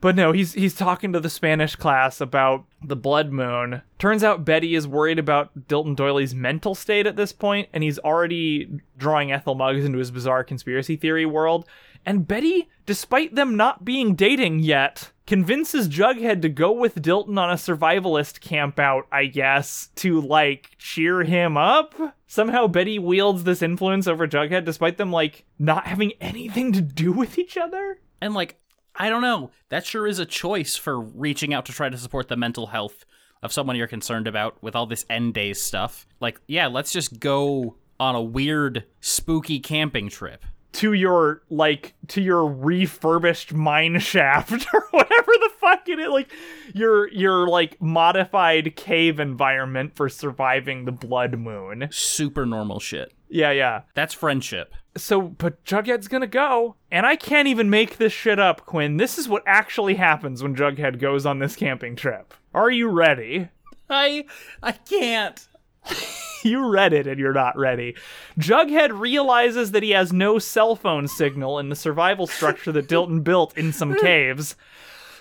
But 0.01 0.15
no, 0.15 0.31
he's 0.31 0.53
he's 0.53 0.75
talking 0.75 1.13
to 1.13 1.19
the 1.19 1.29
Spanish 1.29 1.75
class 1.75 2.19
about 2.19 2.65
the 2.83 2.95
blood 2.95 3.31
moon. 3.31 3.83
Turns 3.99 4.23
out 4.23 4.43
Betty 4.43 4.73
is 4.73 4.87
worried 4.87 5.19
about 5.19 5.67
Dilton 5.67 5.95
Doiley's 5.95 6.33
mental 6.33 6.73
state 6.73 7.05
at 7.05 7.15
this 7.15 7.31
point, 7.31 7.69
and 7.71 7.83
he's 7.83 7.99
already 7.99 8.81
drawing 8.97 9.31
Ethel 9.31 9.53
Muggs 9.53 9.85
into 9.85 9.99
his 9.99 10.09
bizarre 10.09 10.43
conspiracy 10.43 10.95
theory 10.95 11.27
world. 11.27 11.67
And 12.03 12.27
Betty, 12.27 12.67
despite 12.87 13.35
them 13.35 13.55
not 13.55 13.85
being 13.85 14.15
dating 14.15 14.61
yet, 14.61 15.11
convinces 15.27 15.87
Jughead 15.87 16.41
to 16.41 16.49
go 16.49 16.71
with 16.71 17.01
Dilton 17.01 17.37
on 17.37 17.51
a 17.51 17.53
survivalist 17.53 18.41
camp 18.41 18.79
out, 18.79 19.05
I 19.11 19.27
guess, 19.27 19.89
to 19.97 20.19
like 20.19 20.71
cheer 20.79 21.21
him 21.21 21.57
up. 21.57 21.93
Somehow 22.25 22.65
Betty 22.65 22.97
wields 22.97 23.43
this 23.43 23.61
influence 23.61 24.07
over 24.07 24.27
Jughead 24.27 24.65
despite 24.65 24.97
them 24.97 25.11
like 25.11 25.45
not 25.59 25.85
having 25.85 26.13
anything 26.19 26.71
to 26.73 26.81
do 26.81 27.11
with 27.11 27.37
each 27.37 27.55
other. 27.55 27.99
And 28.19 28.33
like, 28.33 28.57
I 28.95 29.09
don't 29.09 29.21
know. 29.21 29.51
That 29.69 29.85
sure 29.85 30.05
is 30.07 30.19
a 30.19 30.25
choice 30.25 30.75
for 30.75 30.99
reaching 30.99 31.53
out 31.53 31.65
to 31.67 31.71
try 31.71 31.89
to 31.89 31.97
support 31.97 32.27
the 32.27 32.35
mental 32.37 32.67
health 32.67 33.05
of 33.41 33.51
someone 33.53 33.75
you're 33.75 33.87
concerned 33.87 34.27
about 34.27 34.61
with 34.61 34.75
all 34.75 34.85
this 34.85 35.05
end 35.09 35.33
days 35.33 35.61
stuff. 35.61 36.05
Like, 36.19 36.39
yeah, 36.47 36.67
let's 36.67 36.91
just 36.91 37.19
go 37.19 37.75
on 37.99 38.15
a 38.15 38.21
weird, 38.21 38.83
spooky 38.99 39.59
camping 39.59 40.09
trip. 40.09 40.43
to 40.73 40.93
your 40.93 41.41
like 41.49 41.93
to 42.07 42.21
your 42.21 42.45
refurbished 42.47 43.53
mine 43.53 43.99
shaft 43.99 44.65
or 44.73 44.87
whatever 44.91 45.31
the 45.39 45.49
fuck 45.59 45.87
it 45.89 45.99
is 45.99 46.07
like 46.07 46.31
your 46.73 47.09
your 47.11 47.47
like 47.47 47.79
modified 47.81 48.75
cave 48.77 49.19
environment 49.19 49.93
for 49.95 50.07
surviving 50.09 50.85
the 50.85 50.91
blood 50.91 51.37
moon 51.37 51.87
Super 51.91 52.45
normal 52.45 52.79
shit. 52.79 53.13
yeah 53.29 53.51
yeah 53.51 53.81
That's 53.95 54.13
friendship. 54.13 54.73
So 54.97 55.21
but 55.21 55.63
jughead's 55.63 56.07
gonna 56.07 56.27
go 56.27 56.75
and 56.91 57.05
i 57.05 57.15
can't 57.15 57.47
even 57.47 57.69
make 57.69 57.97
this 57.97 58.11
shit 58.11 58.39
up 58.39 58.65
quinn 58.65 58.97
this 58.97 59.17
is 59.17 59.29
what 59.29 59.43
actually 59.45 59.95
happens 59.95 60.43
when 60.43 60.55
jughead 60.55 60.99
goes 60.99 61.25
on 61.25 61.39
this 61.39 61.55
camping 61.55 61.95
trip 61.95 62.33
are 62.53 62.69
you 62.69 62.89
ready 62.89 63.49
I 63.91 64.25
I 64.63 64.71
can't. 64.71 65.47
you 66.43 66.69
read 66.69 66.93
it 66.93 67.07
and 67.07 67.19
you're 67.19 67.33
not 67.33 67.57
ready. 67.57 67.95
Jughead 68.39 68.97
realizes 68.97 69.71
that 69.71 69.83
he 69.83 69.91
has 69.91 70.13
no 70.13 70.39
cell 70.39 70.75
phone 70.75 71.07
signal 71.07 71.59
in 71.59 71.69
the 71.69 71.75
survival 71.75 72.27
structure 72.27 72.71
that 72.71 72.87
Dilton 72.87 73.23
built 73.23 73.57
in 73.57 73.73
some 73.73 73.95
caves. 74.01 74.55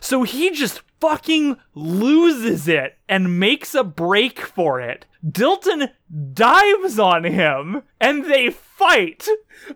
So 0.00 0.22
he 0.22 0.50
just 0.50 0.82
fucking 1.00 1.56
loses 1.74 2.68
it 2.68 2.98
and 3.08 3.40
makes 3.40 3.74
a 3.74 3.84
break 3.84 4.40
for 4.40 4.80
it. 4.80 5.06
Dilton 5.26 5.90
dives 6.32 6.98
on 6.98 7.24
him 7.24 7.82
and 8.00 8.24
they 8.24 8.50
fight. 8.50 9.28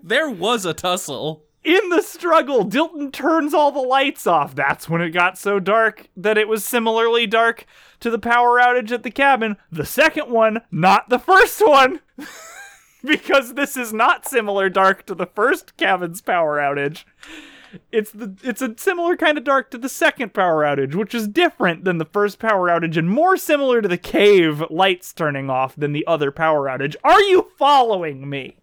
There 0.02 0.30
was 0.30 0.64
a 0.64 0.74
tussle. 0.74 1.44
in 1.62 1.88
the 1.88 2.02
struggle, 2.02 2.64
Dilton 2.66 3.10
turns 3.10 3.54
all 3.54 3.72
the 3.72 3.80
lights 3.80 4.26
off. 4.26 4.54
That's 4.54 4.88
when 4.88 5.00
it 5.00 5.10
got 5.10 5.38
so 5.38 5.58
dark 5.58 6.08
that 6.16 6.36
it 6.36 6.46
was 6.46 6.64
similarly 6.64 7.26
dark 7.26 7.66
to 8.00 8.10
the 8.10 8.18
power 8.18 8.58
outage 8.60 8.92
at 8.92 9.02
the 9.02 9.10
cabin. 9.10 9.56
The 9.72 9.86
second 9.86 10.30
one, 10.30 10.60
not 10.70 11.08
the 11.08 11.18
first 11.18 11.60
one. 11.60 12.00
because 13.04 13.54
this 13.54 13.76
is 13.76 13.92
not 13.92 14.26
similar 14.26 14.68
dark 14.68 15.06
to 15.06 15.14
the 15.14 15.26
first 15.26 15.76
cabin's 15.76 16.20
power 16.20 16.58
outage. 16.58 17.04
It's 17.92 18.10
the 18.10 18.34
it's 18.42 18.62
a 18.62 18.74
similar 18.76 19.16
kind 19.16 19.38
of 19.38 19.44
dark 19.44 19.70
to 19.70 19.78
the 19.78 19.88
second 19.88 20.34
power 20.34 20.64
outage, 20.64 20.94
which 20.94 21.14
is 21.14 21.28
different 21.28 21.84
than 21.84 21.98
the 21.98 22.04
first 22.04 22.38
power 22.38 22.68
outage 22.68 22.96
and 22.96 23.08
more 23.08 23.36
similar 23.36 23.82
to 23.82 23.88
the 23.88 23.98
cave 23.98 24.62
lights 24.70 25.12
turning 25.12 25.50
off 25.50 25.74
than 25.76 25.92
the 25.92 26.06
other 26.06 26.30
power 26.30 26.66
outage. 26.66 26.96
Are 27.04 27.22
you 27.22 27.50
following 27.58 28.28
me? 28.28 28.56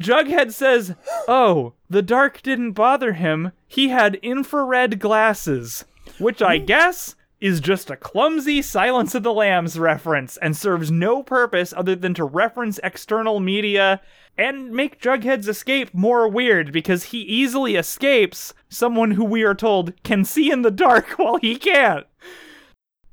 Jughead 0.00 0.52
says, 0.52 0.94
"Oh, 1.28 1.74
the 1.88 2.02
dark 2.02 2.42
didn't 2.42 2.72
bother 2.72 3.12
him. 3.12 3.52
He 3.68 3.88
had 3.88 4.16
infrared 4.16 4.98
glasses." 4.98 5.84
Which 6.18 6.42
I 6.42 6.58
hmm. 6.58 6.64
guess 6.64 7.14
is 7.40 7.60
just 7.60 7.90
a 7.90 7.96
clumsy 7.96 8.60
Silence 8.60 9.14
of 9.14 9.22
the 9.22 9.32
Lambs 9.32 9.78
reference 9.78 10.36
and 10.38 10.56
serves 10.56 10.90
no 10.90 11.22
purpose 11.22 11.72
other 11.74 11.96
than 11.96 12.12
to 12.14 12.24
reference 12.24 12.78
external 12.82 13.40
media 13.40 14.00
and 14.40 14.72
make 14.72 15.00
Jughead's 15.02 15.48
escape 15.48 15.92
more 15.92 16.26
weird 16.26 16.72
because 16.72 17.04
he 17.04 17.18
easily 17.18 17.76
escapes 17.76 18.54
someone 18.70 19.10
who 19.10 19.24
we 19.24 19.42
are 19.42 19.54
told 19.54 20.02
can 20.02 20.24
see 20.24 20.50
in 20.50 20.62
the 20.62 20.70
dark 20.70 21.10
while 21.18 21.36
he 21.36 21.56
can't. 21.56 22.06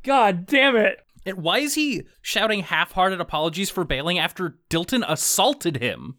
God 0.03 0.45
damn 0.45 0.77
it. 0.77 1.05
And 1.25 1.39
why 1.39 1.59
is 1.59 1.75
he 1.75 2.03
shouting 2.21 2.61
half 2.61 2.93
hearted 2.93 3.19
apologies 3.19 3.69
for 3.69 3.83
bailing 3.83 4.17
after 4.17 4.57
Dilton 4.69 5.03
assaulted 5.05 5.77
him? 5.77 6.15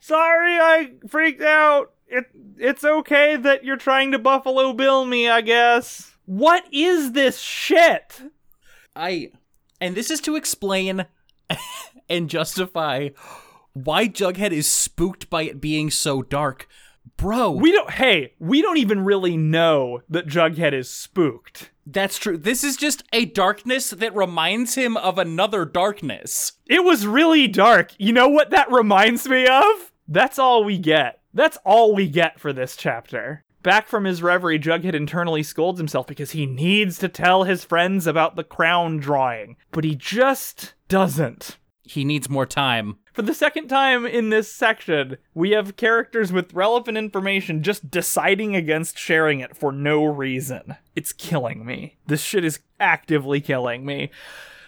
sorry, 0.00 0.56
I 0.56 0.92
freaked 1.06 1.42
out. 1.42 1.92
It, 2.08 2.24
it's 2.56 2.84
okay 2.84 3.36
that 3.36 3.64
you're 3.64 3.76
trying 3.76 4.12
to 4.12 4.18
Buffalo 4.18 4.72
Bill 4.72 5.04
me, 5.04 5.28
I 5.28 5.42
guess. 5.42 6.14
What 6.24 6.64
is 6.72 7.12
this 7.12 7.38
shit? 7.38 8.22
I 8.96 9.32
and 9.82 9.94
this 9.94 10.10
is 10.10 10.20
to 10.22 10.36
explain 10.36 11.04
and 12.08 12.30
justify 12.30 13.10
why 13.72 14.08
Jughead 14.08 14.52
is 14.52 14.70
spooked 14.70 15.30
by 15.30 15.42
it 15.42 15.60
being 15.60 15.90
so 15.90 16.22
dark. 16.22 16.68
Bro, 17.16 17.52
we 17.52 17.72
don't 17.72 17.90
hey, 17.90 18.34
we 18.38 18.62
don't 18.62 18.78
even 18.78 19.04
really 19.04 19.36
know 19.36 20.02
that 20.08 20.26
Jughead 20.26 20.72
is 20.72 20.90
spooked. 20.90 21.70
That's 21.84 22.18
true. 22.18 22.36
This 22.36 22.62
is 22.62 22.76
just 22.76 23.02
a 23.12 23.24
darkness 23.24 23.90
that 23.90 24.14
reminds 24.14 24.76
him 24.76 24.96
of 24.96 25.18
another 25.18 25.64
darkness. 25.64 26.52
It 26.66 26.84
was 26.84 27.06
really 27.06 27.48
dark. 27.48 27.92
You 27.98 28.12
know 28.12 28.28
what 28.28 28.50
that 28.50 28.70
reminds 28.70 29.28
me 29.28 29.46
of? 29.46 29.92
That's 30.06 30.38
all 30.38 30.64
we 30.64 30.78
get. 30.78 31.20
That's 31.34 31.58
all 31.64 31.94
we 31.94 32.08
get 32.08 32.38
for 32.38 32.52
this 32.52 32.76
chapter. 32.76 33.44
Back 33.62 33.86
from 33.86 34.04
his 34.04 34.22
reverie, 34.22 34.58
Jughead 34.58 34.94
internally 34.94 35.42
scolds 35.42 35.78
himself 35.78 36.06
because 36.06 36.32
he 36.32 36.46
needs 36.46 36.98
to 36.98 37.08
tell 37.08 37.44
his 37.44 37.64
friends 37.64 38.06
about 38.06 38.34
the 38.34 38.44
crown 38.44 38.98
drawing, 38.98 39.56
but 39.70 39.84
he 39.84 39.94
just 39.94 40.74
doesn't. 40.88 41.58
He 41.84 42.04
needs 42.04 42.28
more 42.28 42.46
time. 42.46 42.98
For 43.12 43.22
the 43.22 43.34
second 43.34 43.68
time 43.68 44.06
in 44.06 44.30
this 44.30 44.50
section, 44.50 45.18
we 45.34 45.50
have 45.50 45.76
characters 45.76 46.32
with 46.32 46.54
relevant 46.54 46.96
information 46.96 47.62
just 47.62 47.90
deciding 47.90 48.56
against 48.56 48.98
sharing 48.98 49.40
it 49.40 49.56
for 49.56 49.72
no 49.72 50.04
reason. 50.04 50.76
It's 50.94 51.12
killing 51.12 51.66
me. 51.66 51.98
This 52.06 52.22
shit 52.22 52.44
is 52.44 52.60
actively 52.78 53.40
killing 53.40 53.84
me. 53.84 54.10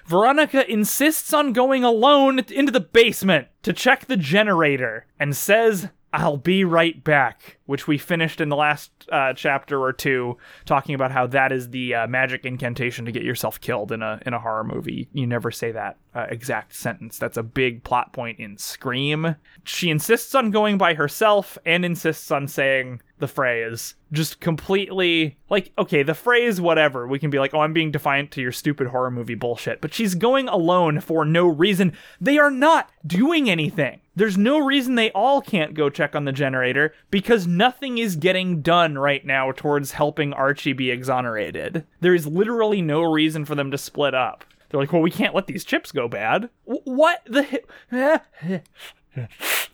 Veronica 0.06 0.70
insists 0.70 1.32
on 1.32 1.54
going 1.54 1.84
alone 1.84 2.38
into 2.38 2.72
the 2.72 2.80
basement 2.80 3.48
to 3.62 3.72
check 3.72 4.06
the 4.06 4.18
generator 4.18 5.06
and 5.18 5.34
says 5.34 5.88
I'll 6.12 6.36
be 6.36 6.62
right 6.64 7.02
back, 7.02 7.58
which 7.66 7.88
we 7.88 7.98
finished 7.98 8.40
in 8.40 8.48
the 8.48 8.56
last 8.56 8.92
uh, 9.10 9.32
chapter 9.32 9.82
or 9.82 9.92
two, 9.92 10.36
talking 10.64 10.94
about 10.94 11.10
how 11.10 11.26
that 11.28 11.50
is 11.50 11.70
the 11.70 11.94
uh, 11.94 12.06
magic 12.06 12.44
incantation 12.44 13.04
to 13.06 13.12
get 13.12 13.24
yourself 13.24 13.60
killed 13.60 13.90
in 13.90 14.02
a 14.02 14.20
in 14.26 14.34
a 14.34 14.38
horror 14.38 14.62
movie. 14.62 15.08
You 15.12 15.26
never 15.26 15.50
say 15.50 15.72
that 15.72 15.96
uh, 16.14 16.26
exact 16.28 16.74
sentence. 16.74 17.18
That's 17.18 17.36
a 17.36 17.42
big 17.42 17.82
plot 17.82 18.12
point 18.12 18.38
in 18.38 18.56
Scream. 18.56 19.36
She 19.64 19.90
insists 19.90 20.34
on 20.34 20.50
going 20.50 20.78
by 20.78 20.94
herself 20.94 21.58
and 21.66 21.84
insists 21.84 22.30
on 22.30 22.46
saying 22.48 23.00
the 23.18 23.28
phrase 23.28 23.94
just 24.12 24.40
completely 24.40 25.36
like 25.48 25.72
okay 25.78 26.02
the 26.02 26.14
phrase 26.14 26.60
whatever. 26.60 27.06
We 27.06 27.18
can 27.18 27.30
be 27.30 27.38
like 27.38 27.54
oh 27.54 27.60
i'm 27.60 27.72
being 27.72 27.90
defiant 27.90 28.30
to 28.32 28.42
your 28.42 28.52
stupid 28.52 28.88
horror 28.88 29.10
movie 29.10 29.34
bullshit. 29.34 29.80
But 29.80 29.94
she's 29.94 30.14
going 30.14 30.48
alone 30.48 31.00
for 31.00 31.24
no 31.24 31.46
reason. 31.46 31.92
They 32.20 32.38
are 32.38 32.50
not 32.50 32.90
doing 33.06 33.48
anything. 33.50 34.00
There's 34.16 34.38
no 34.38 34.58
reason 34.58 34.94
they 34.94 35.10
all 35.12 35.40
can't 35.40 35.74
go 35.74 35.90
check 35.90 36.14
on 36.14 36.24
the 36.24 36.32
generator 36.32 36.94
because 37.10 37.46
nothing 37.46 37.98
is 37.98 38.14
getting 38.14 38.62
done 38.62 38.96
right 38.96 39.24
now 39.24 39.50
towards 39.50 39.92
helping 39.92 40.32
archie 40.32 40.72
be 40.72 40.90
exonerated. 40.90 41.84
There 42.00 42.14
is 42.14 42.26
literally 42.26 42.82
no 42.82 43.02
reason 43.02 43.44
for 43.44 43.54
them 43.56 43.72
to 43.72 43.78
split 43.78 44.14
up 44.14 44.44
they're 44.74 44.82
like 44.82 44.92
well 44.92 45.02
we 45.02 45.10
can't 45.10 45.34
let 45.34 45.46
these 45.46 45.64
chips 45.64 45.92
go 45.92 46.08
bad 46.08 46.50
w- 46.66 46.82
what 46.84 47.22
the 47.26 47.62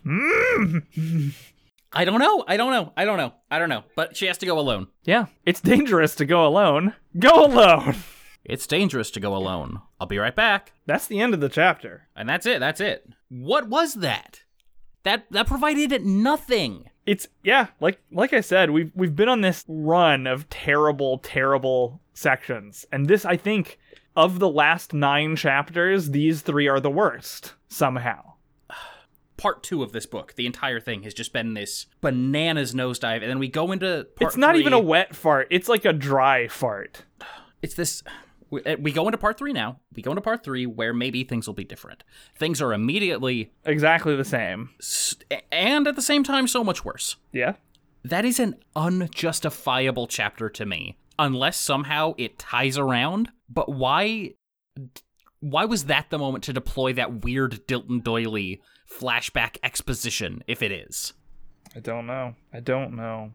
mm. 0.05 1.33
I 1.93 2.05
don't 2.05 2.19
know. 2.19 2.45
I 2.47 2.55
don't 2.55 2.71
know. 2.71 2.93
I 2.95 3.03
don't 3.03 3.17
know. 3.17 3.33
I 3.49 3.59
don't 3.59 3.67
know. 3.67 3.83
But 3.97 4.15
she 4.15 4.27
has 4.27 4.37
to 4.37 4.45
go 4.45 4.57
alone. 4.57 4.87
Yeah. 5.03 5.25
It's 5.45 5.59
dangerous 5.59 6.15
to 6.15 6.25
go 6.25 6.47
alone. 6.47 6.93
Go 7.19 7.45
alone. 7.45 7.95
It's 8.45 8.65
dangerous 8.65 9.11
to 9.11 9.19
go 9.19 9.35
alone. 9.35 9.81
I'll 9.99 10.07
be 10.07 10.17
right 10.17 10.35
back. 10.35 10.71
That's 10.85 11.05
the 11.05 11.19
end 11.19 11.33
of 11.33 11.41
the 11.41 11.49
chapter. 11.49 12.07
And 12.15 12.29
that's 12.29 12.45
it. 12.45 12.59
That's 12.59 12.79
it. 12.79 13.09
What 13.27 13.67
was 13.67 13.95
that? 13.95 14.43
That 15.03 15.25
that 15.31 15.47
provided 15.47 16.05
nothing. 16.05 16.89
It's 17.05 17.27
yeah, 17.43 17.67
like 17.79 17.99
like 18.11 18.33
I 18.33 18.41
said, 18.41 18.69
we've 18.69 18.91
we've 18.95 19.15
been 19.15 19.29
on 19.29 19.41
this 19.41 19.65
run 19.67 20.27
of 20.27 20.47
terrible, 20.49 21.17
terrible 21.17 21.99
sections. 22.13 22.85
And 22.91 23.07
this 23.07 23.25
I 23.25 23.35
think 23.35 23.79
of 24.15 24.39
the 24.39 24.49
last 24.49 24.93
9 24.93 25.35
chapters, 25.35 26.11
these 26.11 26.41
3 26.41 26.67
are 26.67 26.79
the 26.79 26.89
worst 26.89 27.53
somehow 27.67 28.31
part 29.41 29.63
two 29.63 29.81
of 29.81 29.91
this 29.91 30.05
book. 30.05 30.35
The 30.35 30.45
entire 30.45 30.79
thing 30.79 31.01
has 31.01 31.15
just 31.15 31.33
been 31.33 31.55
this 31.55 31.87
bananas 31.99 32.75
nosedive, 32.75 33.21
and 33.21 33.29
then 33.29 33.39
we 33.39 33.47
go 33.47 33.71
into 33.71 34.07
It's 34.19 34.37
not 34.37 34.53
three. 34.53 34.61
even 34.61 34.71
a 34.73 34.79
wet 34.79 35.15
fart. 35.15 35.47
It's 35.49 35.67
like 35.67 35.83
a 35.83 35.91
dry 35.91 36.47
fart. 36.47 37.03
It's 37.61 37.73
this. 37.73 38.03
We, 38.51 38.63
uh, 38.63 38.77
we 38.79 38.91
go 38.91 39.07
into 39.07 39.17
part 39.17 39.39
three 39.39 39.51
now. 39.51 39.79
We 39.95 40.03
go 40.03 40.11
into 40.11 40.21
part 40.21 40.43
three 40.43 40.67
where 40.67 40.93
maybe 40.93 41.23
things 41.23 41.47
will 41.47 41.55
be 41.55 41.63
different. 41.63 42.03
Things 42.37 42.61
are 42.61 42.71
immediately 42.71 43.51
exactly 43.65 44.15
the 44.15 44.25
same, 44.25 44.69
and 45.51 45.87
at 45.87 45.95
the 45.95 46.01
same 46.03 46.23
time, 46.23 46.47
so 46.47 46.63
much 46.63 46.85
worse. 46.85 47.15
Yeah. 47.31 47.53
That 48.03 48.25
is 48.25 48.39
an 48.39 48.55
unjustifiable 48.75 50.07
chapter 50.07 50.49
to 50.49 50.65
me, 50.67 50.97
unless 51.17 51.57
somehow 51.57 52.13
it 52.17 52.37
ties 52.37 52.77
around. 52.77 53.29
But 53.51 53.69
why? 53.69 54.35
Why 55.39 55.65
was 55.65 55.85
that 55.85 56.09
the 56.09 56.19
moment 56.19 56.43
to 56.45 56.53
deploy 56.53 56.93
that 56.93 57.23
weird 57.23 57.65
Dilton 57.67 58.03
Doiley 58.03 58.61
flashback 58.91 59.57
exposition 59.63 60.43
if 60.47 60.61
it 60.61 60.71
is. 60.71 61.13
I 61.75 61.79
don't 61.79 62.05
know. 62.05 62.35
I 62.53 62.59
don't 62.59 62.95
know 62.95 63.33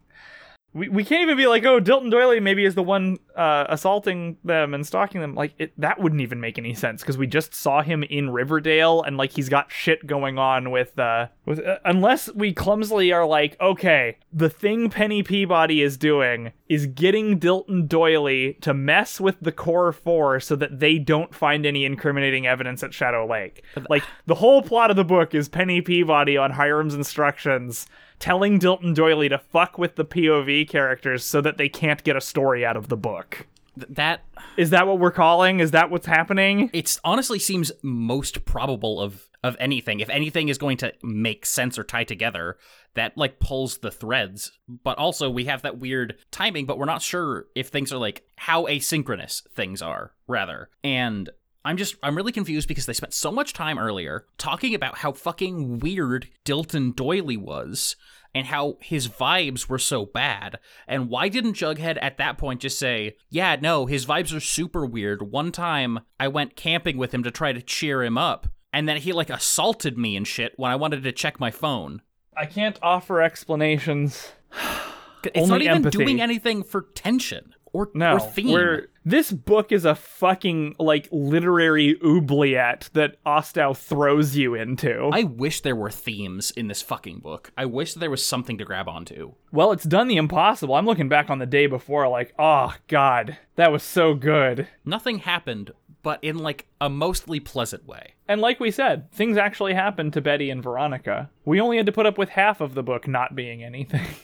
we, 0.77 0.89
we 0.89 1.03
can't 1.03 1.23
even 1.23 1.37
be 1.37 1.47
like, 1.47 1.65
oh, 1.65 1.81
Dilton 1.81 2.11
Doiley 2.11 2.39
maybe 2.39 2.63
is 2.63 2.75
the 2.75 2.83
one 2.83 3.17
uh, 3.35 3.65
assaulting 3.67 4.37
them 4.43 4.75
and 4.75 4.85
stalking 4.85 5.21
them. 5.21 5.33
Like 5.33 5.53
it, 5.57 5.73
that 5.79 5.99
wouldn't 5.99 6.21
even 6.21 6.39
make 6.39 6.59
any 6.59 6.75
sense 6.75 7.01
because 7.01 7.17
we 7.17 7.25
just 7.25 7.55
saw 7.55 7.81
him 7.81 8.03
in 8.03 8.29
Riverdale 8.29 9.01
and 9.01 9.17
like 9.17 9.31
he's 9.31 9.49
got 9.49 9.71
shit 9.71 10.05
going 10.05 10.37
on 10.37 10.69
with 10.69 10.97
uh 10.99 11.27
with 11.45 11.65
uh, 11.65 11.79
unless 11.83 12.31
we 12.33 12.53
clumsily 12.53 13.11
are 13.11 13.25
like, 13.25 13.59
okay, 13.59 14.17
the 14.31 14.49
thing 14.49 14.91
Penny 14.91 15.23
Peabody 15.23 15.81
is 15.81 15.97
doing 15.97 16.51
is 16.69 16.85
getting 16.85 17.39
Dilton 17.39 17.87
Doiley 17.87 18.53
to 18.61 18.73
mess 18.73 19.19
with 19.19 19.39
the 19.41 19.51
core 19.51 19.91
four 19.91 20.39
so 20.39 20.55
that 20.55 20.79
they 20.79 20.99
don't 20.99 21.33
find 21.33 21.65
any 21.65 21.85
incriminating 21.85 22.45
evidence 22.45 22.83
at 22.83 22.93
Shadow 22.93 23.25
Lake. 23.25 23.63
Like 23.89 24.03
the 24.27 24.35
whole 24.35 24.61
plot 24.61 24.91
of 24.91 24.95
the 24.95 25.03
book 25.03 25.33
is 25.33 25.49
Penny 25.49 25.81
Peabody 25.81 26.37
on 26.37 26.51
Hiram's 26.51 26.93
instructions 26.93 27.87
telling 28.19 28.59
Dilton 28.59 28.95
Doiley 28.95 29.29
to 29.29 29.37
fuck 29.37 29.77
with 29.77 29.95
the 29.95 30.05
POV 30.05 30.67
characters 30.67 31.23
so 31.23 31.41
that 31.41 31.57
they 31.57 31.69
can't 31.69 32.03
get 32.03 32.15
a 32.15 32.21
story 32.21 32.65
out 32.65 32.77
of 32.77 32.89
the 32.89 32.97
book. 32.97 33.47
Th- 33.75 33.87
that 33.89 34.23
is 34.57 34.71
that 34.71 34.87
what 34.87 34.99
we're 34.99 35.11
calling? 35.11 35.59
Is 35.59 35.71
that 35.71 35.89
what's 35.89 36.07
happening? 36.07 36.69
It 36.73 36.99
honestly 37.03 37.39
seems 37.39 37.71
most 37.81 38.45
probable 38.45 38.99
of 38.99 39.27
of 39.43 39.55
anything. 39.59 39.99
If 39.99 40.09
anything 40.09 40.49
is 40.49 40.57
going 40.57 40.77
to 40.77 40.93
make 41.03 41.45
sense 41.45 41.77
or 41.77 41.83
tie 41.83 42.03
together, 42.03 42.57
that 42.95 43.17
like 43.17 43.39
pulls 43.39 43.77
the 43.77 43.91
threads. 43.91 44.51
But 44.67 44.97
also 44.97 45.29
we 45.29 45.45
have 45.45 45.61
that 45.61 45.79
weird 45.79 46.17
timing, 46.31 46.65
but 46.65 46.77
we're 46.77 46.85
not 46.85 47.01
sure 47.01 47.45
if 47.55 47.67
things 47.67 47.93
are 47.93 47.97
like 47.97 48.23
how 48.35 48.65
asynchronous 48.65 49.47
things 49.49 49.81
are, 49.81 50.13
rather. 50.27 50.69
And 50.83 51.29
I'm 51.67 51.77
just 51.77 51.95
I'm 52.01 52.15
really 52.15 52.31
confused 52.31 52.67
because 52.67 52.85
they 52.85 52.93
spent 52.93 53.13
so 53.13 53.31
much 53.31 53.53
time 53.53 53.77
earlier 53.77 54.25
talking 54.37 54.73
about 54.73 54.99
how 54.99 55.11
fucking 55.11 55.79
weird 55.79 56.29
Dilton 56.45 56.95
Doiley 56.95 57.37
was 57.37 57.95
and 58.35 58.47
how 58.47 58.77
his 58.81 59.07
vibes 59.07 59.67
were 59.67 59.79
so 59.79 60.05
bad. 60.05 60.59
And 60.87 61.09
why 61.09 61.27
didn't 61.29 61.53
Jughead 61.57 61.97
at 62.01 62.17
that 62.19 62.37
point 62.37 62.61
just 62.61 62.77
say, 62.79 63.15
"Yeah, 63.29 63.57
no, 63.59 63.85
his 63.85 64.05
vibes 64.05 64.35
are 64.35 64.39
super 64.39 64.85
weird. 64.85 65.31
One 65.31 65.51
time 65.51 65.99
I 66.19 66.27
went 66.27 66.55
camping 66.55 66.97
with 66.97 67.13
him 67.13 67.23
to 67.23 67.31
try 67.31 67.51
to 67.53 67.61
cheer 67.61 68.03
him 68.03 68.17
up, 68.17 68.47
and 68.71 68.87
then 68.87 68.97
he 68.97 69.11
like 69.11 69.29
assaulted 69.29 69.97
me 69.97 70.15
and 70.15 70.27
shit 70.27 70.53
when 70.57 70.71
I 70.71 70.75
wanted 70.75 71.03
to 71.03 71.11
check 71.11 71.39
my 71.39 71.51
phone." 71.51 72.01
I 72.35 72.45
can't 72.45 72.77
offer 72.81 73.21
explanations. 73.21 74.31
It's 75.23 75.39
Only 75.39 75.49
not 75.49 75.61
even 75.63 75.75
empathy. 75.77 75.97
doing 76.05 76.21
anything 76.21 76.63
for 76.63 76.83
tension 76.95 77.53
or, 77.73 77.89
No, 77.93 78.13
or 78.13 78.19
theme. 78.19 78.51
we're- 78.53 78.87
this 79.07 79.31
book 79.31 79.71
is 79.71 79.85
a 79.85 79.95
fucking 79.95 80.75
like 80.77 81.07
literary 81.11 81.97
oubliette 82.03 82.89
that 82.91 83.23
Ostow 83.23 83.75
throws 83.75 84.35
you 84.35 84.53
into. 84.53 85.09
I 85.13 85.23
wish 85.23 85.61
there 85.61 85.77
were 85.77 85.89
themes 85.89 86.51
in 86.51 86.67
this 86.67 86.81
fucking 86.81 87.19
book. 87.19 87.51
I 87.55 87.65
wish 87.65 87.93
there 87.93 88.09
was 88.09 88.25
something 88.25 88.57
to 88.57 88.65
grab 88.65 88.89
onto. 88.89 89.35
well, 89.53 89.71
it's 89.71 89.85
done 89.85 90.09
the 90.09 90.17
impossible. 90.17 90.75
I'm 90.75 90.85
looking 90.85 91.07
back 91.07 91.29
on 91.29 91.39
the 91.39 91.45
day 91.45 91.67
before, 91.67 92.09
like, 92.09 92.33
oh 92.37 92.73
god, 92.89 93.37
that 93.55 93.71
was 93.71 93.81
so 93.81 94.13
good. 94.13 94.67
Nothing 94.83 95.19
happened, 95.19 95.71
but 96.03 96.21
in 96.21 96.37
like 96.37 96.67
a 96.81 96.89
mostly 96.89 97.39
pleasant 97.39 97.87
way. 97.87 98.15
And 98.27 98.41
like 98.41 98.59
we 98.59 98.71
said, 98.71 99.09
things 99.13 99.37
actually 99.37 99.73
happened 99.73 100.11
to 100.13 100.21
Betty 100.21 100.49
and 100.49 100.61
Veronica. 100.61 101.29
We 101.45 101.61
only 101.61 101.77
had 101.77 101.85
to 101.85 101.93
put 101.93 102.05
up 102.05 102.17
with 102.17 102.29
half 102.29 102.59
of 102.59 102.73
the 102.73 102.83
book 102.83 103.07
not 103.07 103.35
being 103.35 103.63
anything. 103.63 104.07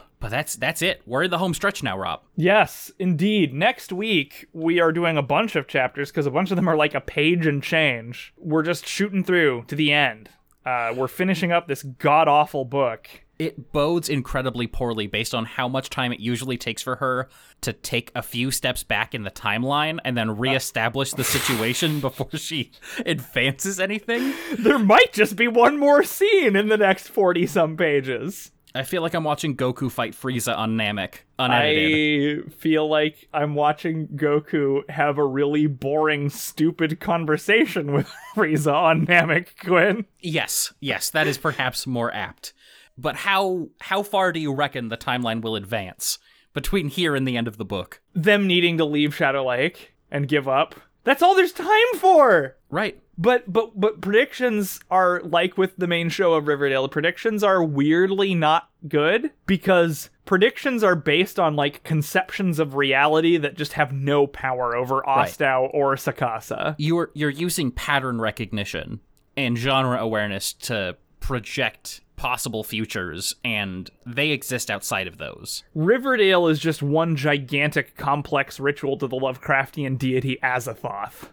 But 0.20 0.30
that's 0.30 0.54
that's 0.54 0.82
it. 0.82 1.00
We're 1.06 1.24
in 1.24 1.30
the 1.30 1.38
home 1.38 1.54
stretch 1.54 1.82
now, 1.82 1.98
Rob. 1.98 2.20
Yes, 2.36 2.92
indeed. 2.98 3.54
Next 3.54 3.90
week, 3.90 4.46
we 4.52 4.78
are 4.78 4.92
doing 4.92 5.16
a 5.16 5.22
bunch 5.22 5.56
of 5.56 5.66
chapters 5.66 6.10
because 6.10 6.26
a 6.26 6.30
bunch 6.30 6.50
of 6.50 6.56
them 6.56 6.68
are 6.68 6.76
like 6.76 6.94
a 6.94 7.00
page 7.00 7.46
and 7.46 7.62
change. 7.62 8.34
We're 8.36 8.62
just 8.62 8.86
shooting 8.86 9.24
through 9.24 9.64
to 9.68 9.74
the 9.74 9.92
end. 9.92 10.28
Uh, 10.64 10.92
we're 10.94 11.08
finishing 11.08 11.52
up 11.52 11.66
this 11.66 11.82
god 11.82 12.28
awful 12.28 12.66
book. 12.66 13.08
It 13.38 13.72
bodes 13.72 14.10
incredibly 14.10 14.66
poorly 14.66 15.06
based 15.06 15.34
on 15.34 15.46
how 15.46 15.66
much 15.66 15.88
time 15.88 16.12
it 16.12 16.20
usually 16.20 16.58
takes 16.58 16.82
for 16.82 16.96
her 16.96 17.30
to 17.62 17.72
take 17.72 18.12
a 18.14 18.20
few 18.20 18.50
steps 18.50 18.82
back 18.82 19.14
in 19.14 19.22
the 19.22 19.30
timeline 19.30 19.98
and 20.04 20.14
then 20.14 20.36
reestablish 20.36 21.12
the 21.12 21.24
situation 21.24 22.00
before 22.02 22.36
she 22.36 22.72
advances 23.06 23.80
anything. 23.80 24.34
There 24.58 24.78
might 24.78 25.14
just 25.14 25.36
be 25.36 25.48
one 25.48 25.78
more 25.78 26.02
scene 26.02 26.54
in 26.54 26.68
the 26.68 26.76
next 26.76 27.08
40 27.08 27.46
some 27.46 27.78
pages. 27.78 28.50
I 28.74 28.84
feel 28.84 29.02
like 29.02 29.14
I'm 29.14 29.24
watching 29.24 29.56
Goku 29.56 29.90
fight 29.90 30.14
Frieza 30.14 30.56
on 30.56 30.76
Namek, 30.76 31.20
unedited. 31.38 32.46
I 32.46 32.50
feel 32.50 32.88
like 32.88 33.28
I'm 33.34 33.54
watching 33.54 34.08
Goku 34.08 34.88
have 34.88 35.18
a 35.18 35.24
really 35.24 35.66
boring, 35.66 36.30
stupid 36.30 37.00
conversation 37.00 37.92
with 37.92 38.12
Frieza 38.34 38.72
on 38.72 39.06
Namek 39.06 39.48
Quinn. 39.64 40.06
Yes, 40.20 40.72
yes, 40.80 41.10
that 41.10 41.26
is 41.26 41.38
perhaps 41.38 41.86
more 41.86 42.14
apt. 42.14 42.52
But 42.96 43.16
how 43.16 43.68
how 43.80 44.02
far 44.02 44.30
do 44.30 44.38
you 44.40 44.54
reckon 44.54 44.88
the 44.88 44.96
timeline 44.96 45.40
will 45.40 45.56
advance 45.56 46.18
between 46.52 46.88
here 46.88 47.16
and 47.16 47.26
the 47.26 47.36
end 47.36 47.48
of 47.48 47.56
the 47.56 47.64
book? 47.64 48.00
Them 48.14 48.46
needing 48.46 48.78
to 48.78 48.84
leave 48.84 49.14
Shadow 49.14 49.46
Lake 49.46 49.94
and 50.10 50.28
give 50.28 50.46
up. 50.46 50.74
That's 51.04 51.22
all 51.22 51.34
there's 51.34 51.52
time 51.52 51.68
for. 51.96 52.56
Right. 52.70 53.00
But 53.18 53.52
but 53.52 53.78
but 53.78 54.00
predictions 54.00 54.80
are 54.90 55.20
like 55.22 55.58
with 55.58 55.76
the 55.76 55.86
main 55.86 56.08
show 56.08 56.34
of 56.34 56.46
Riverdale. 56.46 56.88
Predictions 56.88 57.44
are 57.44 57.62
weirdly 57.62 58.34
not 58.34 58.70
good 58.88 59.30
because 59.46 60.08
predictions 60.24 60.82
are 60.82 60.96
based 60.96 61.38
on 61.38 61.56
like 61.56 61.84
conceptions 61.84 62.58
of 62.58 62.76
reality 62.76 63.36
that 63.36 63.56
just 63.56 63.74
have 63.74 63.92
no 63.92 64.26
power 64.26 64.74
over 64.74 65.02
Ostow 65.02 65.68
or 65.74 65.96
Sacasa. 65.96 66.76
You're 66.78 67.10
you're 67.14 67.28
using 67.28 67.70
pattern 67.72 68.20
recognition 68.20 69.00
and 69.36 69.58
genre 69.58 69.98
awareness 69.98 70.52
to 70.52 70.96
project 71.18 72.00
possible 72.16 72.62
futures 72.62 73.34
and 73.44 73.90
they 74.06 74.30
exist 74.30 74.70
outside 74.70 75.06
of 75.06 75.18
those. 75.18 75.64
Riverdale 75.74 76.46
is 76.48 76.58
just 76.58 76.82
one 76.82 77.16
gigantic 77.16 77.96
complex 77.96 78.60
ritual 78.60 78.98
to 78.98 79.06
the 79.06 79.16
Lovecraftian 79.16 79.98
deity 79.98 80.38
Azathoth. 80.42 81.28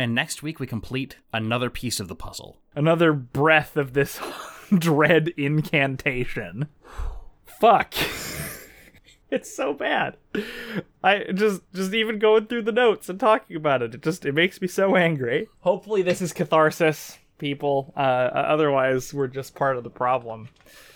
And 0.00 0.14
next 0.14 0.42
week 0.42 0.58
we 0.58 0.66
complete 0.66 1.18
another 1.30 1.68
piece 1.68 2.00
of 2.00 2.08
the 2.08 2.14
puzzle. 2.14 2.58
Another 2.74 3.12
breath 3.12 3.76
of 3.76 3.92
this 3.92 4.18
dread 4.74 5.28
incantation. 5.36 6.68
Fuck. 7.44 7.92
it's 9.30 9.54
so 9.54 9.74
bad. 9.74 10.16
I 11.04 11.24
just 11.34 11.60
just 11.74 11.92
even 11.92 12.18
going 12.18 12.46
through 12.46 12.62
the 12.62 12.72
notes 12.72 13.10
and 13.10 13.20
talking 13.20 13.56
about 13.56 13.82
it, 13.82 13.94
it 13.94 14.00
just 14.00 14.24
it 14.24 14.32
makes 14.32 14.62
me 14.62 14.68
so 14.68 14.96
angry. 14.96 15.48
Hopefully 15.60 16.00
this 16.00 16.22
is 16.22 16.32
catharsis, 16.32 17.18
people. 17.40 17.92
Uh, 17.96 18.00
otherwise 18.00 19.12
we're 19.12 19.26
just 19.26 19.56
part 19.56 19.76
of 19.76 19.82
the 19.82 19.90
problem. 19.90 20.48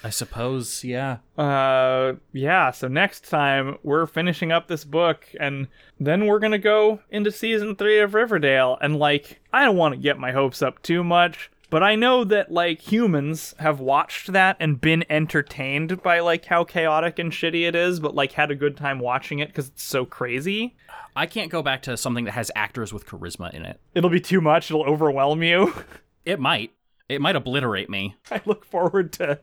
I 0.05 0.11
suppose, 0.11 0.85
yeah. 0.85 1.19
Uh 1.39 2.15
yeah, 2.33 2.71
so 2.71 2.89
next 2.89 3.29
time 3.29 3.79
we're 3.83 4.07
finishing 4.07 4.53
up 4.53 4.69
this 4.69 4.85
book 4.85 5.27
and 5.41 5.67
then 5.99 6.27
we're 6.27 6.39
going 6.39 6.53
to 6.53 6.59
go 6.59 7.01
into 7.11 7.33
season 7.33 7.75
3 7.75 8.01
of 8.01 8.15
Riverdale 8.15 8.77
and 8.83 8.97
like 8.97 9.41
I 9.53 9.65
don't 9.65 9.79
want 9.79 9.95
to 9.95 10.01
get 10.01 10.19
my 10.19 10.33
hopes 10.33 10.61
up 10.61 10.83
too 10.83 11.03
much, 11.03 11.51
but 11.71 11.83
I 11.83 11.95
know 11.97 12.23
that 12.25 12.53
like 12.53 12.83
humans 12.83 13.55
have 13.59 13.81
watched 13.81 14.33
that 14.33 14.59
and 14.61 14.79
been 14.79 15.05
entertained 15.09 16.03
by 16.03 16.21
like 16.21 16.45
how 16.45 16.65
chaotic 16.65 17.19
and 17.19 17.33
shitty 17.33 17.67
it 17.67 17.75
is, 17.75 17.99
but 17.99 18.15
like 18.15 18.33
had 18.33 18.51
a 18.51 18.55
good 18.55 18.77
time 18.77 18.99
watching 18.99 19.39
it 19.39 19.55
cuz 19.55 19.69
it's 19.69 19.83
so 19.83 20.05
crazy. 20.05 20.77
I 21.17 21.25
can't 21.25 21.51
go 21.51 21.63
back 21.63 21.81
to 21.83 21.97
something 21.97 22.27
that 22.27 22.33
has 22.33 22.51
actors 22.55 22.93
with 22.93 23.07
charisma 23.07 23.55
in 23.55 23.65
it. 23.65 23.81
It'll 23.95 24.11
be 24.11 24.21
too 24.21 24.43
much, 24.43 24.71
it'll 24.71 24.85
overwhelm 24.85 25.43
you. 25.43 25.73
It 26.25 26.41
might. 26.41 26.73
It 27.09 27.21
might 27.21 27.37
obliterate 27.37 27.91
me. 27.91 28.17
I 28.31 28.41
look 28.47 28.65
forward 28.65 29.13
to 29.15 29.41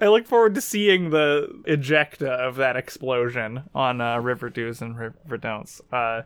I 0.00 0.08
look 0.08 0.26
forward 0.26 0.54
to 0.56 0.60
seeing 0.60 1.10
the 1.10 1.48
ejecta 1.66 2.28
of 2.28 2.56
that 2.56 2.76
explosion 2.76 3.64
on 3.74 4.00
uh, 4.00 4.18
River 4.18 4.50
Do's 4.50 4.82
and 4.82 4.98
River 4.98 5.36
Don'ts. 5.36 5.80
Uh, 5.92 6.22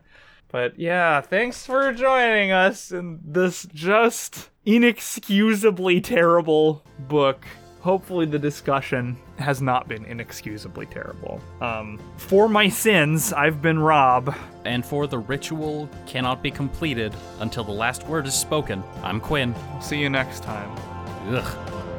but 0.49 0.79
yeah, 0.79 1.21
thanks 1.21 1.65
for 1.65 1.93
joining 1.93 2.51
us 2.51 2.91
in 2.91 3.21
this 3.25 3.67
just 3.73 4.51
inexcusably 4.65 6.01
terrible 6.01 6.83
book. 6.99 7.45
Hopefully, 7.81 8.27
the 8.27 8.39
discussion 8.39 9.17
has 9.41 9.61
not 9.61 9.88
been 9.88 10.05
inexcusably 10.05 10.86
terrible. 10.86 11.41
Um, 11.61 11.99
for 12.16 12.49
my 12.49 12.68
sins, 12.68 13.32
I've 13.32 13.61
been 13.61 13.78
Rob. 13.78 14.34
And 14.64 14.84
for 14.84 15.07
the 15.07 15.18
ritual 15.18 15.88
cannot 16.07 16.43
be 16.43 16.51
completed 16.51 17.14
until 17.41 17.64
the 17.64 17.72
last 17.72 18.07
word 18.07 18.26
is 18.26 18.34
spoken. 18.34 18.82
I'm 19.03 19.20
Quinn. 19.20 19.55
See 19.80 19.99
you 19.99 20.11
next 20.11 20.43
time. 20.43 20.70
Ugh. 21.28 21.89